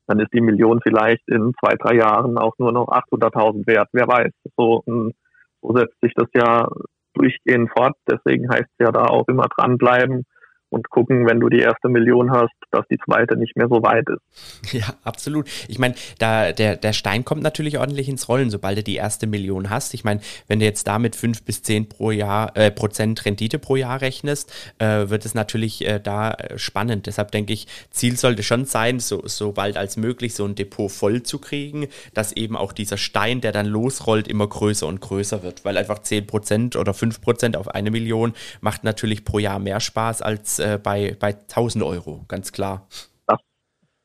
Dann 0.08 0.20
ist 0.20 0.34
die 0.34 0.42
Million 0.42 0.82
vielleicht 0.82 1.28
in 1.28 1.54
zwei, 1.60 1.76
drei 1.76 1.96
Jahren 1.96 2.38
auch 2.38 2.58
nur 2.58 2.72
noch 2.72 2.88
800.000 2.88 3.68
wert. 3.68 3.89
Wer 3.94 4.08
weiß. 4.08 4.32
So, 4.58 4.84
so 4.86 5.76
setzt 5.76 6.00
sich 6.02 6.13
das 6.15 6.28
ja 6.34 6.68
durchgehend 7.13 7.70
fort. 7.70 7.96
Deswegen 8.10 8.50
heißt 8.50 8.63
es 8.63 8.86
ja 8.86 8.92
da 8.92 9.06
auch 9.06 9.28
immer 9.28 9.48
dranbleiben 9.56 10.26
und 10.69 10.89
gucken, 10.89 11.25
wenn 11.27 11.39
du 11.39 11.49
die 11.49 11.60
erste 11.60 11.89
Million 11.89 12.32
hast, 12.32 12.53
dass 12.71 12.86
die 12.89 12.97
zweite 13.03 13.36
nicht 13.38 13.55
mehr 13.58 13.67
so 13.67 13.82
weit 13.84 14.08
ist. 14.10 14.73
Ja, 14.79 14.93
absolut. 15.03 15.47
Ich 15.67 15.79
meine, 15.79 15.95
da 16.19 16.51
der, 16.51 16.75
der 16.75 16.93
Stein 16.93 17.25
kommt 17.25 17.41
natürlich 17.41 17.79
ordentlich 17.79 18.08
ins 18.08 18.29
Rollen, 18.29 18.49
sobald 18.49 18.77
du 18.77 18.84
die 18.84 18.95
erste 18.95 19.25
Million 19.25 19.69
hast. 19.69 19.93
Ich 19.93 20.03
meine, 20.03 20.21
wenn 20.47 20.60
du 20.60 20.65
jetzt 20.65 20.88
damit 20.88 21.15
fünf 21.15 21.43
bis 21.43 21.63
zehn 21.63 21.89
pro 21.89 22.12
Jahr 22.12 22.55
äh, 22.55 22.69
Prozent 22.69 23.25
Rendite 23.25 23.58
pro 23.58 23.75
Jahr 23.75 24.01
rechnest, 24.01 24.53
äh, 24.77 25.10
wird 25.10 25.25
es 25.25 25.34
natürlich 25.34 25.86
äh, 25.88 25.99
da 25.99 26.38
spannend. 26.55 27.08
Deshalb 27.08 27.32
denke 27.32 27.51
ich, 27.53 27.67
Ziel 27.89 28.15
sollte 28.15 28.43
schon 28.43 28.65
sein, 28.65 28.99
so, 28.99 29.23
so 29.25 29.51
bald 29.53 29.75
als 29.75 29.97
möglich 29.97 30.36
so 30.36 30.45
ein 30.45 30.55
Depot 30.55 30.91
voll 30.91 31.23
zu 31.23 31.39
kriegen, 31.39 31.88
dass 32.13 32.32
eben 32.32 32.55
auch 32.55 32.71
dieser 32.71 32.97
Stein, 32.97 33.41
der 33.41 33.51
dann 33.51 33.65
losrollt, 33.65 34.27
immer 34.27 34.47
größer 34.47 34.86
und 34.86 35.01
größer 35.01 35.41
wird, 35.41 35.65
weil 35.65 35.77
einfach 35.77 35.99
zehn 35.99 36.27
Prozent 36.27 36.75
oder 36.75 36.93
fünf 36.93 37.21
Prozent 37.21 37.58
auf 37.58 37.69
eine 37.69 37.89
Million 37.89 38.34
macht 38.62 38.84
natürlich 38.84 39.25
pro 39.25 39.39
Jahr 39.39 39.60
mehr 39.60 39.79
Spaß 39.79 40.21
als 40.21 40.59
äh, 40.60 40.80
bei, 40.82 41.15
bei 41.19 41.30
1000 41.30 41.84
Euro, 41.84 42.26
ganz 42.28 42.52
klar. 42.52 42.88
Das, 43.28 43.39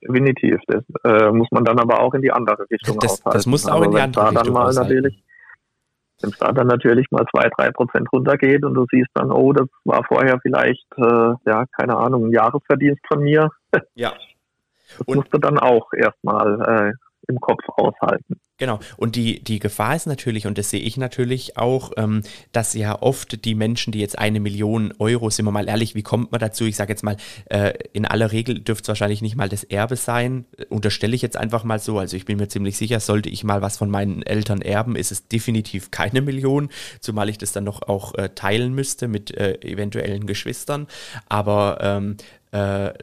definitiv. 0.03 0.61
Das 0.67 0.85
äh, 1.05 1.31
muss 1.31 1.49
man 1.51 1.65
dann 1.65 1.79
aber 1.79 2.01
auch 2.01 2.15
in 2.15 2.23
die 2.23 2.33
andere 2.33 2.67
Richtung 2.71 2.99
das, 2.99 3.13
aushalten. 3.13 3.37
Das 3.37 3.47
muss 3.47 3.67
auch 3.67 3.75
also 3.75 3.85
in 3.85 3.91
die 3.93 4.01
andere 4.01 4.31
Richtung 4.31 4.53
mal 4.53 4.73
natürlich, 4.73 5.25
Wenn 6.21 6.31
es 6.31 6.39
da 6.39 6.53
dann 6.53 6.67
natürlich 6.67 7.11
mal 7.11 7.25
2, 7.31 7.49
3 7.57 7.71
Prozent 7.73 8.09
runtergeht 8.13 8.65
und 8.65 8.75
du 8.75 8.87
siehst 8.91 9.11
dann, 9.15 9.31
oh, 9.31 9.53
das 9.53 9.69
war 9.85 10.05
vorher 10.05 10.39
vielleicht, 10.41 10.87
äh, 10.97 11.35
ja, 11.47 11.65
keine 11.77 11.97
Ahnung, 11.97 12.27
ein 12.27 12.33
Jahresverdienst 12.33 13.03
von 13.07 13.23
mir. 13.23 13.51
Ja. 13.95 14.13
Das 14.99 15.09
und 15.09 15.17
musst 15.17 15.35
du 15.35 15.39
dann 15.39 15.59
auch 15.59 15.93
erstmal 15.93 16.61
äh, 16.61 16.93
im 17.29 17.41
Kopf 17.41 17.63
aushalten. 17.77 18.37
Genau. 18.57 18.79
Und 18.97 19.17
die, 19.17 19.43
die 19.43 19.59
Gefahr 19.59 19.97
ist 19.97 20.07
natürlich, 20.07 20.47
und 20.47 20.59
das 20.59 20.71
sehe 20.71 20.81
ich 20.81 20.97
natürlich 20.97 21.57
auch, 21.57 21.93
ähm, 21.97 22.23
dass 22.53 22.73
ja 22.75 23.03
oft 23.03 23.45
die 23.45 23.57
Menschen, 23.57 23.93
die 23.93 23.99
jetzt 23.99 24.17
eine 24.17 24.39
Million 24.39 24.95
Euro, 25.01 25.29
sind 25.31 25.45
wir 25.45 25.51
mal 25.51 25.69
ehrlich, 25.69 25.97
wie 25.97 26.05
kommt 26.05 26.31
man 26.31 26.41
dazu? 26.41 26.65
Ich 26.65 26.77
sage 26.77 26.93
jetzt 26.93 27.03
mal, 27.03 27.17
äh, 27.47 27.73
in 27.93 28.07
aller 28.07 28.31
Regel 28.31 28.61
dürfte 28.61 28.83
es 28.83 28.89
wahrscheinlich 28.89 29.23
nicht 29.23 29.35
mal 29.35 29.49
das 29.49 29.65
Erbe 29.65 29.97
sein. 29.97 30.45
Unterstelle 30.69 31.17
ich 31.17 31.23
jetzt 31.23 31.37
einfach 31.37 31.65
mal 31.65 31.81
so. 31.81 31.99
Also 31.99 32.17
ich 32.17 32.27
bin 32.27 32.39
mir 32.39 32.47
ziemlich 32.47 32.77
sicher, 32.77 33.01
sollte 33.01 33.29
ich 33.29 33.43
mal 33.43 33.61
was 33.61 33.77
von 33.77 33.91
meinen 33.91 34.23
Eltern 34.23 34.63
erben, 34.63 34.95
ist 34.95 35.11
es 35.11 35.27
definitiv 35.27 35.91
keine 35.91 36.21
Million, 36.21 36.71
zumal 37.01 37.29
ich 37.29 37.39
das 37.39 37.51
dann 37.51 37.65
noch 37.65 37.83
auch 37.83 38.15
äh, 38.15 38.29
teilen 38.37 38.73
müsste 38.73 39.09
mit 39.09 39.37
äh, 39.37 39.55
eventuellen 39.63 40.27
Geschwistern. 40.27 40.87
Aber 41.29 41.79
ähm, 41.81 42.17
äh, 42.19 42.44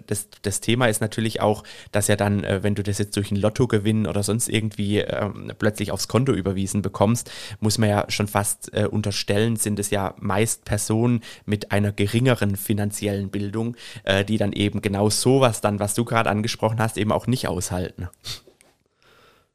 das, 0.07 0.29
das 0.41 0.61
Thema 0.61 0.87
ist 0.87 1.01
natürlich 1.01 1.41
auch, 1.41 1.63
dass 1.91 2.07
ja 2.07 2.15
dann, 2.15 2.43
äh, 2.43 2.63
wenn 2.63 2.75
du 2.75 2.83
das 2.83 2.97
jetzt 2.99 3.17
durch 3.17 3.31
ein 3.31 3.35
Lottogewinn 3.35 4.07
oder 4.07 4.23
sonst 4.23 4.47
irgendwie 4.47 4.99
ähm, 4.99 5.51
plötzlich 5.59 5.91
aufs 5.91 6.07
Konto 6.07 6.31
überwiesen 6.31 6.81
bekommst, 6.81 7.31
muss 7.59 7.77
man 7.77 7.89
ja 7.89 8.05
schon 8.07 8.27
fast 8.27 8.73
äh, 8.73 8.85
unterstellen, 8.85 9.57
sind 9.57 9.77
es 9.79 9.89
ja 9.89 10.15
meist 10.19 10.63
Personen 10.63 11.21
mit 11.45 11.71
einer 11.71 11.91
geringeren 11.91 12.55
finanziellen 12.55 13.29
Bildung, 13.29 13.75
äh, 14.03 14.23
die 14.23 14.37
dann 14.37 14.53
eben 14.53 14.81
genau 14.81 15.09
sowas 15.09 15.61
dann, 15.61 15.79
was 15.79 15.95
du 15.95 16.05
gerade 16.05 16.29
angesprochen 16.29 16.79
hast, 16.79 16.97
eben 16.97 17.11
auch 17.11 17.27
nicht 17.27 17.47
aushalten. 17.47 18.07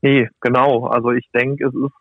Nee, 0.03 0.29
genau. 0.41 0.87
Also 0.87 1.11
ich 1.13 1.29
denke, 1.33 1.67
es 1.67 1.75
ist 1.75 1.93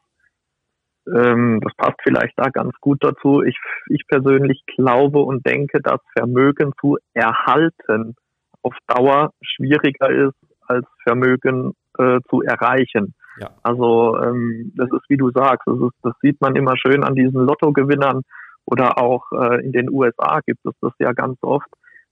ähm, 1.13 1.59
das 1.61 1.73
passt 1.75 1.99
vielleicht 2.03 2.33
da 2.37 2.49
ganz 2.49 2.73
gut 2.81 3.03
dazu. 3.03 3.41
Ich, 3.43 3.57
ich 3.89 4.07
persönlich 4.07 4.63
glaube 4.75 5.19
und 5.19 5.45
denke, 5.45 5.81
dass 5.81 5.99
Vermögen 6.17 6.73
zu 6.79 6.97
erhalten 7.13 8.15
auf 8.61 8.75
Dauer 8.87 9.31
schwieriger 9.41 10.09
ist 10.09 10.35
als 10.67 10.85
Vermögen 11.03 11.73
äh, 11.97 12.19
zu 12.29 12.41
erreichen. 12.41 13.13
Ja. 13.39 13.49
Also 13.63 14.17
ähm, 14.21 14.71
das 14.75 14.89
ist 14.91 15.09
wie 15.09 15.17
du 15.17 15.29
sagst, 15.31 15.67
das, 15.67 15.77
ist, 15.77 15.95
das 16.01 16.13
sieht 16.21 16.41
man 16.41 16.55
immer 16.55 16.75
schön 16.77 17.03
an 17.03 17.15
diesen 17.15 17.45
Lottogewinnern 17.45 18.21
oder 18.65 18.97
auch 18.97 19.31
äh, 19.31 19.63
in 19.63 19.71
den 19.71 19.89
USA 19.91 20.39
gibt 20.45 20.65
es 20.65 20.73
das 20.81 20.93
ja 20.99 21.11
ganz 21.11 21.37
oft 21.41 21.67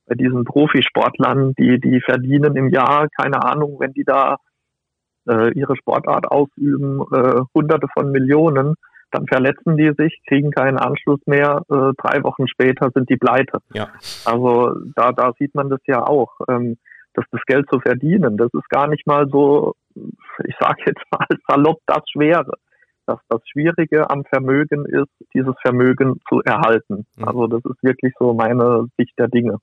bei 0.06 0.16
diesen 0.16 0.44
Profisportlern, 0.44 1.54
die 1.58 1.80
die 1.80 2.02
verdienen 2.02 2.56
im 2.56 2.70
Jahr 2.70 3.08
keine 3.18 3.44
Ahnung, 3.44 3.78
wenn 3.80 3.94
die 3.94 4.04
da 4.04 4.38
äh, 5.28 5.52
ihre 5.54 5.76
Sportart 5.76 6.28
ausüben, 6.28 7.02
äh, 7.14 7.42
hunderte 7.54 7.88
von 7.94 8.12
Millionen, 8.12 8.76
dann 9.12 9.28
verletzen 9.28 9.78
die 9.78 9.92
sich, 9.98 10.22
kriegen 10.28 10.52
keinen 10.52 10.78
Anschluss 10.78 11.20
mehr, 11.26 11.62
äh, 11.70 11.94
drei 11.98 12.24
Wochen 12.24 12.48
später 12.48 12.90
sind 12.94 13.10
die 13.10 13.18
pleite. 13.18 13.60
Ja. 13.74 13.90
Also 14.26 14.76
da, 14.96 15.12
da 15.12 15.34
sieht 15.38 15.54
man 15.54 15.70
das 15.70 15.82
ja 15.86 16.06
auch, 16.06 16.32
ähm, 16.50 16.78
dass 17.14 17.26
das 17.32 17.42
Geld 17.46 17.68
zu 17.72 17.80
verdienen, 17.80 18.38
das 18.38 18.50
ist 18.54 18.70
gar 18.70 18.88
nicht 18.88 19.06
mal 19.06 19.28
so, 19.30 19.76
ich 20.46 20.56
sage 20.60 20.84
jetzt 20.88 21.04
mal 21.12 21.28
salopp, 21.48 21.80
das 21.86 22.04
Schwere 22.12 22.54
dass 23.06 23.20
das 23.30 23.42
Schwierige 23.52 24.10
am 24.10 24.24
Vermögen 24.26 24.86
ist, 24.86 25.12
dieses 25.34 25.54
Vermögen 25.62 26.20
zu 26.30 26.42
erhalten. 26.42 27.06
Mhm. 27.18 27.28
Also 27.28 27.48
das 27.48 27.62
ist 27.66 27.84
wirklich 27.84 28.14
so 28.20 28.34
meine 28.34 28.88
Sicht 28.98 29.14
der 29.18 29.28
Dinge. 29.28 29.58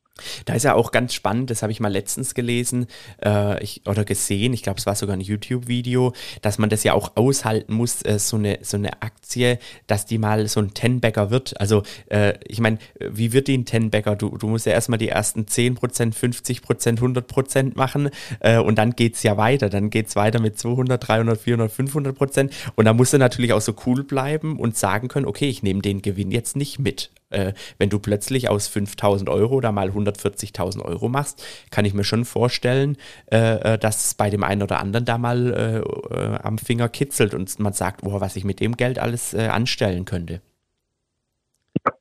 Da 0.45 0.55
ist 0.55 0.65
ja 0.65 0.75
auch 0.75 0.93
ganz 0.93 1.15
spannend, 1.15 1.51
das 1.51 1.63
habe 1.63 1.73
ich 1.73 1.81
mal 1.81 1.89
letztens 1.89 2.35
gelesen 2.35 2.87
äh, 3.25 3.63
ich, 3.63 3.83
oder 3.89 4.05
gesehen, 4.05 4.53
ich 4.53 4.63
glaube 4.63 4.79
es 4.79 4.87
war 4.87 4.95
sogar 4.95 5.17
ein 5.17 5.21
YouTube-Video, 5.21 6.13
dass 6.43 6.59
man 6.59 6.69
das 6.69 6.85
ja 6.85 6.93
auch 6.93 7.17
aushalten 7.17 7.75
muss, 7.75 8.03
äh, 8.03 8.19
so, 8.19 8.37
eine, 8.37 8.59
so 8.63 8.77
eine 8.77 9.03
Aktie, 9.03 9.59
dass 9.87 10.07
die 10.07 10.19
mal 10.19 10.47
so 10.47 10.61
ein 10.61 10.75
Ten-Bagger 10.75 11.31
wird. 11.31 11.59
Also 11.61 11.83
äh, 12.07 12.35
ich 12.47 12.61
meine, 12.61 12.79
wie 12.99 13.33
wird 13.33 13.49
die 13.49 13.57
ein 13.57 13.65
Ten-Bagger? 13.65 14.17
Du, 14.17 14.37
du 14.37 14.49
musst 14.49 14.67
ja 14.67 14.73
erstmal 14.73 14.99
die 14.99 15.09
ersten 15.09 15.43
10%, 15.43 15.79
50%, 16.15 16.99
100% 16.99 17.77
machen 17.77 18.11
äh, 18.41 18.59
und 18.59 18.77
dann 18.77 18.93
geht 18.93 19.15
es 19.15 19.23
ja 19.23 19.37
weiter. 19.37 19.71
Dann 19.71 19.91
geht 19.91 20.09
es 20.09 20.17
weiter 20.17 20.41
mit 20.41 20.59
200, 20.59 21.09
300, 21.09 21.41
400, 21.41 21.73
500% 21.73 22.51
und 22.77 22.85
da 22.85 22.93
musst 22.93 23.13
du 23.13 23.19
natürlich 23.19 23.30
auch 23.53 23.61
so 23.61 23.75
cool 23.87 24.05
bleiben 24.05 24.59
und 24.59 24.77
sagen 24.77 25.09
können, 25.09 25.27
okay, 25.27 25.49
ich 25.49 25.63
nehme 25.63 25.81
den 25.81 26.03
Gewinn 26.03 26.31
jetzt 26.31 26.57
nicht 26.57 26.79
mit. 26.79 27.11
Äh, 27.31 27.53
wenn 27.79 27.91
du 27.91 27.99
plötzlich 27.99 28.49
aus 28.49 28.67
5000 28.69 29.29
Euro 29.29 29.61
da 29.61 29.71
mal 29.73 29.91
140.000 29.91 30.85
Euro 30.85 31.09
machst, 31.09 31.45
kann 31.71 31.85
ich 31.85 31.95
mir 31.95 32.05
schon 32.05 32.25
vorstellen, 32.25 32.97
äh, 33.31 33.75
äh, 33.75 33.79
dass 33.79 34.05
es 34.05 34.15
bei 34.15 34.31
dem 34.31 34.43
einen 34.43 34.63
oder 34.63 34.81
anderen 34.81 35.05
da 35.05 35.17
mal 35.17 35.53
äh, 35.53 35.79
äh 35.79 36.39
am 36.43 36.59
Finger 36.59 36.89
kitzelt 36.89 37.35
und 37.35 37.59
man 37.61 37.73
sagt, 37.73 38.03
oh, 38.05 38.21
was 38.21 38.37
ich 38.37 38.45
mit 38.45 38.61
dem 38.61 38.77
Geld 38.77 38.99
alles 38.99 39.33
äh, 39.35 39.47
anstellen 39.47 40.05
könnte. 40.05 40.41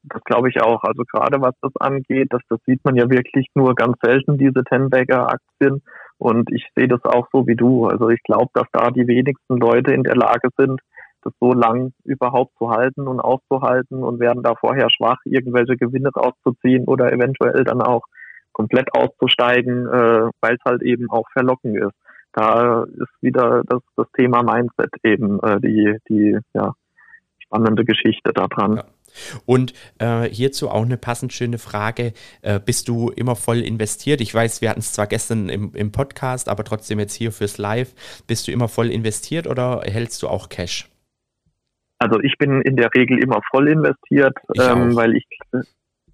Das 0.03 0.23
glaube 0.23 0.49
ich 0.49 0.61
auch. 0.61 0.83
Also 0.83 1.03
gerade 1.03 1.39
was 1.41 1.53
das 1.61 1.75
angeht, 1.79 2.27
das, 2.31 2.41
das 2.49 2.59
sieht 2.65 2.83
man 2.83 2.95
ja 2.95 3.09
wirklich 3.09 3.47
nur 3.53 3.75
ganz 3.75 3.97
selten, 4.01 4.37
diese 4.37 4.63
Ten-Bagger-Aktien. 4.63 5.83
Und 6.17 6.51
ich 6.51 6.67
sehe 6.75 6.87
das 6.87 7.03
auch 7.05 7.27
so 7.31 7.47
wie 7.47 7.55
du. 7.55 7.85
Also 7.85 8.09
ich 8.09 8.21
glaube, 8.23 8.49
dass 8.53 8.67
da 8.73 8.91
die 8.91 9.07
wenigsten 9.07 9.57
Leute 9.57 9.93
in 9.93 10.03
der 10.03 10.15
Lage 10.15 10.49
sind, 10.57 10.81
das 11.23 11.33
so 11.39 11.53
lang 11.53 11.93
überhaupt 12.03 12.57
zu 12.57 12.69
halten 12.69 13.07
und 13.07 13.19
auszuhalten 13.19 14.03
und 14.03 14.19
werden 14.19 14.43
da 14.43 14.55
vorher 14.55 14.89
schwach, 14.89 15.19
irgendwelche 15.25 15.77
Gewinne 15.77 16.09
rauszuziehen 16.15 16.85
oder 16.85 17.11
eventuell 17.11 17.63
dann 17.63 17.81
auch 17.81 18.03
komplett 18.51 18.93
auszusteigen, 18.93 19.87
äh, 19.87 20.29
weil 20.41 20.55
es 20.55 20.63
halt 20.65 20.81
eben 20.81 21.09
auch 21.09 21.29
verlockend 21.31 21.77
ist. 21.77 21.95
Da 22.33 22.83
ist 22.83 23.21
wieder 23.21 23.63
das, 23.65 23.81
das 23.95 24.07
Thema 24.17 24.43
Mindset 24.43 24.91
eben 25.03 25.39
äh, 25.41 25.59
die, 25.59 25.97
die 26.09 26.37
ja, 26.53 26.73
spannende 27.39 27.83
Geschichte 27.83 28.31
daran. 28.33 28.77
Ja. 28.77 28.83
Und 29.45 29.73
äh, 29.97 30.29
hierzu 30.29 30.69
auch 30.69 30.83
eine 30.83 30.97
passend 30.97 31.33
schöne 31.33 31.57
Frage. 31.57 32.13
Äh, 32.41 32.59
bist 32.59 32.87
du 32.87 33.09
immer 33.09 33.35
voll 33.35 33.59
investiert? 33.59 34.21
Ich 34.21 34.33
weiß, 34.33 34.61
wir 34.61 34.69
hatten 34.69 34.81
es 34.81 34.93
zwar 34.93 35.07
gestern 35.07 35.49
im, 35.49 35.73
im 35.73 35.91
Podcast, 35.91 36.47
aber 36.47 36.63
trotzdem 36.63 36.99
jetzt 36.99 37.13
hier 37.13 37.31
fürs 37.31 37.57
Live. 37.57 37.93
Bist 38.27 38.47
du 38.47 38.51
immer 38.51 38.67
voll 38.67 38.91
investiert 38.91 39.47
oder 39.47 39.81
hältst 39.83 40.21
du 40.21 40.27
auch 40.27 40.49
Cash? 40.49 40.89
Also 41.99 42.19
ich 42.21 42.37
bin 42.37 42.61
in 42.61 42.77
der 42.77 42.89
Regel 42.95 43.21
immer 43.21 43.41
voll 43.51 43.67
investiert, 43.67 44.37
ähm, 44.57 44.95
weil 44.95 45.17
ich 45.17 45.27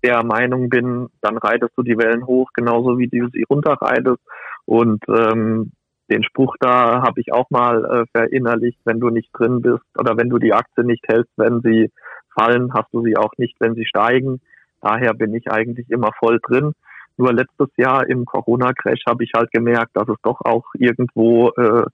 der 0.04 0.24
Meinung 0.24 0.69
bin, 0.69 1.08
dann 1.21 1.38
reitest 1.38 1.74
du 1.78 1.84
die 1.84 1.98
Wellen 1.98 2.26
hoch, 2.26 2.50
genauso 2.54 2.98
wie 2.98 3.08
du 3.08 3.28
sie 3.30 3.45
runterreitest. 3.50 4.21
Und 4.65 5.04
ähm, 5.08 5.71
den 6.10 6.24
Spruch 6.24 6.56
da 6.60 7.02
habe 7.02 7.21
ich 7.21 7.34
auch 7.34 7.50
mal 7.50 7.86
äh, 7.86 8.06
verinnerlicht, 8.15 8.80
wenn 8.86 9.00
du 9.00 9.10
nicht 9.10 9.30
drin 9.34 9.62
bist 9.62 9.86
oder 9.98 10.17
wenn 10.17 10.30
du 10.30 10.38
die 10.38 10.54
Aktie 10.54 10.84
nicht 10.84 11.04
hältst, 11.08 11.32
wenn 11.38 11.62
sie 11.62 11.91
fallen, 12.38 12.74
hast 12.74 12.91
du 12.91 13.04
sie 13.04 13.17
auch 13.17 13.34
nicht, 13.38 13.56
wenn 13.60 13.76
sie 13.76 13.86
steigen. 13.86 14.41
Daher 14.82 15.13
bin 15.13 15.34
ich 15.34 15.52
eigentlich 15.52 15.89
immer 15.89 16.12
voll 16.19 16.39
drin. 16.48 16.74
Nur 17.17 17.34
letztes 17.34 17.69
Jahr 17.78 18.08
im 18.08 18.26
Corona-Crash 18.26 19.04
habe 19.08 19.24
ich 19.24 19.32
halt 19.36 19.52
gemerkt, 19.52 19.91
dass 19.95 20.08
es 20.10 20.17
doch 20.21 20.41
auch 20.41 20.65
irgendwo 20.78 21.50
äh, 21.52 21.86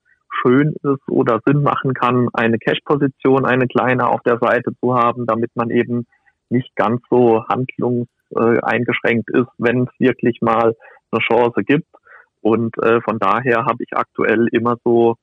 schön 0.42 0.74
ist 0.84 1.08
oder 1.08 1.40
Sinn 1.46 1.64
machen 1.64 1.94
kann, 1.94 2.30
eine 2.34 2.58
Cash-Position, 2.58 3.46
eine 3.46 3.68
kleine 3.68 4.08
auf 4.08 4.22
der 4.22 4.38
Seite 4.40 4.72
zu 4.80 4.96
haben, 4.96 5.26
damit 5.26 5.52
man 5.56 5.70
eben 5.70 6.06
nicht 6.50 6.76
ganz 6.76 7.02
so 7.10 7.46
handlungseingeschränkt 7.48 9.30
ist, 9.32 9.50
wenn 9.58 9.84
es 9.84 10.00
wirklich 10.00 10.40
mal 10.42 10.76
eine 11.12 11.22
Chance 11.22 11.64
gibt. 11.64 11.88
Und 12.42 12.78
äh, 12.84 13.02
von 13.02 13.20
daher 13.20 13.66
habe 13.66 13.84
ich 13.84 13.96
aktuell 13.96 14.48
immer 14.52 14.78
so 14.84 15.16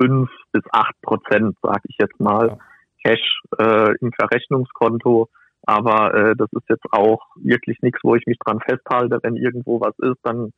fünf 0.00 0.30
bis 0.52 0.62
acht 0.72 0.94
Prozent, 1.02 1.56
sage 1.62 1.82
ich 1.88 1.96
jetzt 2.00 2.18
mal. 2.20 2.58
Cash 3.04 3.40
äh, 3.58 3.92
im 4.00 4.12
Verrechnungskonto. 4.12 5.28
Aber 5.66 6.14
äh, 6.14 6.36
das 6.36 6.48
ist 6.52 6.68
jetzt 6.68 6.86
auch 6.92 7.20
wirklich 7.36 7.78
nichts, 7.82 8.00
wo 8.02 8.14
ich 8.14 8.26
mich 8.26 8.38
dran 8.38 8.60
festhalte. 8.60 9.18
Wenn 9.22 9.36
irgendwo 9.36 9.80
was 9.80 9.98
ist, 9.98 10.18
dann 10.22 10.52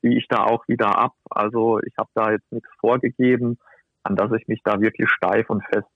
ziehe 0.00 0.18
ich 0.18 0.28
da 0.28 0.44
auch 0.44 0.66
wieder 0.68 0.98
ab. 0.98 1.14
Also 1.30 1.80
ich 1.80 1.94
habe 1.98 2.10
da 2.14 2.32
jetzt 2.32 2.50
nichts 2.52 2.70
vorgegeben, 2.78 3.58
an 4.02 4.16
das 4.16 4.32
ich 4.32 4.48
mich 4.48 4.60
da 4.64 4.80
wirklich 4.80 5.10
steif 5.10 5.50
und 5.50 5.64
fest 5.64 5.88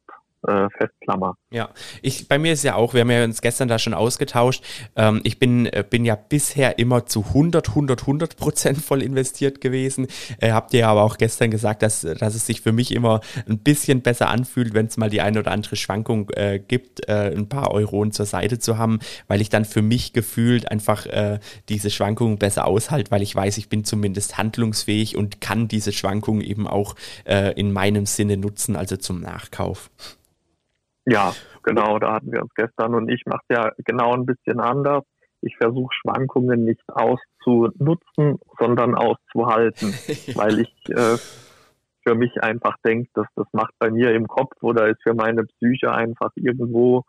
äh, 0.47 0.69
festklammer. 0.77 1.35
Ja, 1.51 1.71
ich, 2.03 2.29
bei 2.29 2.39
mir 2.39 2.53
ist 2.53 2.65
ja 2.65 2.75
auch, 2.75 2.95
wir 2.95 3.03
haben 3.03 3.11
ja 3.11 3.25
uns 3.25 3.41
gestern 3.43 3.69
da 3.69 3.79
schon 3.79 3.95
ausgetauscht, 3.95 4.65
ähm, 4.97 5.21
ich 5.25 5.39
bin, 5.39 5.67
äh, 5.67 5.85
bin 5.89 6.05
ja 6.05 6.17
bisher 6.17 6.79
immer 6.79 7.07
zu 7.07 7.25
100, 7.29 7.71
100, 7.71 8.01
100 8.03 8.37
Prozent 8.37 8.79
voll 8.79 9.03
investiert 9.03 9.61
gewesen. 9.61 10.07
Äh, 10.39 10.53
habt 10.53 10.75
ihr 10.75 10.89
aber 10.89 11.03
auch 11.03 11.19
gestern 11.19 11.51
gesagt, 11.51 11.83
dass, 11.83 12.01
dass 12.01 12.35
es 12.35 12.47
sich 12.47 12.61
für 12.61 12.73
mich 12.73 12.93
immer 12.93 13.21
ein 13.49 13.59
bisschen 13.59 14.03
besser 14.03 14.29
anfühlt, 14.29 14.75
wenn 14.75 14.87
es 14.87 14.97
mal 14.97 15.11
die 15.11 15.21
eine 15.21 15.39
oder 15.39 15.53
andere 15.53 15.77
Schwankung 15.77 16.31
äh, 16.31 16.59
gibt, 16.59 17.09
äh, 17.09 17.35
ein 17.35 17.49
paar 17.49 17.71
Euronen 17.71 18.13
zur 18.13 18.27
Seite 18.27 18.59
zu 18.59 18.79
haben, 18.79 18.99
weil 19.29 19.41
ich 19.41 19.49
dann 19.49 19.65
für 19.65 19.83
mich 19.83 20.13
gefühlt 20.13 20.71
einfach 20.71 21.07
äh, 21.07 21.39
diese 21.69 21.91
Schwankungen 21.91 22.39
besser 22.39 22.67
aushalte, 22.67 23.11
weil 23.11 23.23
ich 23.23 23.35
weiß, 23.35 23.59
ich 23.59 23.69
bin 23.69 23.85
zumindest 23.85 24.39
handlungsfähig 24.39 25.17
und 25.17 25.41
kann 25.41 25.69
diese 25.69 25.93
Schwankungen 25.93 26.43
eben 26.43 26.67
auch 26.67 26.95
äh, 27.25 27.53
in 27.53 27.73
meinem 27.73 28.07
Sinne 28.07 28.37
nutzen, 28.37 28.77
also 28.77 28.97
zum 28.97 29.21
Nachkauf. 29.21 29.91
Ja, 31.05 31.33
genau, 31.63 31.99
da 31.99 32.15
hatten 32.15 32.33
wir 32.33 32.43
uns 32.43 32.55
gestern 32.55 32.95
und 32.95 33.09
ich 33.09 33.23
mache 33.27 33.45
ja 33.51 33.71
genau 33.79 34.15
ein 34.15 34.27
bisschen 34.27 34.61
anders. 34.61 35.05
Ich 35.41 35.57
versuche 35.57 35.93
Schwankungen 35.93 36.65
nicht 36.65 36.83
auszunutzen, 36.89 38.39
sondern 38.59 38.95
auszuhalten, 38.95 39.93
weil 40.37 40.61
ich 40.61 40.73
äh, 40.89 41.17
für 42.05 42.15
mich 42.15 42.43
einfach 42.43 42.77
denke, 42.85 43.11
dass 43.15 43.27
das 43.35 43.47
macht 43.53 43.75
bei 43.79 43.91
mir 43.91 44.13
im 44.13 44.29
Kopf 44.29 44.55
oder 44.63 44.89
ist 44.89 45.03
für 45.03 45.15
meine 45.15 45.45
Psyche 45.45 45.93
einfach 45.93 46.31
irgendwo 46.37 47.05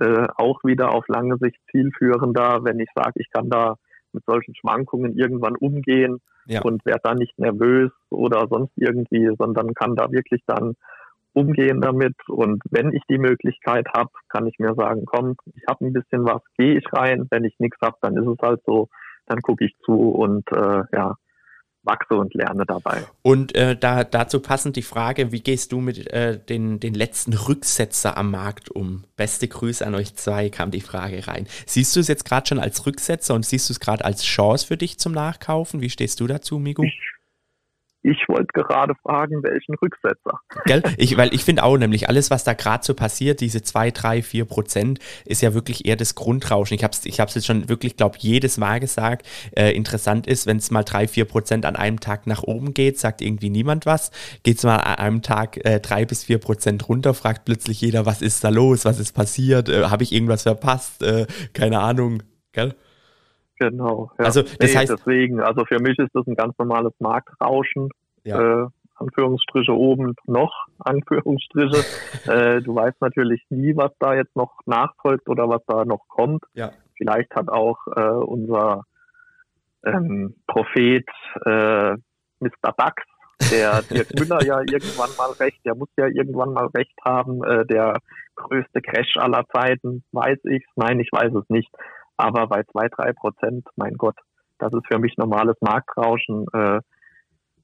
äh, 0.00 0.26
auch 0.36 0.62
wieder 0.64 0.92
auf 0.92 1.08
lange 1.08 1.36
Sicht 1.38 1.58
zielführender, 1.70 2.64
wenn 2.64 2.80
ich 2.80 2.90
sage, 2.94 3.12
ich 3.16 3.30
kann 3.30 3.48
da 3.48 3.76
mit 4.12 4.24
solchen 4.26 4.54
Schwankungen 4.54 5.16
irgendwann 5.16 5.56
umgehen 5.56 6.20
ja. 6.46 6.62
und 6.62 6.84
werde 6.84 7.00
da 7.04 7.14
nicht 7.14 7.38
nervös 7.38 7.90
oder 8.10 8.46
sonst 8.48 8.72
irgendwie, 8.76 9.30
sondern 9.38 9.74
kann 9.74 9.96
da 9.96 10.10
wirklich 10.10 10.42
dann 10.46 10.74
umgehen 11.38 11.80
damit. 11.80 12.16
Und 12.28 12.62
wenn 12.70 12.92
ich 12.92 13.02
die 13.08 13.18
Möglichkeit 13.18 13.86
habe, 13.94 14.10
kann 14.28 14.46
ich 14.46 14.58
mir 14.58 14.74
sagen, 14.74 15.04
komm, 15.06 15.36
ich 15.54 15.64
habe 15.68 15.86
ein 15.86 15.92
bisschen 15.92 16.24
was, 16.24 16.42
gehe 16.56 16.78
ich 16.78 16.84
rein. 16.92 17.26
Wenn 17.30 17.44
ich 17.44 17.54
nichts 17.58 17.78
habe, 17.80 17.96
dann 18.02 18.16
ist 18.16 18.26
es 18.26 18.38
halt 18.42 18.60
so, 18.66 18.88
dann 19.26 19.40
gucke 19.40 19.64
ich 19.64 19.76
zu 19.84 19.92
und 19.92 20.50
äh, 20.52 20.82
ja, 20.92 21.14
wachse 21.84 22.16
und 22.16 22.34
lerne 22.34 22.64
dabei. 22.66 23.04
Und 23.22 23.54
äh, 23.54 23.76
da, 23.76 24.04
dazu 24.04 24.40
passend 24.40 24.76
die 24.76 24.82
Frage, 24.82 25.32
wie 25.32 25.40
gehst 25.40 25.72
du 25.72 25.80
mit 25.80 26.12
äh, 26.12 26.38
den, 26.38 26.80
den 26.80 26.94
letzten 26.94 27.32
Rücksetzer 27.32 28.16
am 28.16 28.30
Markt 28.30 28.70
um? 28.70 29.04
Beste 29.16 29.48
Grüße 29.48 29.86
an 29.86 29.94
euch 29.94 30.14
zwei, 30.16 30.50
kam 30.50 30.70
die 30.70 30.80
Frage 30.80 31.26
rein. 31.26 31.46
Siehst 31.66 31.94
du 31.94 32.00
es 32.00 32.08
jetzt 32.08 32.24
gerade 32.24 32.46
schon 32.46 32.58
als 32.58 32.84
Rücksetzer 32.84 33.34
und 33.34 33.46
siehst 33.46 33.68
du 33.68 33.72
es 33.72 33.80
gerade 33.80 34.04
als 34.04 34.24
Chance 34.24 34.66
für 34.66 34.76
dich 34.76 34.98
zum 34.98 35.12
Nachkaufen? 35.12 35.80
Wie 35.80 35.90
stehst 35.90 36.20
du 36.20 36.26
dazu, 36.26 36.58
Migu? 36.58 36.82
Ich 36.82 37.17
ich 38.08 38.28
wollte 38.28 38.48
gerade 38.54 38.94
fragen, 39.02 39.42
welchen 39.42 39.74
Rücksetzer. 39.74 40.40
Gell? 40.64 40.82
Ich, 40.96 41.16
weil 41.16 41.34
ich 41.34 41.44
finde 41.44 41.62
auch 41.62 41.76
nämlich, 41.76 42.08
alles, 42.08 42.30
was 42.30 42.44
da 42.44 42.54
gerade 42.54 42.84
so 42.84 42.94
passiert, 42.94 43.40
diese 43.40 43.62
zwei, 43.62 43.90
drei, 43.90 44.22
vier 44.22 44.46
Prozent, 44.46 44.98
ist 45.26 45.42
ja 45.42 45.52
wirklich 45.52 45.86
eher 45.86 45.96
das 45.96 46.14
Grundrauschen. 46.14 46.74
Ich 46.74 46.84
habe 46.84 46.92
es 46.92 47.04
ich 47.04 47.20
hab's 47.20 47.34
jetzt 47.34 47.46
schon 47.46 47.68
wirklich, 47.68 47.96
glaube 47.96 48.16
jedes 48.18 48.56
Mal 48.56 48.80
gesagt. 48.80 49.26
Äh, 49.54 49.72
interessant 49.72 50.26
ist, 50.26 50.46
wenn 50.46 50.56
es 50.56 50.70
mal 50.70 50.84
drei, 50.84 51.06
vier 51.06 51.26
Prozent 51.26 51.66
an 51.66 51.76
einem 51.76 52.00
Tag 52.00 52.26
nach 52.26 52.42
oben 52.42 52.72
geht, 52.72 52.98
sagt 52.98 53.20
irgendwie 53.20 53.50
niemand 53.50 53.84
was. 53.84 54.10
Geht 54.42 54.58
es 54.58 54.64
mal 54.64 54.76
an 54.76 54.94
einem 54.94 55.22
Tag 55.22 55.64
äh, 55.64 55.80
drei 55.80 56.06
bis 56.06 56.24
vier 56.24 56.38
Prozent 56.38 56.88
runter, 56.88 57.12
fragt 57.12 57.44
plötzlich 57.44 57.80
jeder, 57.80 58.06
was 58.06 58.22
ist 58.22 58.42
da 58.42 58.48
los, 58.48 58.84
was 58.84 58.98
ist 58.98 59.14
passiert, 59.14 59.68
äh, 59.68 59.84
habe 59.84 60.02
ich 60.02 60.12
irgendwas 60.12 60.44
verpasst, 60.44 61.02
äh, 61.02 61.26
keine 61.52 61.80
Ahnung. 61.80 62.22
Gell? 62.52 62.74
Genau. 63.58 64.10
Ja. 64.18 64.24
Also 64.24 64.42
das 64.42 64.72
nee, 64.72 64.76
heißt, 64.76 64.92
deswegen, 64.92 65.40
also 65.40 65.64
für 65.64 65.80
mich 65.80 65.98
ist 65.98 66.10
das 66.14 66.26
ein 66.26 66.36
ganz 66.36 66.56
normales 66.58 66.92
Marktrauschen. 67.00 67.88
Ja. 68.28 68.64
Äh, 68.64 68.66
Anführungsstriche 68.96 69.72
oben 69.72 70.14
noch, 70.26 70.66
Anführungsstriche. 70.78 71.84
äh, 72.30 72.60
du 72.60 72.74
weißt 72.74 73.00
natürlich 73.00 73.42
nie, 73.50 73.76
was 73.76 73.92
da 73.98 74.14
jetzt 74.14 74.34
noch 74.36 74.60
nachfolgt 74.66 75.28
oder 75.28 75.48
was 75.48 75.62
da 75.66 75.84
noch 75.84 76.06
kommt. 76.08 76.44
Ja. 76.54 76.70
Vielleicht 76.96 77.34
hat 77.34 77.48
auch 77.48 77.78
äh, 77.94 78.00
unser 78.00 78.84
ähm, 79.84 80.34
Prophet 80.46 81.06
äh, 81.46 81.92
Mr. 82.40 82.74
Dax, 82.76 83.02
der 83.52 83.82
Dirk 83.90 84.08
Müller 84.18 84.42
ja 84.42 84.60
irgendwann 84.60 85.10
mal 85.16 85.30
recht, 85.38 85.64
der 85.64 85.76
muss 85.76 85.88
ja 85.96 86.06
irgendwann 86.06 86.52
mal 86.52 86.66
recht 86.74 86.96
haben, 87.04 87.44
äh, 87.44 87.64
der 87.66 87.98
größte 88.34 88.82
Crash 88.82 89.16
aller 89.16 89.44
Zeiten, 89.52 90.02
weiß 90.12 90.38
ich 90.44 90.64
Nein, 90.74 90.98
ich 91.00 91.10
weiß 91.12 91.32
es 91.34 91.48
nicht. 91.48 91.70
Aber 92.16 92.48
bei 92.48 92.64
zwei, 92.64 92.88
drei 92.88 93.12
Prozent, 93.12 93.64
mein 93.76 93.94
Gott, 93.94 94.16
das 94.58 94.72
ist 94.72 94.86
für 94.88 94.98
mich 94.98 95.16
normales 95.16 95.56
Marktrauschen. 95.60 96.46
Äh, 96.52 96.80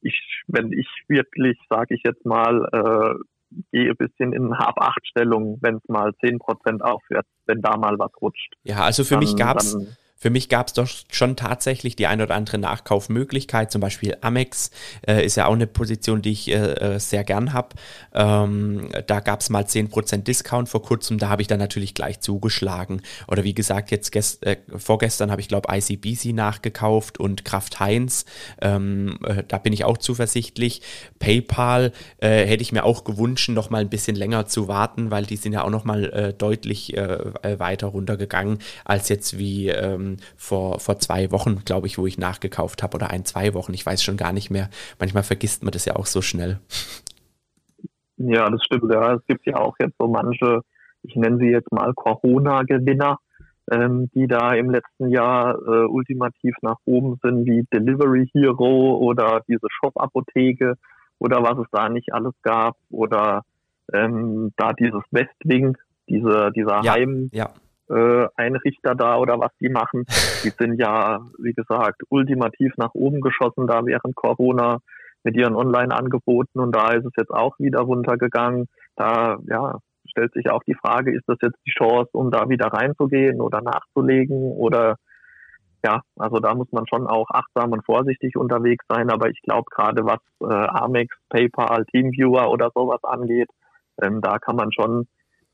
ich, 0.05 0.43
wenn 0.47 0.73
ich 0.73 0.89
wirklich, 1.09 1.59
sage 1.69 1.95
ich 1.95 2.03
jetzt 2.05 2.25
mal, 2.25 2.69
äh, 2.73 3.15
gehe 3.73 3.91
ein 3.91 3.97
bisschen 3.97 4.33
in 4.33 4.57
Hab-Acht-Stellung, 4.59 5.59
wenn 5.61 5.77
es 5.77 5.89
mal 5.89 6.13
zehn 6.25 6.39
Prozent 6.39 6.83
aufwärts, 6.83 7.29
wenn 7.47 7.61
da 7.61 7.77
mal 7.77 7.99
was 7.99 8.11
rutscht. 8.21 8.55
Ja, 8.65 8.85
also 8.85 9.05
für 9.05 9.15
dann, 9.15 9.21
mich 9.21 9.37
gab 9.37 9.59
es 9.59 9.77
für 10.17 10.31
mich 10.31 10.49
gab 10.49 10.69
es 10.69 10.73
doch 10.73 10.89
schon 11.11 11.37
tatsächlich 11.37 11.97
die 11.97 12.07
ein 12.07 12.23
oder 12.23 12.35
andere 12.35 12.57
Nachkaufmöglichkeit. 12.57 13.71
Zum 13.71 13.81
Beispiel 13.81 14.17
Amex 14.23 14.71
äh, 15.07 15.23
ist 15.23 15.37
ja 15.37 15.47
auch 15.47 15.53
eine 15.53 15.67
Position, 15.67 16.23
die 16.23 16.33
ich 16.33 16.51
äh, 16.51 16.95
äh 16.95 16.99
sehr 16.99 17.25
gern 17.25 17.53
habe. 17.53 17.77
Ähm, 18.15 18.89
da 19.07 19.21
gab 19.21 19.41
es 19.41 19.51
mal 19.51 19.65
10% 19.65 20.23
Discount 20.23 20.71
vor 20.71 20.83
kurzem. 20.83 21.19
Da 21.19 21.29
habe 21.29 21.43
ich 21.43 21.49
dann 21.49 21.59
natürlich 21.59 21.93
gleich 21.93 22.21
zugeschlagen. 22.21 23.03
Oder 23.29 23.45
wie 23.45 23.53
gesagt, 23.55 23.91
jetzt 23.91 24.15
äh, 24.17 24.57
vorgestern 24.75 25.31
habe 25.31 25.43
ich, 25.43 25.49
glaube 25.49 25.69
ICBC 25.71 26.33
nachgekauft 26.33 27.21
und 27.21 27.45
Kraft 27.45 27.81
Heinz. 27.81 28.25
Ähm, 28.63 29.19
äh, 29.27 29.43
da 29.47 29.59
bin 29.59 29.75
ich 29.75 29.85
auch 29.85 29.99
zuversichtlich. 29.99 30.81
PayPal 31.19 31.93
äh, 32.19 32.47
hätte 32.47 32.63
ich 32.63 32.73
mir 32.73 32.85
auch 32.85 33.05
gewünscht, 33.05 33.51
noch 33.51 33.69
mal 33.69 33.83
ein 33.83 33.91
bisschen 33.91 34.17
länger 34.17 34.47
zu 34.47 34.69
warten, 34.69 35.11
weil 35.11 35.27
die 35.27 35.37
sind 35.37 35.53
ja 35.53 35.65
auch 35.65 35.71
noch 35.71 35.85
mal 35.85 36.35
deutlich 36.39 36.95
weiter 36.95 37.89
runtergegangen 37.89 38.59
als 38.85 39.09
jetzt 39.09 39.39
wie 39.39 39.69
ähm, 39.69 40.04
vor, 40.37 40.81
vor 40.81 40.99
zwei 40.99 41.31
Wochen, 41.31 41.63
glaube 41.65 41.87
ich, 41.87 41.99
wo 41.99 42.07
ich 42.07 42.19
nachgekauft 42.19 42.83
habe 42.83 42.97
oder 42.97 43.11
ein, 43.11 43.25
zwei 43.25 43.55
Wochen. 43.55 43.75
Ich 43.75 43.85
weiß 43.85 44.03
schon 44.03 44.17
gar 44.17 44.33
nicht 44.33 44.51
mehr. 44.51 44.69
Manchmal 44.99 45.23
vergisst 45.23 45.63
man 45.63 45.73
das 45.73 45.85
ja 45.85 45.97
auch 45.97 46.07
so 46.07 46.23
schnell. 46.23 46.59
Ja, 48.17 48.49
das 48.49 48.63
stimmt. 48.65 48.93
Ja. 48.93 49.15
Es 49.15 49.27
gibt 49.27 49.47
ja 49.47 49.57
auch 49.57 49.75
jetzt 49.81 49.97
so 49.99 50.07
manche, 50.09 50.61
ich 51.03 51.17
nenne 51.17 51.39
sie 51.39 51.49
jetzt 51.49 51.73
mal 51.73 51.93
Corona-Gewinner, 51.95 53.19
ähm, 53.71 54.11
die 54.15 54.27
da 54.27 54.53
im 54.53 54.71
letzten 54.71 55.09
Jahr 55.09 55.57
äh, 55.57 55.87
ultimativ 55.87 56.55
nach 56.63 56.77
oben 56.85 57.19
sind, 57.23 57.47
wie 57.47 57.67
Delivery 57.73 58.29
Hero 58.33 58.97
oder 58.99 59.43
diese 59.49 59.67
Shop-Apotheke 59.71 60.75
oder 61.19 61.43
was 61.43 61.59
es 61.59 61.71
da 61.73 61.89
nicht 61.89 62.13
alles 62.13 62.35
gab 62.43 62.77
oder 62.91 63.43
ähm, 63.93 64.53
da 64.57 64.73
dieses 64.73 65.03
Westwing, 65.11 65.77
diese, 66.09 66.53
dieser 66.55 66.83
ja, 66.83 66.93
Heim, 66.93 67.31
ja 67.33 67.51
äh, 67.91 68.27
Einrichter 68.37 68.95
da 68.95 69.17
oder 69.19 69.39
was 69.39 69.53
die 69.61 69.69
machen. 69.69 70.05
Die 70.45 70.51
sind 70.59 70.79
ja, 70.79 71.21
wie 71.39 71.53
gesagt, 71.53 72.03
ultimativ 72.09 72.73
nach 72.77 72.95
oben 72.95 73.21
geschossen 73.21 73.67
da 73.67 73.85
während 73.85 74.15
Corona 74.15 74.79
mit 75.23 75.37
ihren 75.37 75.57
Online-Angeboten 75.57 76.61
und 76.61 76.73
da 76.75 76.93
ist 76.93 77.07
es 77.07 77.13
jetzt 77.17 77.31
auch 77.31 77.59
wieder 77.59 77.81
runtergegangen. 77.81 78.67
Da 78.97 79.39
ja, 79.49 79.79
stellt 80.05 80.33
sich 80.35 80.51
auch 80.51 80.63
die 80.65 80.75
Frage, 80.75 81.15
ist 81.15 81.25
das 81.27 81.39
jetzt 81.43 81.59
die 81.67 81.73
Chance, 81.73 82.11
um 82.13 82.31
da 82.31 82.49
wieder 82.49 82.67
reinzugehen 82.67 83.41
oder 83.41 83.63
nachzulegen 83.63 84.53
oder 84.53 84.97
ja, 85.85 86.01
also 86.17 86.39
da 86.39 86.55
muss 86.55 86.73
man 86.73 86.87
schon 86.87 87.07
auch 87.07 87.27
achtsam 87.31 87.73
und 87.73 87.85
vorsichtig 87.85 88.37
unterwegs 88.37 88.87
sein, 88.89 89.11
aber 89.11 89.29
ich 89.29 89.41
glaube 89.43 89.67
gerade 89.71 90.05
was 90.07 90.21
äh, 90.41 90.55
Amex, 90.55 91.15
PayPal, 91.29 91.85
Teamviewer 91.87 92.51
oder 92.51 92.71
sowas 92.75 93.01
angeht, 93.03 93.51
ähm, 94.01 94.23
da 94.23 94.39
kann 94.39 94.57
man 94.57 94.73
schon 94.73 95.07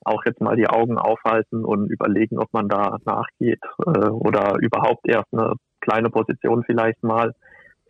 auch 0.04 0.24
jetzt 0.24 0.40
mal 0.40 0.56
die 0.56 0.68
Augen 0.68 0.98
aufhalten 0.98 1.64
und 1.64 1.90
überlegen, 1.90 2.38
ob 2.38 2.52
man 2.52 2.68
da 2.68 2.98
nachgeht 3.04 3.60
äh, 3.86 4.08
oder 4.08 4.56
überhaupt 4.58 5.06
erst 5.06 5.32
eine 5.32 5.54
kleine 5.80 6.10
Position 6.10 6.64
vielleicht 6.64 7.02
mal 7.02 7.34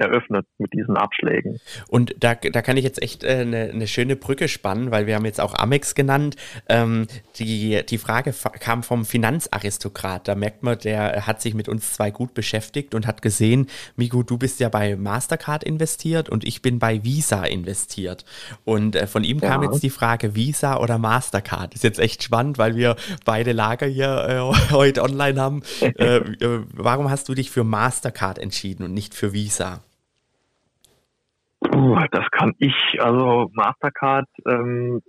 eröffnet 0.01 0.46
mit 0.59 0.72
diesen 0.72 0.96
Abschlägen. 0.96 1.61
Und 1.88 2.14
da, 2.18 2.34
da 2.34 2.62
kann 2.62 2.76
ich 2.76 2.84
jetzt 2.84 3.03
echt 3.03 3.24
äh, 3.24 3.40
eine, 3.40 3.70
eine 3.70 3.86
schöne 3.86 4.16
Brücke 4.16 4.48
spannen, 4.48 4.90
weil 4.90 5.07
wir 5.07 5.14
haben 5.14 5.24
jetzt 5.24 5.40
auch 5.40 5.55
Amex 5.55 5.94
genannt. 5.94 6.36
Ähm, 6.68 7.07
die, 7.36 7.82
die 7.88 7.98
Frage 7.98 8.34
kam 8.61 8.82
vom 8.82 9.05
Finanzaristokrat. 9.05 10.28
Da 10.28 10.34
merkt 10.34 10.62
man, 10.62 10.78
der 10.78 11.26
hat 11.26 11.40
sich 11.40 11.55
mit 11.55 11.68
uns 11.68 11.92
zwei 11.92 12.11
gut 12.11 12.34
beschäftigt 12.34 12.94
und 12.94 13.07
hat 13.07 13.22
gesehen, 13.22 13.66
Migu, 13.96 14.22
du 14.22 14.38
bist 14.38 14.61
ja 14.61 14.68
bei 14.68 14.96
Mastercard 14.96 15.64
investiert 15.64 16.28
und 16.28 16.44
ich 16.44 16.62
bin 16.62 16.78
bei 16.78 17.05
Visa 17.05 17.44
investiert. 17.44 18.24
Und 18.64 18.96
äh, 18.96 19.07
von 19.07 19.24
ihm 19.24 19.38
ja. 19.38 19.48
kam 19.48 19.62
jetzt 19.62 19.82
die 19.82 19.90
Frage, 19.90 20.34
Visa 20.34 20.78
oder 20.78 20.98
Mastercard. 20.98 21.74
Ist 21.74 21.84
jetzt 21.84 21.98
echt 21.98 22.22
spannend, 22.22 22.59
weil 22.59 22.76
wir 22.76 22.96
beide 23.24 23.53
Lager 23.53 23.86
hier 23.86 24.55
äh, 24.55 24.70
heute 24.72 25.03
online 25.03 25.40
haben. 25.40 25.62
Äh, 25.80 26.16
äh, 26.16 26.64
warum 26.72 27.11
hast 27.11 27.28
du 27.28 27.34
dich 27.34 27.51
für 27.51 27.64
Mastercard 27.64 28.38
entschieden 28.38 28.84
und 28.84 28.94
nicht 28.94 29.14
für 29.14 29.32
Visa? 29.32 29.82
Puh, 31.61 31.98
das 32.11 32.30
kann 32.30 32.54
ich, 32.58 32.74
also 33.00 33.50
Mastercard 33.52 34.28
ähm, 34.46 35.02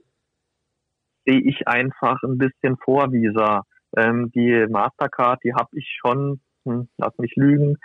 sehe 1.26 1.41
ich 1.41 1.68
einfach 1.68 2.22
ein 2.24 2.38
bisschen 2.38 2.78
vor 2.84 3.12
Visa. 3.12 3.64
Ähm, 3.95 4.32
die 4.34 4.66
Mastercard, 4.70 5.39
die 5.43 5.54
habe 5.54 5.70
ich 5.74 5.97
schon, 6.02 6.41
hm, 6.66 6.89
lass 6.97 7.18
mich 7.18 7.34
lügen, 7.36 7.78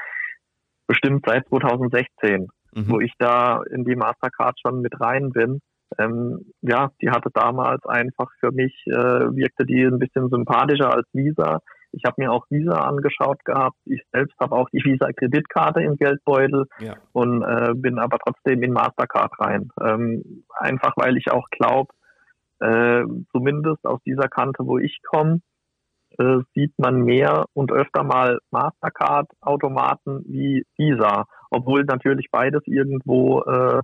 bestimmt 0.87 1.25
seit 1.27 1.47
2016, 1.49 2.49
mhm. 2.75 2.89
wo 2.89 3.01
ich 3.01 3.13
da 3.19 3.63
in 3.71 3.85
die 3.85 3.97
Mastercard 3.97 4.59
schon 4.61 4.81
mit 4.81 5.01
rein 5.01 5.31
bin. 5.31 5.61
Ähm, 5.99 6.53
ja, 6.63 6.91
die 7.01 7.11
hatte 7.11 7.31
damals 7.33 7.85
einfach 7.87 8.31
für 8.41 8.51
mich, 8.51 8.75
äh, 8.87 8.93
wirkte 8.93 9.65
die 9.65 9.83
ein 9.83 9.99
bisschen 9.99 10.29
sympathischer 10.29 10.93
als 10.93 11.07
Visa. 11.13 11.61
Ich 11.93 12.05
habe 12.05 12.17
mir 12.19 12.33
auch 12.33 12.47
Visa 12.51 12.75
angeschaut 12.75 13.45
gehabt. 13.45 13.77
Ich 13.85 14.03
selbst 14.13 14.39
habe 14.41 14.55
auch 14.55 14.69
die 14.71 14.85
Visa-Kreditkarte 14.85 15.83
im 15.83 15.97
Geldbeutel 15.97 16.67
ja. 16.79 16.95
und 17.13 17.43
äh, 17.43 17.75
bin 17.75 17.99
aber 17.99 18.19
trotzdem 18.19 18.63
in 18.63 18.73
Mastercard 18.73 19.33
rein. 19.41 19.71
Ähm, 19.81 20.45
einfach 20.59 20.93
weil 20.97 21.17
ich 21.17 21.31
auch 21.31 21.49
glaube, 21.51 21.93
äh, 22.61 23.05
zumindest 23.33 23.85
aus 23.85 24.01
dieser 24.05 24.29
Kante, 24.29 24.67
wo 24.67 24.79
ich 24.79 25.01
komme, 25.03 25.41
äh, 26.19 26.39
sieht 26.55 26.73
man 26.79 27.03
mehr 27.03 27.45
und 27.53 27.73
öfter 27.73 28.03
mal 28.03 28.39
Mastercard-Automaten 28.51 30.25
wie 30.27 30.65
Visa, 30.77 31.27
obwohl 31.51 31.85
natürlich 31.85 32.29
beides 32.31 32.63
irgendwo 32.67 33.43
äh, 33.43 33.83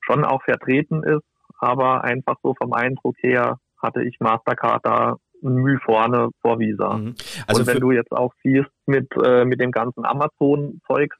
schon 0.00 0.24
auch 0.24 0.42
vertreten 0.42 1.02
ist, 1.02 1.24
aber 1.58 2.04
einfach 2.04 2.36
so 2.42 2.54
vom 2.54 2.72
Eindruck 2.72 3.16
her 3.20 3.58
hatte 3.80 4.02
ich 4.02 4.18
Mastercard 4.20 4.84
da 4.84 5.16
Mühe 5.42 5.78
vorne 5.84 6.30
vor 6.40 6.58
Visa. 6.58 6.98
Mhm. 6.98 7.14
Also 7.46 7.62
und 7.62 7.66
wenn 7.66 7.80
du 7.80 7.92
jetzt 7.92 8.12
auch 8.12 8.32
siehst 8.42 8.70
mit, 8.86 9.08
äh, 9.22 9.44
mit 9.44 9.60
dem 9.60 9.70
ganzen 9.70 10.04
Amazon-Zeugs, 10.04 11.16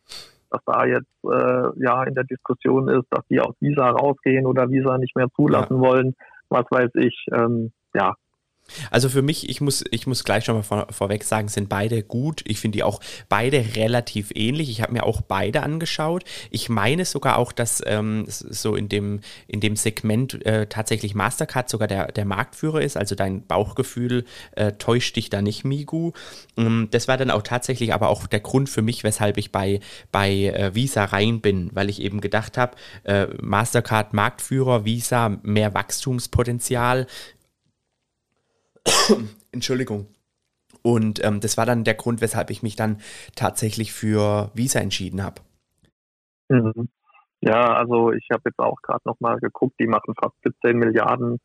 dass 0.51 0.61
da 0.65 0.85
jetzt 0.87 1.07
äh, 1.25 1.83
ja 1.83 2.03
in 2.05 2.15
der 2.15 2.25
Diskussion 2.25 2.89
ist, 2.89 3.07
dass 3.11 3.25
die 3.31 3.41
aus 3.41 3.55
Visa 3.61 3.91
rausgehen 3.91 4.47
oder 4.47 4.71
Visa 4.71 4.99
nicht 4.99 5.15
mehr 5.15 5.29
zulassen 5.37 5.77
ja. 5.77 5.81
wollen, 5.81 6.15
was 6.49 6.65
weiß 6.71 6.91
ich, 6.95 7.27
ähm, 7.33 7.73
ja, 7.95 8.15
also 8.91 9.09
für 9.09 9.23
mich, 9.23 9.49
ich 9.49 9.61
muss, 9.61 9.85
ich 9.91 10.07
muss 10.07 10.25
gleich 10.25 10.45
schon 10.45 10.57
mal 10.57 10.63
vor, 10.63 10.87
vorweg 10.91 11.25
sagen, 11.25 11.49
sind 11.49 11.69
beide 11.69 12.03
gut. 12.03 12.43
Ich 12.47 12.61
finde 12.61 12.79
die 12.79 12.83
auch 12.83 13.01
beide 13.29 13.77
relativ 13.77 14.31
ähnlich. 14.35 14.71
Ich 14.71 14.83
habe 14.83 14.93
mir 14.93 15.05
auch 15.05 15.21
beide 15.21 15.63
angeschaut. 15.63 16.25
Ich 16.51 16.69
meine 16.69 17.05
sogar 17.05 17.39
auch, 17.39 17.53
dass 17.53 17.83
ähm, 17.87 18.25
so 18.29 18.75
in 18.75 18.89
dem, 18.89 19.21
in 19.47 19.61
dem 19.61 19.77
Segment 19.77 20.45
äh, 20.47 20.67
tatsächlich 20.67 21.15
Mastercard 21.15 21.69
sogar 21.69 21.89
der, 21.89 22.13
der 22.13 22.25
Marktführer 22.25 22.83
ist. 22.83 22.97
Also 22.97 23.15
dein 23.15 23.47
Bauchgefühl 23.47 24.25
äh, 24.53 24.73
täuscht 24.73 25.17
dich 25.17 25.31
da 25.31 25.43
nicht, 25.43 25.65
Migu. 25.65 26.13
Ähm, 26.57 26.89
das 26.91 27.09
war 27.09 27.17
dann 27.17 27.31
auch 27.31 27.43
tatsächlich 27.43 27.95
aber 27.95 28.09
auch 28.09 28.27
der 28.27 28.41
Grund 28.41 28.69
für 28.69 28.83
mich, 28.83 29.05
weshalb 29.05 29.37
ich 29.39 29.53
bei, 29.53 29.81
bei 30.13 30.31
äh, 30.31 30.75
Visa 30.75 31.05
rein 31.05 31.41
bin, 31.41 31.71
weil 31.73 31.89
ich 31.89 32.03
eben 32.03 32.21
gedacht 32.21 32.59
habe, 32.59 32.77
äh, 33.05 33.27
Mastercard 33.41 34.13
Marktführer, 34.13 34.85
Visa 34.85 35.39
mehr 35.43 35.75
Wachstumspotenzial 35.75 37.07
Entschuldigung. 39.53 40.07
Und 40.83 41.25
ähm, 41.25 41.41
das 41.41 41.57
war 41.57 41.67
dann 41.67 41.85
der 41.85 41.95
Grund, 41.95 42.21
weshalb 42.21 42.51
ich 42.51 42.63
mich 42.63 42.77
dann 42.77 43.01
tatsächlich 43.35 43.93
für 43.93 44.51
Visa 44.55 44.81
entschieden 44.81 45.23
habe. 45.23 45.41
Mhm. 46.49 46.89
Ja, 47.41 47.75
also 47.75 48.13
ich 48.13 48.27
habe 48.33 48.43
jetzt 48.47 48.59
auch 48.59 48.81
gerade 48.83 49.03
nochmal 49.05 49.39
geguckt, 49.39 49.77
die 49.79 49.87
machen 49.87 50.15
fast 50.21 50.35
17 50.45 50.77
Milliarden 50.77 51.39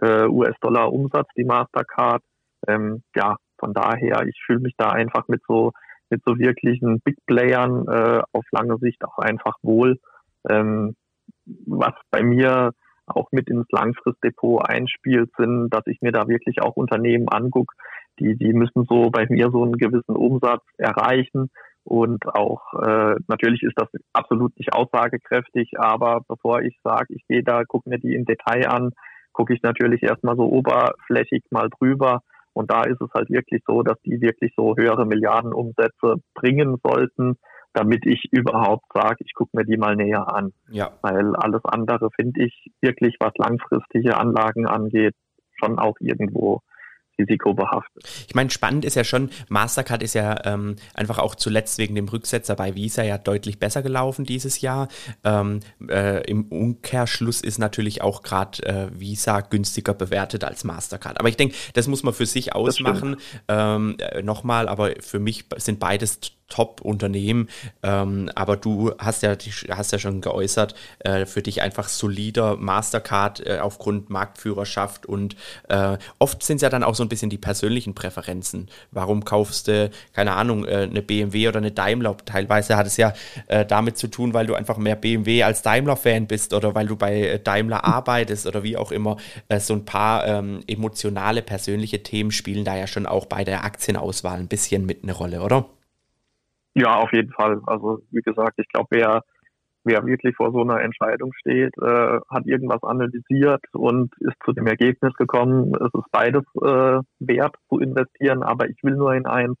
äh, 0.00 0.26
US-Dollar 0.26 0.92
Umsatz, 0.92 1.28
die 1.36 1.44
Mastercard. 1.44 2.22
Ähm, 2.68 3.02
ja, 3.16 3.36
von 3.58 3.74
daher, 3.74 4.26
ich 4.26 4.40
fühle 4.46 4.60
mich 4.60 4.74
da 4.76 4.90
einfach 4.90 5.28
mit 5.28 5.42
so 5.46 5.72
mit 6.12 6.22
so 6.26 6.38
wirklichen 6.38 7.00
Big 7.00 7.16
Playern 7.26 7.88
äh, 7.88 8.22
auf 8.32 8.44
lange 8.52 8.76
Sicht 8.78 9.02
auch 9.02 9.18
einfach 9.18 9.56
wohl. 9.62 9.98
Ähm, 10.48 10.94
was 11.66 11.94
bei 12.10 12.22
mir 12.22 12.72
auch 13.06 13.28
mit 13.32 13.48
ins 13.48 13.66
Langfristdepot 13.70 14.68
einspielt, 14.68 15.30
sind, 15.36 15.70
dass 15.70 15.86
ich 15.86 16.00
mir 16.00 16.12
da 16.12 16.28
wirklich 16.28 16.62
auch 16.62 16.76
Unternehmen 16.76 17.28
angucke, 17.28 17.74
die, 18.18 18.36
die 18.36 18.52
müssen 18.52 18.84
so 18.88 19.10
bei 19.10 19.26
mir 19.28 19.50
so 19.50 19.62
einen 19.62 19.78
gewissen 19.78 20.16
Umsatz 20.16 20.62
erreichen. 20.76 21.50
Und 21.84 22.26
auch 22.26 22.62
äh, 22.74 23.16
natürlich 23.26 23.62
ist 23.62 23.76
das 23.76 23.88
absolut 24.12 24.56
nicht 24.56 24.72
aussagekräftig, 24.72 25.72
aber 25.78 26.20
bevor 26.28 26.62
ich 26.62 26.78
sage, 26.84 27.14
ich 27.14 27.26
gehe 27.26 27.42
da, 27.42 27.64
gucke 27.64 27.88
mir 27.88 27.98
die 27.98 28.14
im 28.14 28.24
Detail 28.24 28.68
an, 28.68 28.92
gucke 29.32 29.54
ich 29.54 29.62
natürlich 29.62 30.02
erstmal 30.02 30.36
so 30.36 30.44
oberflächig 30.44 31.42
mal 31.50 31.68
drüber. 31.70 32.20
Und 32.52 32.70
da 32.70 32.82
ist 32.82 33.00
es 33.00 33.08
halt 33.14 33.30
wirklich 33.30 33.62
so, 33.66 33.82
dass 33.82 34.00
die 34.02 34.20
wirklich 34.20 34.52
so 34.56 34.76
höhere 34.76 35.06
Milliardenumsätze 35.06 36.16
bringen 36.34 36.76
sollten, 36.84 37.38
damit 37.74 38.06
ich 38.06 38.24
überhaupt 38.30 38.84
sage, 38.92 39.16
ich 39.20 39.34
gucke 39.34 39.56
mir 39.56 39.64
die 39.64 39.76
mal 39.76 39.96
näher 39.96 40.32
an. 40.34 40.52
Ja. 40.70 40.92
Weil 41.02 41.34
alles 41.36 41.64
andere 41.64 42.10
finde 42.14 42.44
ich 42.44 42.70
wirklich, 42.80 43.16
was 43.20 43.32
langfristige 43.36 44.16
Anlagen 44.16 44.66
angeht, 44.66 45.14
schon 45.58 45.78
auch 45.78 45.96
irgendwo 46.00 46.60
risikobehaftet. 47.18 48.26
Ich 48.26 48.34
meine, 48.34 48.50
spannend 48.50 48.84
ist 48.84 48.94
ja 48.94 49.04
schon, 49.04 49.30
Mastercard 49.48 50.02
ist 50.02 50.14
ja 50.14 50.44
ähm, 50.44 50.76
einfach 50.94 51.18
auch 51.18 51.34
zuletzt 51.34 51.78
wegen 51.78 51.94
dem 51.94 52.08
Rücksetzer 52.08 52.56
bei 52.56 52.74
Visa 52.74 53.02
ja 53.02 53.18
deutlich 53.18 53.58
besser 53.58 53.82
gelaufen 53.82 54.24
dieses 54.24 54.60
Jahr. 54.60 54.88
Ähm, 55.24 55.60
äh, 55.88 56.22
Im 56.28 56.46
Umkehrschluss 56.46 57.40
ist 57.40 57.58
natürlich 57.58 58.02
auch 58.02 58.22
gerade 58.22 58.62
äh, 58.64 58.88
Visa 58.98 59.40
günstiger 59.40 59.94
bewertet 59.94 60.44
als 60.44 60.64
Mastercard. 60.64 61.20
Aber 61.20 61.28
ich 61.28 61.36
denke, 61.36 61.54
das 61.74 61.86
muss 61.86 62.02
man 62.02 62.14
für 62.14 62.26
sich 62.26 62.54
ausmachen. 62.54 63.16
Ähm, 63.48 63.96
äh, 63.98 64.22
Nochmal, 64.22 64.68
aber 64.68 64.92
für 65.00 65.18
mich 65.18 65.44
sind 65.56 65.80
beides 65.80 66.20
Top-Unternehmen. 66.52 67.48
Ähm, 67.82 68.30
aber 68.34 68.58
du 68.58 68.92
hast 68.98 69.22
ja, 69.22 69.34
hast 69.70 69.92
ja 69.92 69.98
schon 69.98 70.20
geäußert, 70.20 70.74
äh, 70.98 71.24
für 71.24 71.40
dich 71.40 71.62
einfach 71.62 71.88
solider 71.88 72.56
Mastercard 72.56 73.46
äh, 73.46 73.58
aufgrund 73.58 74.10
Marktführerschaft 74.10 75.06
und 75.06 75.34
äh, 75.70 75.96
oft 76.18 76.42
sind 76.42 76.56
es 76.56 76.62
ja 76.62 76.68
dann 76.68 76.84
auch 76.84 76.94
so 76.94 77.02
ein 77.02 77.08
bisschen 77.08 77.30
die 77.30 77.38
persönlichen 77.38 77.94
Präferenzen. 77.94 78.68
Warum 78.90 79.24
kaufst 79.24 79.68
du, 79.68 79.90
keine 80.12 80.32
Ahnung, 80.32 80.66
äh, 80.66 80.88
eine 80.90 81.00
BMW 81.00 81.48
oder 81.48 81.56
eine 81.58 81.70
Daimler? 81.70 82.18
Teilweise 82.18 82.76
hat 82.76 82.86
es 82.86 82.98
ja 82.98 83.14
äh, 83.46 83.64
damit 83.64 83.96
zu 83.96 84.08
tun, 84.08 84.34
weil 84.34 84.46
du 84.46 84.54
einfach 84.54 84.76
mehr 84.76 84.96
BMW 84.96 85.44
als 85.44 85.62
Daimler-Fan 85.62 86.26
bist 86.26 86.52
oder 86.52 86.74
weil 86.74 86.86
du 86.86 86.96
bei 86.96 87.22
äh, 87.22 87.38
Daimler 87.38 87.82
arbeitest 87.82 88.46
oder 88.46 88.62
wie 88.62 88.76
auch 88.76 88.92
immer. 88.92 89.16
so 89.58 89.72
ein 89.72 89.86
paar 89.86 90.26
ähm, 90.26 90.62
emotionale, 90.66 91.40
persönliche 91.40 92.02
Themen 92.02 92.30
spielen 92.30 92.66
da 92.66 92.76
ja 92.76 92.86
schon 92.86 93.06
auch 93.06 93.24
bei 93.24 93.42
der 93.42 93.64
Aktienauswahl 93.64 94.38
ein 94.38 94.48
bisschen 94.48 94.84
mit 94.84 95.02
eine 95.02 95.12
Rolle, 95.12 95.40
oder? 95.40 95.66
Ja, 96.74 96.96
auf 96.96 97.12
jeden 97.12 97.32
Fall. 97.32 97.60
Also 97.66 98.00
wie 98.10 98.22
gesagt, 98.22 98.54
ich 98.56 98.68
glaube, 98.68 98.88
wer, 98.90 99.22
wer 99.84 100.06
wirklich 100.06 100.36
vor 100.36 100.52
so 100.52 100.62
einer 100.62 100.80
Entscheidung 100.80 101.32
steht, 101.34 101.76
äh, 101.78 102.18
hat 102.30 102.46
irgendwas 102.46 102.82
analysiert 102.82 103.62
und 103.72 104.12
ist 104.20 104.36
zu 104.44 104.52
dem 104.52 104.66
Ergebnis 104.66 105.12
gekommen, 105.14 105.74
es 105.74 105.92
ist 105.92 106.10
beides 106.10 106.44
äh, 106.62 107.00
wert 107.18 107.56
zu 107.68 107.78
investieren, 107.78 108.42
aber 108.42 108.68
ich 108.68 108.78
will 108.82 108.96
nur 108.96 109.14
in 109.14 109.26
eins. 109.26 109.56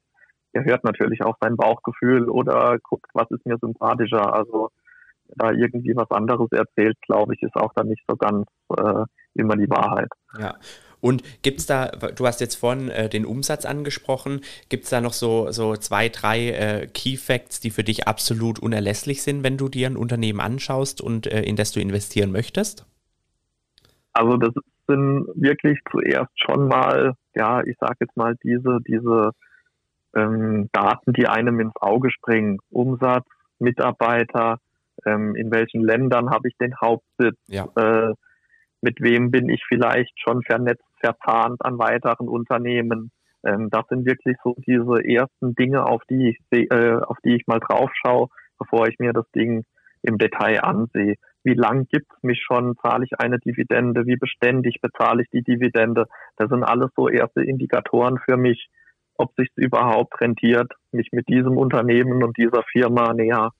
Er 0.54 0.64
hört 0.64 0.84
natürlich 0.84 1.22
auch 1.22 1.36
sein 1.40 1.56
Bauchgefühl 1.56 2.28
oder 2.28 2.78
guckt, 2.82 3.10
was 3.14 3.30
ist 3.30 3.46
mir 3.46 3.56
sympathischer. 3.58 4.34
Also 4.34 4.68
da 5.36 5.50
irgendwie 5.50 5.96
was 5.96 6.10
anderes 6.10 6.50
erzählt, 6.52 6.96
glaube 7.02 7.34
ich, 7.34 7.42
ist 7.42 7.56
auch 7.56 7.72
dann 7.74 7.88
nicht 7.88 8.04
so 8.06 8.16
ganz 8.16 8.46
äh, 8.76 9.04
immer 9.34 9.56
die 9.56 9.70
Wahrheit. 9.70 10.08
Ja. 10.38 10.54
Und 11.02 11.24
gibt 11.42 11.58
es 11.58 11.66
da, 11.66 11.88
du 11.88 12.26
hast 12.26 12.40
jetzt 12.40 12.54
vorhin 12.54 12.88
äh, 12.88 13.08
den 13.08 13.26
Umsatz 13.26 13.64
angesprochen, 13.66 14.40
gibt 14.68 14.84
es 14.84 14.90
da 14.90 15.00
noch 15.00 15.12
so, 15.12 15.50
so 15.50 15.74
zwei, 15.74 16.08
drei 16.08 16.50
äh, 16.50 16.86
Key 16.86 17.16
Facts, 17.16 17.58
die 17.58 17.70
für 17.70 17.82
dich 17.82 18.06
absolut 18.06 18.60
unerlässlich 18.60 19.22
sind, 19.22 19.42
wenn 19.42 19.56
du 19.56 19.68
dir 19.68 19.88
ein 19.88 19.96
Unternehmen 19.96 20.40
anschaust 20.40 21.00
und 21.00 21.26
äh, 21.26 21.42
in 21.42 21.56
das 21.56 21.72
du 21.72 21.80
investieren 21.80 22.30
möchtest? 22.30 22.86
Also 24.12 24.36
das 24.36 24.54
sind 24.86 25.26
wirklich 25.34 25.80
zuerst 25.90 26.32
schon 26.36 26.68
mal, 26.68 27.14
ja, 27.34 27.62
ich 27.64 27.76
sage 27.80 27.96
jetzt 28.00 28.16
mal 28.16 28.36
diese, 28.44 28.78
diese 28.86 29.32
ähm, 30.14 30.68
Daten, 30.72 31.14
die 31.14 31.26
einem 31.26 31.58
ins 31.58 31.76
Auge 31.80 32.12
springen. 32.12 32.58
Umsatz, 32.70 33.26
Mitarbeiter, 33.58 34.58
ähm, 35.04 35.34
in 35.34 35.50
welchen 35.50 35.82
Ländern 35.82 36.30
habe 36.30 36.48
ich 36.48 36.56
den 36.58 36.76
Hauptsitz, 36.80 37.36
ja. 37.48 37.66
äh, 37.74 38.14
mit 38.82 39.00
wem 39.00 39.30
bin 39.30 39.48
ich 39.48 39.62
vielleicht 39.66 40.12
schon 40.20 40.42
vernetzt, 40.42 40.84
verzahnt 41.02 41.64
an 41.64 41.78
weiteren 41.78 42.28
Unternehmen. 42.28 43.10
Ähm, 43.44 43.68
das 43.70 43.86
sind 43.88 44.06
wirklich 44.06 44.36
so 44.44 44.54
diese 44.66 45.04
ersten 45.04 45.54
Dinge, 45.54 45.86
auf 45.86 46.02
die 46.08 46.30
ich, 46.30 46.38
äh, 46.50 46.94
auf 46.94 47.18
die 47.24 47.36
ich 47.36 47.46
mal 47.46 47.60
drauf 47.60 47.90
schaue, 47.94 48.28
bevor 48.58 48.88
ich 48.88 48.98
mir 48.98 49.12
das 49.12 49.28
Ding 49.34 49.64
im 50.02 50.18
Detail 50.18 50.62
ansehe. 50.62 51.16
Wie 51.44 51.54
lang 51.54 51.86
gibt's 51.90 52.22
mich 52.22 52.40
schon? 52.42 52.76
Zahle 52.82 53.04
ich 53.04 53.18
eine 53.18 53.38
Dividende? 53.38 54.06
Wie 54.06 54.16
beständig 54.16 54.80
bezahle 54.80 55.22
ich 55.22 55.30
die 55.30 55.42
Dividende? 55.42 56.06
Das 56.36 56.48
sind 56.48 56.62
alles 56.62 56.90
so 56.96 57.08
erste 57.08 57.42
Indikatoren 57.42 58.18
für 58.18 58.36
mich, 58.36 58.68
ob 59.16 59.34
sich 59.36 59.48
überhaupt 59.56 60.20
rentiert, 60.20 60.72
mich 60.92 61.08
mit 61.12 61.28
diesem 61.28 61.56
Unternehmen 61.56 62.22
und 62.22 62.36
dieser 62.36 62.62
Firma 62.70 63.12
näher 63.12 63.50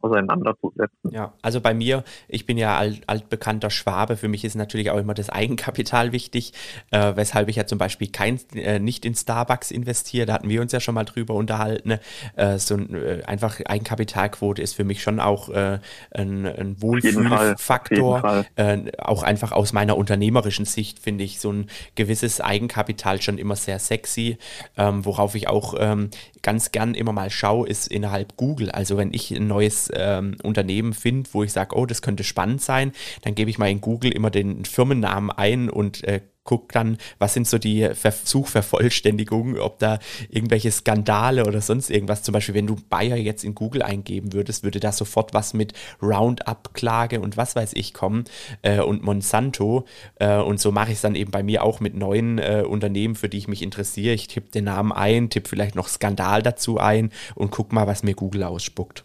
auseinanderzusetzen. 0.00 1.10
Ja, 1.10 1.32
also 1.42 1.60
bei 1.60 1.74
mir, 1.74 2.04
ich 2.28 2.46
bin 2.46 2.56
ja 2.56 2.76
alt, 2.76 3.02
altbekannter 3.06 3.70
Schwabe, 3.70 4.16
für 4.16 4.28
mich 4.28 4.44
ist 4.44 4.54
natürlich 4.54 4.90
auch 4.90 4.98
immer 4.98 5.14
das 5.14 5.30
Eigenkapital 5.30 6.12
wichtig, 6.12 6.52
äh, 6.90 7.16
weshalb 7.16 7.48
ich 7.48 7.56
ja 7.56 7.66
zum 7.66 7.78
Beispiel 7.78 8.08
kein, 8.08 8.38
äh, 8.54 8.78
nicht 8.78 9.04
in 9.04 9.14
Starbucks 9.14 9.70
investiere, 9.70 10.26
da 10.26 10.34
hatten 10.34 10.48
wir 10.48 10.60
uns 10.60 10.72
ja 10.72 10.80
schon 10.80 10.94
mal 10.94 11.04
drüber 11.04 11.34
unterhalten. 11.34 11.98
Äh, 12.36 12.58
so 12.58 12.76
ein, 12.76 12.94
äh, 12.94 13.22
einfach 13.26 13.60
Eigenkapitalquote 13.64 14.62
ist 14.62 14.74
für 14.74 14.84
mich 14.84 15.02
schon 15.02 15.20
auch 15.20 15.48
äh, 15.48 15.80
ein, 16.12 16.46
ein 16.46 16.80
Wohlfühlfaktor. 16.80 18.44
Äh, 18.56 18.92
auch 18.98 19.22
einfach 19.22 19.52
aus 19.52 19.72
meiner 19.72 19.96
unternehmerischen 19.96 20.64
Sicht 20.64 20.98
finde 21.00 21.24
ich 21.24 21.40
so 21.40 21.52
ein 21.52 21.66
gewisses 21.96 22.40
Eigenkapital 22.40 23.20
schon 23.20 23.38
immer 23.38 23.56
sehr 23.56 23.78
sexy, 23.78 24.38
ähm, 24.76 25.04
worauf 25.04 25.34
ich 25.34 25.48
auch 25.48 25.74
ähm, 25.78 26.10
ganz 26.42 26.72
gern 26.72 26.94
immer 26.94 27.12
mal 27.12 27.30
schaue, 27.30 27.68
ist 27.68 27.88
innerhalb 27.88 28.36
Google. 28.36 28.70
Also 28.70 28.96
wenn 28.96 29.12
ich 29.12 29.30
ein 29.30 29.46
neues 29.46 29.87
ähm, 29.94 30.36
Unternehmen 30.42 30.92
finde, 30.92 31.30
wo 31.32 31.42
ich 31.42 31.52
sage, 31.52 31.76
oh, 31.76 31.86
das 31.86 32.02
könnte 32.02 32.24
spannend 32.24 32.62
sein, 32.62 32.92
dann 33.22 33.34
gebe 33.34 33.50
ich 33.50 33.58
mal 33.58 33.70
in 33.70 33.80
Google 33.80 34.12
immer 34.12 34.30
den 34.30 34.64
Firmennamen 34.64 35.30
ein 35.30 35.70
und 35.70 36.04
äh, 36.04 36.20
gucke 36.48 36.72
dann, 36.72 36.96
was 37.18 37.34
sind 37.34 37.46
so 37.46 37.58
die 37.58 37.86
Suchvervollständigungen, 38.24 39.58
ob 39.58 39.78
da 39.80 39.98
irgendwelche 40.30 40.70
Skandale 40.70 41.44
oder 41.44 41.60
sonst 41.60 41.90
irgendwas, 41.90 42.22
zum 42.22 42.32
Beispiel, 42.32 42.54
wenn 42.54 42.66
du 42.66 42.76
Bayer 42.88 43.16
jetzt 43.16 43.44
in 43.44 43.54
Google 43.54 43.82
eingeben 43.82 44.32
würdest, 44.32 44.64
würde 44.64 44.80
da 44.80 44.90
sofort 44.90 45.34
was 45.34 45.52
mit 45.52 45.74
Roundup-Klage 46.00 47.20
und 47.20 47.36
was 47.36 47.54
weiß 47.54 47.74
ich 47.74 47.92
kommen 47.92 48.24
äh, 48.62 48.80
und 48.80 49.02
Monsanto 49.02 49.84
äh, 50.14 50.38
und 50.38 50.58
so 50.58 50.72
mache 50.72 50.88
ich 50.88 50.96
es 50.96 51.02
dann 51.02 51.16
eben 51.16 51.30
bei 51.30 51.42
mir 51.42 51.62
auch 51.62 51.80
mit 51.80 51.94
neuen 51.94 52.38
äh, 52.38 52.64
Unternehmen, 52.66 53.14
für 53.14 53.28
die 53.28 53.36
ich 53.36 53.48
mich 53.48 53.60
interessiere. 53.60 54.14
Ich 54.14 54.28
tippe 54.28 54.50
den 54.50 54.64
Namen 54.64 54.90
ein, 54.90 55.28
tippe 55.28 55.50
vielleicht 55.50 55.74
noch 55.74 55.88
Skandal 55.88 56.42
dazu 56.42 56.78
ein 56.78 57.10
und 57.34 57.50
guck 57.50 57.74
mal, 57.74 57.86
was 57.86 58.02
mir 58.02 58.14
Google 58.14 58.44
ausspuckt. 58.44 59.04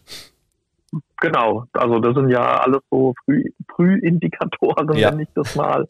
Genau, 1.22 1.66
also 1.74 2.00
das 2.00 2.16
sind 2.16 2.30
ja 2.30 2.58
alles 2.62 2.82
so 2.92 3.14
Früh, 3.26 3.44
Frühindikatoren, 3.74 4.94
ja. 4.94 5.10
nenne 5.10 5.24
ich 5.24 5.30
das 5.36 5.56
mal, 5.56 5.88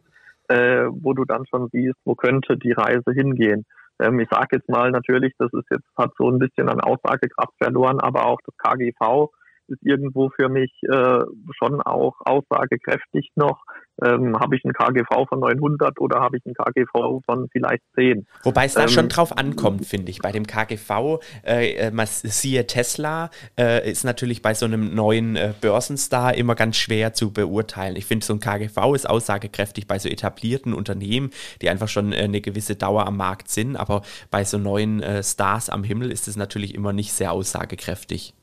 äh, 0.47 0.85
wo 0.89 1.13
du 1.13 1.25
dann 1.25 1.45
schon 1.47 1.69
siehst, 1.71 1.97
wo 2.05 2.15
könnte 2.15 2.57
die 2.57 2.71
Reise 2.71 3.11
hingehen. 3.13 3.65
Ähm, 3.99 4.19
ich 4.19 4.29
sage 4.29 4.57
jetzt 4.57 4.69
mal 4.69 4.91
natürlich, 4.91 5.33
das 5.37 5.51
ist 5.53 5.69
jetzt 5.69 5.87
hat 5.97 6.11
so 6.17 6.29
ein 6.29 6.39
bisschen 6.39 6.69
an 6.69 6.81
Aussagekraft 6.81 7.53
verloren, 7.57 7.99
aber 7.99 8.25
auch 8.25 8.39
das 8.45 8.55
KGV 8.57 9.29
ist 9.67 9.81
irgendwo 9.81 10.29
für 10.29 10.49
mich 10.49 10.71
äh, 10.83 11.19
schon 11.57 11.81
auch 11.81 12.15
aussagekräftig 12.25 13.31
noch. 13.35 13.63
Ähm, 14.01 14.39
habe 14.39 14.55
ich 14.55 14.63
ein 14.63 14.73
KGV 14.73 15.27
von 15.29 15.39
900 15.39 15.99
oder 15.99 16.19
habe 16.19 16.37
ich 16.37 16.45
ein 16.45 16.53
KGV 16.53 17.21
von 17.25 17.47
vielleicht 17.51 17.83
10? 17.95 18.25
Wobei 18.43 18.65
es 18.65 18.73
da 18.73 18.83
ähm, 18.83 18.89
schon 18.89 19.09
drauf 19.09 19.37
ankommt, 19.37 19.85
finde 19.85 20.09
ich. 20.09 20.19
Bei 20.19 20.31
dem 20.31 20.47
KGV, 20.47 21.19
äh, 21.45 21.73
äh, 21.73 21.91
man 21.91 22.07
siehe 22.07 22.65
Tesla, 22.65 23.29
äh, 23.57 23.89
ist 23.89 24.03
natürlich 24.03 24.41
bei 24.41 24.55
so 24.55 24.65
einem 24.65 24.95
neuen 24.95 25.35
äh, 25.35 25.53
Börsenstar 25.61 26.33
immer 26.33 26.55
ganz 26.55 26.77
schwer 26.77 27.13
zu 27.13 27.31
beurteilen. 27.31 27.95
Ich 27.95 28.05
finde, 28.05 28.25
so 28.25 28.33
ein 28.33 28.39
KGV 28.39 28.95
ist 28.95 29.07
aussagekräftig 29.07 29.87
bei 29.87 29.99
so 29.99 30.09
etablierten 30.09 30.73
Unternehmen, 30.73 31.29
die 31.61 31.69
einfach 31.69 31.87
schon 31.87 32.13
äh, 32.13 32.23
eine 32.23 32.41
gewisse 32.41 32.75
Dauer 32.75 33.05
am 33.05 33.17
Markt 33.17 33.49
sind. 33.49 33.75
Aber 33.75 34.01
bei 34.31 34.43
so 34.43 34.57
neuen 34.57 35.03
äh, 35.03 35.21
Stars 35.23 35.69
am 35.69 35.83
Himmel 35.83 36.11
ist 36.11 36.27
es 36.27 36.35
natürlich 36.35 36.73
immer 36.73 36.93
nicht 36.93 37.13
sehr 37.13 37.31
aussagekräftig. 37.31 38.33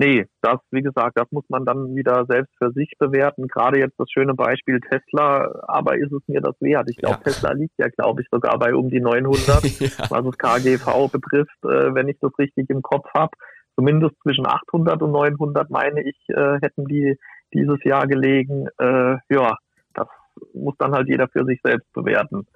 Nee, 0.00 0.24
das, 0.40 0.56
wie 0.70 0.80
gesagt, 0.80 1.18
das 1.18 1.30
muss 1.30 1.44
man 1.50 1.66
dann 1.66 1.94
wieder 1.94 2.24
selbst 2.26 2.54
für 2.56 2.72
sich 2.72 2.90
bewerten. 2.98 3.48
Gerade 3.48 3.78
jetzt 3.78 4.00
das 4.00 4.10
schöne 4.10 4.32
Beispiel 4.32 4.80
Tesla, 4.80 5.52
aber 5.68 5.98
ist 5.98 6.10
es 6.10 6.26
mir 6.26 6.40
das 6.40 6.54
wert? 6.60 6.88
Ich 6.88 6.96
glaube, 6.96 7.18
ja. 7.18 7.24
Tesla 7.24 7.52
liegt 7.52 7.74
ja, 7.76 7.86
glaube 7.88 8.22
ich, 8.22 8.28
sogar 8.30 8.58
bei 8.58 8.74
um 8.74 8.88
die 8.88 9.00
900, 9.00 9.62
ja. 9.78 9.88
was 10.08 10.24
das 10.24 10.38
KGV 10.38 11.12
betrifft, 11.12 11.64
äh, 11.64 11.94
wenn 11.94 12.08
ich 12.08 12.16
das 12.18 12.32
richtig 12.38 12.70
im 12.70 12.80
Kopf 12.80 13.10
habe. 13.12 13.32
Zumindest 13.76 14.14
zwischen 14.22 14.46
800 14.46 15.02
und 15.02 15.12
900, 15.12 15.68
meine 15.68 16.02
ich, 16.02 16.16
äh, 16.28 16.58
hätten 16.62 16.86
die 16.86 17.18
dieses 17.52 17.84
Jahr 17.84 18.06
gelegen. 18.06 18.68
Äh, 18.78 19.18
ja, 19.28 19.58
das 19.92 20.08
muss 20.54 20.76
dann 20.78 20.92
halt 20.92 21.08
jeder 21.08 21.28
für 21.28 21.44
sich 21.44 21.60
selbst 21.62 21.92
bewerten. 21.92 22.46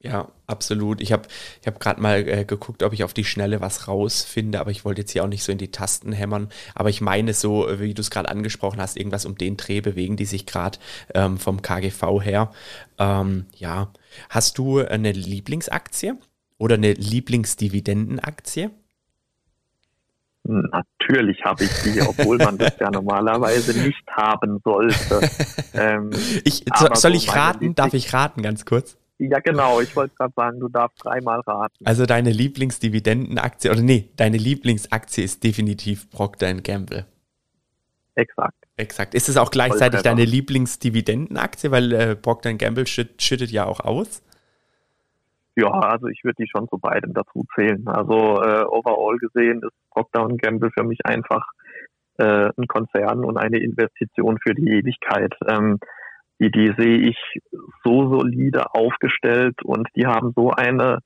Ja, 0.00 0.28
absolut. 0.46 1.00
Ich 1.00 1.12
habe 1.12 1.26
ich 1.60 1.66
hab 1.66 1.80
gerade 1.80 2.00
mal 2.00 2.26
äh, 2.28 2.44
geguckt, 2.44 2.84
ob 2.84 2.92
ich 2.92 3.02
auf 3.02 3.14
die 3.14 3.24
Schnelle 3.24 3.60
was 3.60 3.88
rausfinde, 3.88 4.60
aber 4.60 4.70
ich 4.70 4.84
wollte 4.84 5.00
jetzt 5.00 5.10
hier 5.10 5.24
auch 5.24 5.28
nicht 5.28 5.42
so 5.42 5.50
in 5.50 5.58
die 5.58 5.72
Tasten 5.72 6.12
hämmern. 6.12 6.50
Aber 6.76 6.88
ich 6.88 7.00
meine 7.00 7.34
so, 7.34 7.66
wie 7.80 7.94
du 7.94 8.00
es 8.00 8.10
gerade 8.10 8.28
angesprochen 8.28 8.80
hast, 8.80 8.96
irgendwas 8.96 9.26
um 9.26 9.36
den 9.36 9.56
Dreh 9.56 9.80
bewegen 9.80 10.16
die 10.16 10.24
sich 10.24 10.46
gerade 10.46 10.78
ähm, 11.14 11.36
vom 11.36 11.62
KGV 11.62 12.22
her. 12.22 12.52
Ähm, 12.98 13.46
ja. 13.56 13.92
Hast 14.30 14.58
du 14.58 14.78
eine 14.78 15.10
Lieblingsaktie 15.10 16.14
oder 16.58 16.76
eine 16.76 16.92
Lieblingsdividendenaktie? 16.92 18.70
Natürlich 20.44 21.44
habe 21.44 21.64
ich 21.64 21.70
die, 21.82 22.00
obwohl 22.00 22.38
man 22.38 22.56
das 22.56 22.78
ja 22.78 22.90
normalerweise 22.92 23.76
nicht 23.78 24.06
haben 24.12 24.60
sollte. 24.62 25.28
Ähm, 25.74 26.10
ich, 26.44 26.64
soll 26.76 26.94
so 26.94 27.08
ich 27.08 27.34
raten? 27.34 27.74
Darf 27.74 27.94
ich 27.94 28.12
raten 28.12 28.42
ganz 28.42 28.64
kurz? 28.64 28.96
Ja, 29.18 29.40
genau. 29.40 29.80
Ich 29.80 29.96
wollte 29.96 30.14
gerade 30.14 30.32
sagen, 30.36 30.60
du 30.60 30.68
darfst 30.68 31.04
dreimal 31.04 31.40
raten. 31.40 31.84
Also 31.84 32.06
deine 32.06 32.30
Lieblingsdividendenaktie, 32.30 33.70
oder 33.70 33.82
nee, 33.82 34.10
deine 34.16 34.36
Lieblingsaktie 34.36 35.24
ist 35.24 35.42
definitiv 35.42 36.08
Procter 36.10 36.54
Gamble. 36.54 37.04
Exakt. 38.14 38.54
Exakt. 38.76 39.14
Ist 39.14 39.28
es 39.28 39.36
auch 39.36 39.50
gleichzeitig 39.50 40.02
deine 40.02 40.24
Lieblingsdividendenaktie, 40.24 41.70
weil 41.72 41.92
äh, 41.92 42.16
Procter 42.16 42.54
Gamble 42.54 42.86
schütt, 42.86 43.20
schüttet 43.20 43.50
ja 43.50 43.66
auch 43.66 43.80
aus? 43.80 44.22
Ja, 45.56 45.70
also 45.70 46.06
ich 46.06 46.22
würde 46.22 46.36
die 46.40 46.48
schon 46.48 46.68
zu 46.68 46.78
beidem 46.78 47.12
dazu 47.12 47.44
zählen. 47.56 47.88
Also 47.88 48.40
äh, 48.40 48.62
overall 48.62 49.18
gesehen 49.18 49.60
ist 49.64 49.72
Procter 49.90 50.28
Gamble 50.28 50.70
für 50.70 50.84
mich 50.84 51.04
einfach 51.04 51.44
äh, 52.18 52.50
ein 52.56 52.68
Konzern 52.68 53.24
und 53.24 53.36
eine 53.36 53.58
Investition 53.58 54.38
für 54.40 54.54
die 54.54 54.68
Ewigkeit. 54.68 55.34
Ähm, 55.48 55.80
die, 56.40 56.50
die 56.50 56.72
sehe 56.76 56.98
ich 56.98 57.16
so 57.84 58.10
solide 58.10 58.74
aufgestellt 58.74 59.62
und 59.64 59.88
die 59.96 60.06
haben 60.06 60.32
so 60.34 60.50
eine 60.50 61.00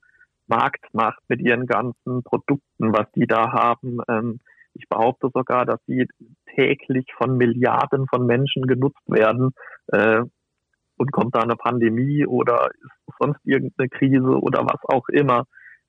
Marktmacht 0.46 1.20
mit 1.28 1.40
ihren 1.40 1.66
ganzen 1.66 2.22
Produkten, 2.22 2.92
was 2.92 3.10
die 3.14 3.26
da 3.26 3.52
haben. 3.52 4.00
Ähm, 4.08 4.40
ich 4.74 4.88
behaupte 4.88 5.30
sogar, 5.34 5.64
dass 5.64 5.80
die 5.86 6.06
täglich 6.54 7.06
von 7.16 7.36
Milliarden 7.36 8.06
von 8.08 8.26
Menschen 8.26 8.66
genutzt 8.66 9.06
werden. 9.06 9.50
Äh, 9.88 10.22
und 11.02 11.10
kommt 11.10 11.34
da 11.34 11.40
eine 11.40 11.56
Pandemie 11.56 12.26
oder 12.26 12.70
sonst 13.18 13.40
irgendeine 13.44 13.88
Krise 13.88 14.40
oder 14.40 14.64
was 14.64 14.80
auch 14.84 15.08
immer. 15.08 15.44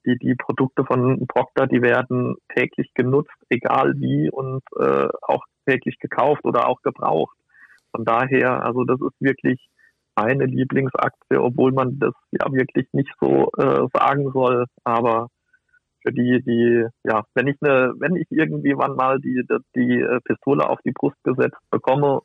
Die, 0.06 0.18
die 0.18 0.36
Produkte 0.36 0.84
von 0.86 1.28
Procter, 1.28 1.68
die 1.68 1.82
werden 1.82 2.36
täglich 2.56 2.92
genutzt, 2.94 3.36
egal 3.50 3.94
wie 3.98 4.30
und 4.30 4.62
äh, 4.78 5.08
auch 5.22 5.46
täglich 5.66 6.00
gekauft 6.00 6.44
oder 6.44 6.68
auch 6.68 6.82
gebraucht. 6.82 7.38
Von 7.96 8.06
daher, 8.06 8.64
also 8.66 8.84
das 8.84 9.00
ist 9.00 9.20
wirklich 9.20 9.60
meine 10.16 10.46
Lieblingsaktie, 10.46 11.38
obwohl 11.40 11.72
man 11.72 12.00
das 12.00 12.14
ja 12.32 12.52
wirklich 12.52 12.88
nicht 12.94 13.14
so 13.20 13.50
äh, 13.58 13.88
sagen 13.94 14.32
soll. 14.32 14.66
Aber 14.84 15.30
für 16.02 16.12
die, 16.12 16.42
die, 16.46 16.86
ja, 17.04 17.24
wenn 17.34 17.48
ich 17.48 17.58
eine, 17.62 17.94
wenn 18.00 18.16
ich 18.16 18.28
irgendwie 18.30 18.74
wann 18.76 18.96
mal 18.96 19.20
die, 19.20 19.44
die, 19.50 19.58
die 19.76 20.02
äh, 20.02 20.20
Pistole 20.26 20.70
auf 20.70 20.80
die 20.86 20.92
Brust 20.92 21.18
gesetzt 21.24 21.58
bekomme 21.72 22.22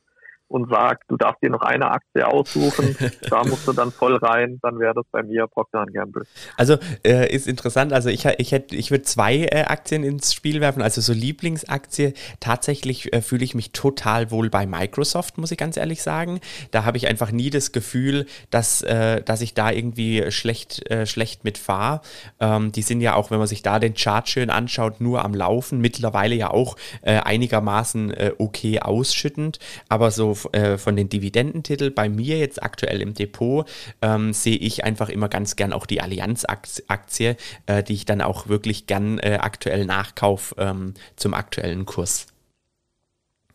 und 0.48 0.70
sagt, 0.70 1.04
du 1.08 1.16
darfst 1.16 1.42
dir 1.42 1.50
noch 1.50 1.60
eine 1.60 1.90
Aktie 1.90 2.26
aussuchen, 2.26 2.96
da 3.30 3.44
musst 3.44 3.68
du 3.68 3.72
dann 3.72 3.92
voll 3.92 4.16
rein, 4.16 4.58
dann 4.62 4.78
wäre 4.78 4.94
das 4.94 5.04
bei 5.10 5.22
mir 5.22 5.46
Procter 5.46 5.84
Gamble. 5.86 6.24
Also 6.56 6.78
äh, 7.04 7.32
ist 7.32 7.46
interessant, 7.46 7.92
also 7.92 8.08
ich, 8.08 8.24
ich 8.24 8.52
hätte, 8.52 8.74
ich 8.74 8.90
würde 8.90 9.02
zwei 9.04 9.44
äh, 9.44 9.64
Aktien 9.64 10.02
ins 10.02 10.32
Spiel 10.32 10.60
werfen, 10.60 10.82
also 10.82 11.00
so 11.00 11.12
Lieblingsaktie, 11.12 12.14
tatsächlich 12.40 13.12
äh, 13.12 13.20
fühle 13.20 13.44
ich 13.44 13.54
mich 13.54 13.72
total 13.72 14.30
wohl 14.30 14.48
bei 14.48 14.66
Microsoft, 14.66 15.38
muss 15.38 15.52
ich 15.52 15.58
ganz 15.58 15.76
ehrlich 15.76 16.02
sagen. 16.02 16.40
Da 16.70 16.84
habe 16.84 16.96
ich 16.96 17.08
einfach 17.08 17.30
nie 17.30 17.50
das 17.50 17.72
Gefühl, 17.72 18.26
dass, 18.50 18.82
äh, 18.82 19.22
dass 19.22 19.42
ich 19.42 19.54
da 19.54 19.70
irgendwie 19.70 20.30
schlecht, 20.30 20.90
äh, 20.90 21.06
schlecht 21.06 21.44
mit 21.44 21.58
fahre. 21.58 22.00
Ähm, 22.40 22.72
die 22.72 22.82
sind 22.82 23.00
ja 23.02 23.14
auch, 23.14 23.30
wenn 23.30 23.38
man 23.38 23.46
sich 23.46 23.62
da 23.62 23.78
den 23.78 23.94
Chart 23.94 24.28
schön 24.28 24.50
anschaut, 24.50 25.00
nur 25.00 25.24
am 25.24 25.34
Laufen, 25.34 25.80
mittlerweile 25.80 26.34
ja 26.34 26.50
auch 26.50 26.76
äh, 27.02 27.18
einigermaßen 27.18 28.14
okay 28.38 28.80
ausschüttend, 28.80 29.58
aber 29.88 30.10
so 30.10 30.37
äh, 30.52 30.78
von 30.78 30.96
den 30.96 31.08
Dividendentiteln 31.08 31.94
bei 31.94 32.08
mir 32.08 32.38
jetzt 32.38 32.62
aktuell 32.62 33.00
im 33.02 33.14
Depot 33.14 33.68
ähm, 34.02 34.32
sehe 34.32 34.56
ich 34.56 34.84
einfach 34.84 35.08
immer 35.08 35.28
ganz 35.28 35.56
gern 35.56 35.72
auch 35.72 35.86
die 35.86 36.00
Allianz-Aktie, 36.00 37.36
äh, 37.66 37.82
die 37.82 37.94
ich 37.94 38.04
dann 38.04 38.20
auch 38.20 38.48
wirklich 38.48 38.86
gern 38.86 39.18
äh, 39.18 39.38
aktuell 39.40 39.86
nachkaufe 39.86 40.54
ähm, 40.58 40.94
zum 41.16 41.34
aktuellen 41.34 41.86
Kurs. 41.86 42.26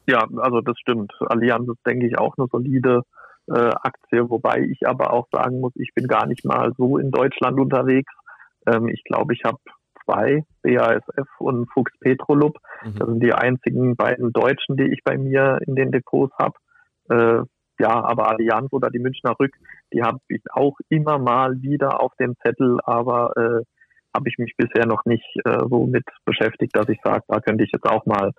Ja, 0.07 0.27
also 0.37 0.61
das 0.61 0.77
stimmt. 0.79 1.13
Allianz 1.27 1.69
ist, 1.69 1.85
denke 1.85 2.07
ich, 2.07 2.17
auch 2.17 2.37
eine 2.37 2.47
solide 2.51 3.03
äh, 3.47 3.53
Aktie, 3.53 4.29
wobei 4.29 4.61
ich 4.61 4.87
aber 4.87 5.13
auch 5.13 5.27
sagen 5.31 5.59
muss, 5.59 5.73
ich 5.75 5.93
bin 5.93 6.07
gar 6.07 6.25
nicht 6.25 6.45
mal 6.45 6.73
so 6.77 6.97
in 6.97 7.11
Deutschland 7.11 7.59
unterwegs. 7.59 8.11
Ähm, 8.67 8.87
ich 8.87 9.03
glaube, 9.03 9.33
ich 9.33 9.43
habe 9.45 9.57
zwei, 10.03 10.43
BASF 10.61 11.27
und 11.39 11.69
Fuchs 11.71 11.91
Petrolub. 11.99 12.57
Mhm. 12.83 12.95
Das 12.99 13.07
sind 13.07 13.23
die 13.23 13.33
einzigen 13.33 13.95
beiden 13.95 14.31
Deutschen, 14.33 14.77
die 14.77 14.91
ich 14.91 15.03
bei 15.03 15.17
mir 15.17 15.59
in 15.65 15.75
den 15.75 15.91
Depots 15.91 16.33
habe. 16.37 16.55
Äh, 17.13 17.43
ja, 17.79 18.03
aber 18.03 18.29
Allianz 18.29 18.71
oder 18.71 18.89
die 18.89 18.99
Münchner 18.99 19.35
Rück, 19.39 19.53
die 19.93 20.03
habe 20.03 20.19
ich 20.27 20.41
auch 20.51 20.77
immer 20.89 21.17
mal 21.17 21.61
wieder 21.61 22.01
auf 22.01 22.13
dem 22.19 22.35
Zettel, 22.43 22.77
aber 22.83 23.33
äh, 23.35 23.63
habe 24.15 24.29
ich 24.29 24.37
mich 24.37 24.53
bisher 24.57 24.85
noch 24.85 25.05
nicht 25.05 25.25
äh, 25.45 25.57
so 25.69 25.87
mit 25.87 26.05
beschäftigt, 26.25 26.75
dass 26.75 26.87
ich 26.89 26.99
sage, 27.03 27.23
da 27.27 27.39
könnte 27.39 27.63
ich 27.63 27.71
jetzt 27.73 27.89
auch 27.89 28.05
mal 28.05 28.31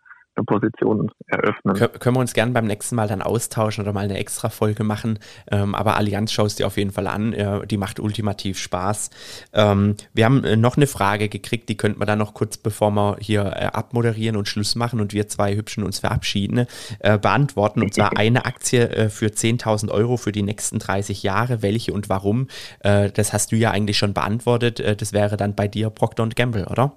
Position 0.42 1.10
eröffnen. 1.26 1.74
Kön 1.74 1.88
können 2.00 2.16
wir 2.16 2.20
uns 2.20 2.34
gerne 2.34 2.52
beim 2.52 2.66
nächsten 2.66 2.96
Mal 2.96 3.08
dann 3.08 3.22
austauschen 3.22 3.82
oder 3.82 3.92
mal 3.92 4.04
eine 4.04 4.18
extra 4.18 4.48
Folge 4.48 4.82
machen. 4.82 5.18
Ähm, 5.50 5.74
aber 5.74 5.96
Allianz 5.96 6.32
schaust 6.32 6.58
dir 6.58 6.66
auf 6.66 6.76
jeden 6.76 6.90
Fall 6.90 7.06
an. 7.06 7.32
Äh, 7.32 7.66
die 7.66 7.76
macht 7.76 8.00
ultimativ 8.00 8.58
Spaß. 8.58 9.10
Ähm, 9.52 9.96
wir 10.12 10.24
haben 10.24 10.44
äh, 10.44 10.56
noch 10.56 10.76
eine 10.76 10.86
Frage 10.86 11.28
gekriegt, 11.28 11.68
die 11.68 11.76
könnten 11.76 12.00
wir 12.00 12.06
dann 12.06 12.18
noch 12.18 12.34
kurz, 12.34 12.56
bevor 12.56 12.90
wir 12.90 13.16
hier 13.20 13.44
äh, 13.44 13.66
abmoderieren 13.66 14.36
und 14.36 14.48
Schluss 14.48 14.74
machen 14.74 15.00
und 15.00 15.12
wir 15.12 15.28
zwei 15.28 15.54
Hübschen 15.54 15.84
uns 15.84 16.00
verabschieden, 16.00 16.66
äh, 16.98 17.18
beantworten. 17.18 17.82
Und 17.82 17.94
zwar 17.94 18.10
eine 18.16 18.44
Aktie 18.44 18.88
äh, 18.88 19.08
für 19.08 19.26
10.000 19.26 19.90
Euro 19.90 20.16
für 20.16 20.32
die 20.32 20.42
nächsten 20.42 20.78
30 20.78 21.22
Jahre. 21.22 21.62
Welche 21.62 21.92
und 21.92 22.08
warum? 22.08 22.48
Äh, 22.80 23.10
das 23.10 23.32
hast 23.32 23.52
du 23.52 23.56
ja 23.56 23.70
eigentlich 23.70 23.98
schon 23.98 24.14
beantwortet. 24.14 24.82
das 25.00 25.12
wäre 25.12 25.36
dann 25.36 25.54
bei 25.54 25.68
dir 25.68 25.90
Procter 25.90 26.24
Gamble, 26.34 26.66
oder? 26.66 26.92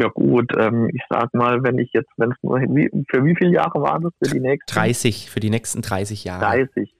Ja 0.00 0.08
gut, 0.08 0.50
ähm, 0.58 0.88
ich 0.94 1.02
sag 1.10 1.34
mal, 1.34 1.62
wenn 1.62 1.78
ich 1.78 1.90
jetzt, 1.92 2.08
wenn 2.16 2.30
es 2.30 2.36
nur, 2.40 2.58
wie, 2.58 2.88
für 3.10 3.22
wie 3.22 3.36
viele 3.36 3.52
Jahre 3.52 3.82
war 3.82 4.00
das 4.00 4.12
für 4.22 4.34
die 4.34 4.40
nächsten? 4.40 4.72
30, 4.72 5.28
für 5.28 5.40
die 5.40 5.50
nächsten 5.50 5.82
30 5.82 6.24
Jahre. 6.24 6.40
30. 6.40 6.94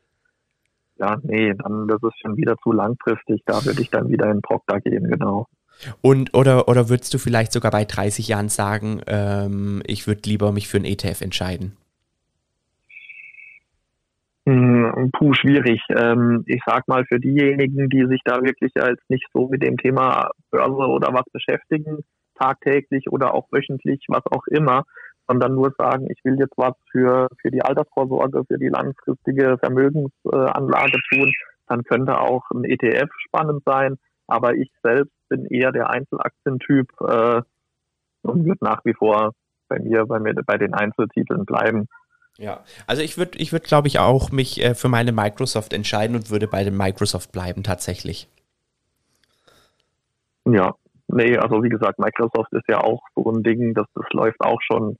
Ja, 0.99 1.17
nee, 1.23 1.55
dann 1.55 1.89
das 1.89 2.03
ist 2.03 2.21
schon 2.21 2.37
wieder 2.37 2.59
zu 2.63 2.73
langfristig. 2.73 3.41
Da 3.47 3.65
würde 3.65 3.81
ich 3.81 3.89
dann 3.89 4.11
wieder 4.11 4.31
in 4.31 4.43
Procter 4.43 4.81
gehen, 4.81 5.09
genau. 5.09 5.47
Und 6.03 6.37
oder 6.37 6.69
oder 6.69 6.91
würdest 6.91 7.15
du 7.15 7.19
vielleicht 7.19 7.53
sogar 7.53 7.71
bei 7.71 7.87
30 7.87 8.29
Jahren 8.29 8.51
sagen, 8.51 9.01
ähm, 9.07 9.83
ich 9.87 10.07
würde 10.07 10.29
lieber 10.29 10.53
mich 10.53 10.69
für 10.69 10.77
ein 10.77 10.85
ETF 10.85 11.23
entscheiden? 11.23 11.79
Hm, 14.47 15.11
puh, 15.15 15.33
schwierig. 15.33 15.81
Ähm, 15.89 16.45
ich 16.47 16.61
sag 16.67 16.87
mal, 16.87 17.07
für 17.07 17.19
diejenigen, 17.19 17.89
die 17.89 18.05
sich 18.09 18.21
da 18.27 18.43
wirklich 18.43 18.73
als 18.77 19.01
nicht 19.09 19.27
so 19.33 19.49
mit 19.49 19.63
dem 19.63 19.79
Thema 19.79 20.33
Börse 20.51 20.87
oder 20.87 21.15
was 21.15 21.25
beschäftigen, 21.33 22.05
tagtäglich 22.41 23.11
oder 23.11 23.35
auch 23.35 23.47
wöchentlich, 23.53 24.05
was 24.09 24.25
auch 24.27 24.47
immer, 24.47 24.85
sondern 25.29 25.55
nur 25.55 25.73
sagen, 25.79 26.09
ich 26.11 26.19
will 26.25 26.39
jetzt 26.39 26.57
was 26.57 26.75
für, 26.91 27.29
für 27.41 27.51
die 27.51 27.63
Altersvorsorge, 27.63 28.45
für 28.47 28.59
die 28.59 28.69
langfristige 28.69 29.59
Vermögensanlage 29.59 30.99
tun, 31.13 31.33
dann 31.69 31.85
könnte 31.85 32.19
auch 32.19 32.43
ein 32.51 32.65
ETF 32.65 33.09
spannend 33.27 33.63
sein. 33.65 33.97
Aber 34.27 34.55
ich 34.55 34.71
selbst 34.83 35.13
bin 35.29 35.47
eher 35.47 35.71
der 35.73 35.91
Einzelaktientyp 35.91 36.89
äh, 37.01 37.43
und 38.23 38.45
wird 38.45 38.61
nach 38.63 38.85
wie 38.85 38.95
vor 38.95 39.33
bei 39.69 39.79
mir, 39.79 40.05
bei 40.07 40.19
mir 40.19 40.35
bei 40.45 40.59
den 40.59 40.75
Einzeltiteln 40.75 41.45
bleiben. 41.45 41.87
Ja, 42.37 42.65
also 42.87 43.03
ich 43.03 43.19
würde, 43.19 43.39
ich 43.39 43.53
würde, 43.53 43.67
glaube 43.67 43.89
ich, 43.89 43.99
auch 43.99 44.33
mich 44.33 44.63
äh, 44.63 44.75
für 44.75 44.89
meine 44.89 45.13
Microsoft 45.13 45.73
entscheiden 45.73 46.17
und 46.17 46.31
würde 46.31 46.49
bei 46.49 46.65
dem 46.65 46.77
Microsoft 46.77 47.33
bleiben 47.33 47.63
tatsächlich. 47.63 48.29
Ja, 50.45 50.75
Nee, 51.13 51.37
also 51.37 51.63
wie 51.63 51.69
gesagt, 51.69 51.99
Microsoft 51.99 52.53
ist 52.53 52.69
ja 52.69 52.81
auch 52.81 53.03
so 53.17 53.31
ein 53.31 53.43
Ding, 53.43 53.75
das, 53.75 53.87
das 53.95 54.07
läuft 54.13 54.41
auch 54.41 54.61
schon 54.63 54.97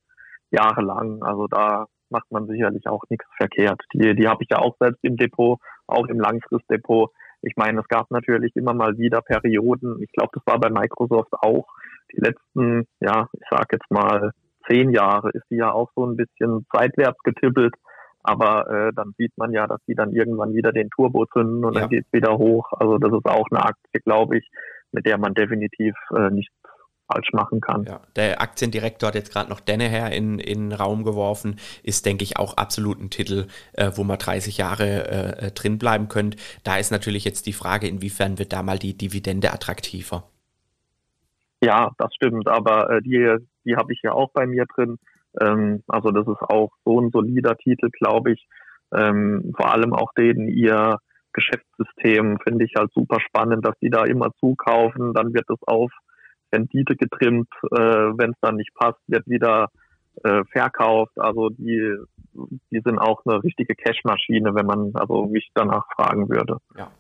jahrelang. 0.51 1.23
Also 1.23 1.47
da 1.47 1.87
macht 2.11 2.31
man 2.31 2.47
sicherlich 2.49 2.89
auch 2.89 3.03
nichts 3.09 3.27
verkehrt. 3.37 3.81
Die, 3.95 4.15
die 4.15 4.29
habe 4.29 4.43
ich 4.43 4.49
ja 4.51 4.59
auch 4.59 4.77
selbst 4.81 4.99
im 5.03 5.17
Depot, 5.17 5.59
auch 5.87 6.07
im 6.07 6.19
Langfristdepot. 6.19 7.11
Ich 7.43 7.55
meine, 7.57 7.81
es 7.81 7.89
gab 7.89 8.11
natürlich 8.11 8.55
immer 8.57 8.75
mal 8.75 8.99
wieder 8.99 9.23
Perioden. 9.23 10.03
Ich 10.03 10.11
glaube, 10.13 10.31
das 10.35 10.43
war 10.47 10.59
bei 10.59 10.69
Microsoft 10.69 11.33
auch. 11.33 11.69
Die 12.13 12.21
letzten, 12.21 12.87
ja, 12.99 13.29
ich 13.33 13.47
sag 13.49 13.73
jetzt 13.73 13.91
mal 13.91 14.33
zehn 14.69 14.91
Jahre 14.91 15.31
ist 15.31 15.45
die 15.51 15.57
ja 15.57 15.73
auch 15.73 15.91
so 15.95 16.05
ein 16.05 16.17
bisschen 16.17 16.67
seitwärts 16.73 17.19
getippelt. 17.23 17.75
Aber 18.23 18.69
äh, 18.69 18.93
dann 18.95 19.15
sieht 19.17 19.33
man 19.37 19.53
ja, 19.53 19.67
dass 19.67 19.81
die 19.87 19.95
dann 19.95 20.13
irgendwann 20.13 20.53
wieder 20.53 20.73
den 20.73 20.91
Turbo 20.91 21.25
zünden 21.27 21.65
und 21.65 21.75
ja. 21.75 21.81
dann 21.81 21.91
geht's 21.91 22.13
wieder 22.13 22.37
hoch. 22.37 22.71
Also 22.73 22.99
das 22.99 23.13
ist 23.13 23.25
auch 23.25 23.47
eine 23.51 23.65
Aktie, 23.65 24.01
glaube 24.05 24.39
ich, 24.39 24.51
mit 24.93 25.07
der 25.07 25.19
man 25.19 25.35
definitiv 25.35 25.95
äh, 26.17 26.31
nichts 26.31 26.55
falsch 27.11 27.33
machen 27.33 27.61
kann. 27.61 27.85
Ja, 27.85 28.01
der 28.17 28.41
Aktiendirektor 28.41 29.09
hat 29.09 29.15
jetzt 29.15 29.33
gerade 29.33 29.51
noch 29.51 29.61
Denneher 29.61 30.13
in, 30.13 30.39
in 30.39 30.71
den 30.71 30.73
Raum 30.73 31.05
geworfen, 31.05 31.57
ist, 31.83 32.07
denke 32.07 32.25
ich, 32.25 32.39
auch 32.39 32.57
absolut 32.57 33.01
ein 33.01 33.11
Titel, 33.11 33.47
äh, 33.73 33.91
wo 33.95 34.05
man 34.05 34.19
30 34.19 34.59
Jahre 34.59 34.85
äh, 34.85 35.47
äh, 35.47 35.51
drin 35.51 35.79
bleiben 35.79 36.09
könnte. 36.09 36.39
Da 36.65 36.77
ist 36.77 36.91
natürlich 36.91 37.25
jetzt 37.25 37.47
die 37.47 37.53
Frage, 37.53 37.89
inwiefern 37.89 38.39
wird 38.39 38.53
da 38.53 38.63
mal 38.63 38.79
die 38.79 38.97
Dividende 38.97 39.53
attraktiver? 39.53 40.25
Ja, 41.63 41.91
das 41.99 42.15
stimmt, 42.15 42.49
aber 42.49 42.91
äh, 42.91 43.03
die, 43.03 43.37
die 43.65 43.77
habe 43.77 43.93
ich 43.93 44.01
ja 44.03 44.13
auch 44.13 44.31
bei 44.33 44.47
mir 44.47 44.65
drin. 44.75 44.99
Ähm, 45.41 45.83
also 45.89 46.11
das 46.11 46.27
ist 46.27 46.43
auch 46.43 46.71
so 46.85 47.01
ein 47.01 47.11
solider 47.11 47.57
Titel, 47.57 47.91
glaube 47.91 48.33
ich. 48.33 48.47
Ähm, 48.93 49.53
vor 49.57 49.73
allem 49.73 49.93
auch 49.93 50.13
den 50.15 50.49
ihr 50.49 50.99
Geschäftssystem 51.33 52.39
finde 52.43 52.65
ich 52.65 52.75
halt 52.77 52.93
super 52.93 53.21
spannend, 53.21 53.65
dass 53.65 53.79
die 53.81 53.91
da 53.91 54.05
immer 54.05 54.33
zukaufen, 54.39 55.15
dann 55.15 55.33
wird 55.35 55.49
es 55.49 55.63
auf 55.67 55.91
Rendite 56.53 56.97
getrimmt, 56.97 57.49
äh, 57.71 57.77
wenn 57.79 58.31
es 58.31 58.41
dann 58.41 58.57
nicht 58.57 58.75
passt, 58.75 58.99
wird 59.07 59.27
wieder 59.29 59.69
äh, 60.25 60.43
verkauft. 60.51 61.13
Also 61.17 61.51
die, 61.51 61.97
die 62.71 62.81
sind 62.85 62.99
auch 62.99 63.25
eine 63.25 63.43
richtige 63.43 63.75
Cashmaschine, 63.75 64.55
wenn 64.55 64.67
man 64.67 64.93
also 64.95 65.27
mich 65.27 65.51
danach 65.55 65.87
fragen 65.95 66.29
würde. 66.29 66.59
Ja. 66.77 66.91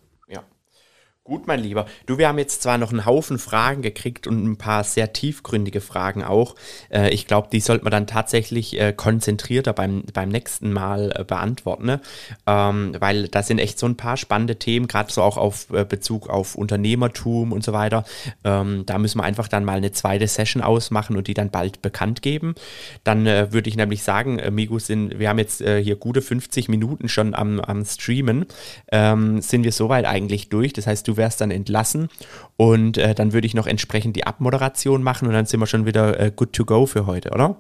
Gut, 1.31 1.47
mein 1.47 1.61
Lieber. 1.61 1.87
Du, 2.07 2.18
wir 2.18 2.26
haben 2.26 2.39
jetzt 2.39 2.61
zwar 2.61 2.76
noch 2.76 2.91
einen 2.91 3.07
Haufen 3.07 3.39
Fragen 3.39 3.83
gekriegt 3.83 4.26
und 4.26 4.45
ein 4.45 4.57
paar 4.57 4.83
sehr 4.83 5.12
tiefgründige 5.12 5.81
Fragen 5.81 6.24
auch. 6.24 6.57
Äh, 6.89 7.11
ich 7.11 7.28
glaube, 7.28 7.47
die 7.53 7.61
sollte 7.61 7.85
man 7.85 7.93
dann 7.93 8.09
tatsächlich 8.09 8.76
äh, 8.81 8.93
konzentrierter 8.93 9.72
beim, 9.72 10.03
beim 10.12 10.28
nächsten 10.28 10.72
Mal 10.72 11.12
äh, 11.14 11.22
beantworten, 11.22 11.87
ne? 11.87 12.01
ähm, 12.49 12.97
weil 12.99 13.28
da 13.28 13.45
sind 13.45 13.61
echt 13.61 13.78
so 13.78 13.87
ein 13.87 13.97
paar 13.97 14.16
spannende 14.16 14.57
Themen, 14.57 14.89
gerade 14.89 15.12
so 15.12 15.22
auch 15.22 15.37
auf 15.37 15.70
äh, 15.72 15.85
Bezug 15.85 16.28
auf 16.28 16.57
Unternehmertum 16.57 17.53
und 17.53 17.62
so 17.62 17.72
weiter. 17.72 18.05
Ähm, 18.43 18.83
da 18.87 18.99
müssen 18.99 19.20
wir 19.20 19.24
einfach 19.24 19.47
dann 19.47 19.64
mal 19.64 19.76
eine 19.76 19.93
zweite 19.93 20.26
Session 20.26 20.64
ausmachen 20.64 21.16
und 21.16 21.28
die 21.28 21.35
dann 21.35 21.51
bald 21.51 21.81
bekannt 21.81 22.22
geben. 22.22 22.57
Dann 23.05 23.28
äh, 23.28 23.53
würde 23.53 23.68
ich 23.70 23.76
nämlich 23.76 24.03
sagen, 24.03 24.41
äh, 24.41 24.51
Migu, 24.51 24.81
sind, 24.81 25.20
wir 25.20 25.28
haben 25.28 25.39
jetzt 25.39 25.62
hier 25.62 25.95
gute 25.95 26.22
50 26.22 26.68
Minuten 26.68 27.09
schon 27.09 27.37
am, 27.37 27.61
am 27.61 27.85
Streamen. 27.85 28.47
Ähm, 28.91 29.41
sind 29.43 29.62
wir 29.62 29.70
soweit 29.70 30.07
eigentlich 30.07 30.49
durch? 30.49 30.72
Das 30.72 30.89
heißt, 30.89 31.07
du 31.07 31.20
wärst 31.21 31.41
dann 31.41 31.53
entlassen 31.53 32.09
und 32.57 32.99
äh, 32.99 33.14
dann 33.14 33.33
würde 33.33 33.47
ich 33.47 33.55
noch 33.55 33.68
entsprechend 33.68 34.16
die 34.16 34.27
Abmoderation 34.27 35.05
machen 35.05 35.29
und 35.29 35.35
dann 35.35 35.47
sind 35.47 35.61
wir 35.61 35.66
schon 35.66 35.87
wieder 35.87 36.18
äh, 36.18 36.33
good 36.35 36.53
to 36.53 36.64
go 36.64 36.87
für 36.87 37.07
heute, 37.07 37.31
oder? 37.31 37.57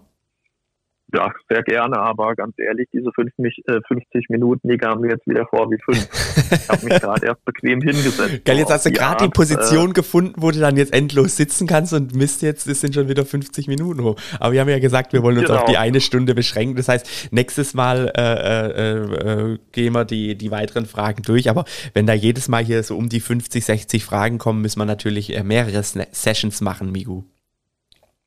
Ja, 1.12 1.32
sehr 1.48 1.62
gerne, 1.62 1.98
aber 1.98 2.34
ganz 2.34 2.54
ehrlich, 2.58 2.88
diese 2.92 3.10
50, 3.12 3.64
äh, 3.66 3.80
50 3.88 4.28
Minuten, 4.28 4.68
die 4.68 4.76
kamen 4.76 5.00
mir 5.00 5.10
jetzt 5.10 5.26
wieder 5.26 5.46
vor 5.46 5.70
wie 5.70 5.78
fünf. 5.84 6.08
Ich 6.52 6.68
habe 6.68 6.84
mich 6.84 6.94
gerade 7.00 7.26
erst 7.26 7.44
bequem 7.44 7.80
hingesetzt. 7.80 8.44
Geil, 8.44 8.58
jetzt 8.58 8.70
hast 8.70 8.86
du 8.86 8.92
gerade 8.92 9.24
die 9.24 9.30
Position 9.30 9.90
äh, 9.90 9.92
gefunden, 9.94 10.34
wo 10.36 10.50
du 10.50 10.60
dann 10.60 10.76
jetzt 10.76 10.94
endlos 10.94 11.36
sitzen 11.36 11.66
kannst 11.66 11.92
und 11.92 12.14
Mist, 12.14 12.42
jetzt 12.42 12.66
es 12.66 12.80
sind 12.80 12.94
schon 12.94 13.08
wieder 13.08 13.24
50 13.24 13.66
Minuten 13.68 14.02
hoch. 14.02 14.16
Aber 14.38 14.52
wir 14.52 14.60
haben 14.60 14.68
ja 14.68 14.78
gesagt, 14.78 15.12
wir 15.12 15.22
wollen 15.22 15.38
uns 15.38 15.48
genau. 15.48 15.60
auf 15.60 15.64
die 15.70 15.78
eine 15.78 16.00
Stunde 16.00 16.34
beschränken. 16.34 16.76
Das 16.76 16.88
heißt, 16.88 17.32
nächstes 17.32 17.74
Mal 17.74 18.12
äh, 18.16 18.70
äh, 18.80 19.52
äh, 19.52 19.58
gehen 19.72 19.92
wir 19.94 20.04
die, 20.04 20.36
die 20.36 20.50
weiteren 20.50 20.86
Fragen 20.86 21.22
durch. 21.22 21.50
Aber 21.50 21.64
wenn 21.94 22.06
da 22.06 22.12
jedes 22.12 22.48
Mal 22.48 22.64
hier 22.64 22.82
so 22.82 22.96
um 22.96 23.08
die 23.08 23.20
50, 23.20 23.64
60 23.64 24.04
Fragen 24.04 24.38
kommen, 24.38 24.60
müssen 24.60 24.78
wir 24.78 24.86
natürlich 24.86 25.36
äh, 25.36 25.42
mehrere 25.42 25.82
Sessions 25.82 26.60
machen, 26.60 26.92
Migu. 26.92 27.24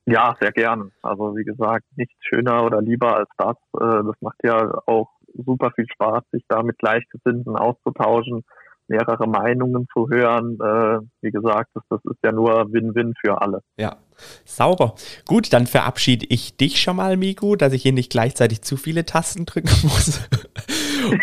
Ja, 0.05 0.35
sehr 0.41 0.51
gern. 0.51 0.91
Also 1.01 1.35
wie 1.35 1.45
gesagt, 1.45 1.85
nichts 1.95 2.15
schöner 2.21 2.63
oder 2.65 2.81
lieber 2.81 3.15
als 3.15 3.29
das. 3.37 3.55
Äh, 3.79 4.03
das 4.03 4.15
macht 4.21 4.37
ja 4.43 4.71
auch 4.85 5.09
super 5.33 5.71
viel 5.75 5.87
Spaß, 5.91 6.23
sich 6.31 6.43
da 6.47 6.61
mit 6.61 6.77
Gleichgesinnten 6.77 7.55
auszutauschen, 7.55 8.43
mehrere 8.87 9.27
Meinungen 9.27 9.87
zu 9.93 10.09
hören. 10.09 10.57
Äh, 10.59 10.99
wie 11.21 11.31
gesagt, 11.31 11.69
das, 11.73 11.83
das 11.89 12.01
ist 12.03 12.19
ja 12.23 12.33
nur 12.33 12.71
Win-Win 12.71 13.13
für 13.19 13.41
alle. 13.41 13.61
Ja, 13.77 13.95
sauber. 14.43 14.95
Gut, 15.25 15.53
dann 15.53 15.67
verabschiede 15.67 16.25
ich 16.29 16.57
dich 16.57 16.81
schon 16.81 16.97
mal, 16.97 17.15
Miku, 17.15 17.55
dass 17.55 17.71
ich 17.71 17.81
hier 17.81 17.93
nicht 17.93 18.11
gleichzeitig 18.11 18.61
zu 18.61 18.75
viele 18.75 19.05
Tasten 19.05 19.45
drücken 19.45 19.69
muss. 19.83 20.27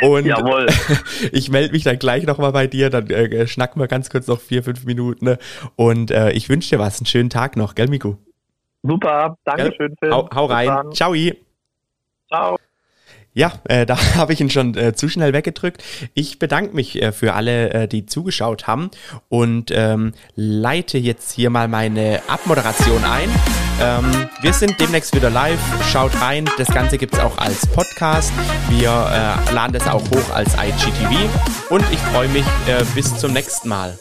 Und 0.03 0.26
Jawohl. 0.26 0.66
ich 1.33 1.51
melde 1.51 1.72
mich 1.72 1.85
dann 1.85 1.99
gleich 1.99 2.24
nochmal 2.24 2.53
bei 2.53 2.66
dir, 2.66 2.89
dann 2.89 3.09
äh, 3.09 3.47
schnacken 3.47 3.81
wir 3.81 3.89
ganz 3.89 4.09
kurz 4.09 4.26
noch 4.26 4.41
vier, 4.41 4.62
fünf 4.62 4.85
Minuten. 4.85 5.26
Ne? 5.26 5.39
Und 5.76 6.11
äh, 6.11 6.33
ich 6.33 6.49
wünsche 6.49 6.70
dir 6.70 6.78
was, 6.78 6.99
einen 6.99 7.07
schönen 7.07 7.31
Tag 7.31 7.57
noch, 7.57 7.74
gell, 7.74 7.89
Miku? 7.89 8.16
Super, 8.83 9.37
Dankeschön, 9.45 9.95
Phil. 9.99 10.11
Hau, 10.11 10.28
hau 10.35 10.47
rein. 10.47 10.93
Ciao. 10.93 11.14
Ciao. 12.28 12.57
Ja, 13.33 13.53
äh, 13.64 13.87
da 13.87 13.97
habe 14.16 14.33
ich 14.33 14.41
ihn 14.41 14.51
schon 14.51 14.76
äh, 14.76 14.95
zu 14.95 15.09
schnell 15.09 15.33
weggedrückt. 15.33 15.83
Ich 16.14 16.39
bedanke 16.39 16.74
mich 16.74 17.01
äh, 17.01 17.12
für 17.12 17.35
alle, 17.35 17.70
äh, 17.70 17.89
die 17.89 18.07
zugeschaut 18.07 18.66
haben 18.66 18.91
und 19.28 19.70
ähm, 19.72 20.12
leite 20.35 20.99
jetzt 20.99 21.33
hier 21.33 21.51
mal 21.51 21.68
meine 21.68 22.22
Abmoderation 22.28 23.05
ein. 23.05 23.28
Ähm, 23.81 24.28
wir 24.43 24.53
sind 24.53 24.81
demnächst 24.81 25.14
wieder 25.14 25.31
live. 25.31 25.61
Schaut 25.91 26.20
rein. 26.20 26.49
Das 26.59 26.68
Ganze 26.68 26.99
gibt 26.99 27.14
es 27.14 27.20
auch 27.20 27.39
als 27.39 27.66
Podcast. 27.68 28.33
Wir 28.68 28.91
äh, 28.91 29.55
laden 29.55 29.72
das 29.72 29.87
auch 29.87 30.03
hoch 30.11 30.35
als 30.35 30.55
IGTV. 30.55 31.70
Und 31.70 31.85
ich 31.93 31.99
freue 31.99 32.28
mich 32.28 32.45
äh, 32.66 32.85
bis 32.95 33.16
zum 33.16 33.33
nächsten 33.33 33.68
Mal. 33.68 33.99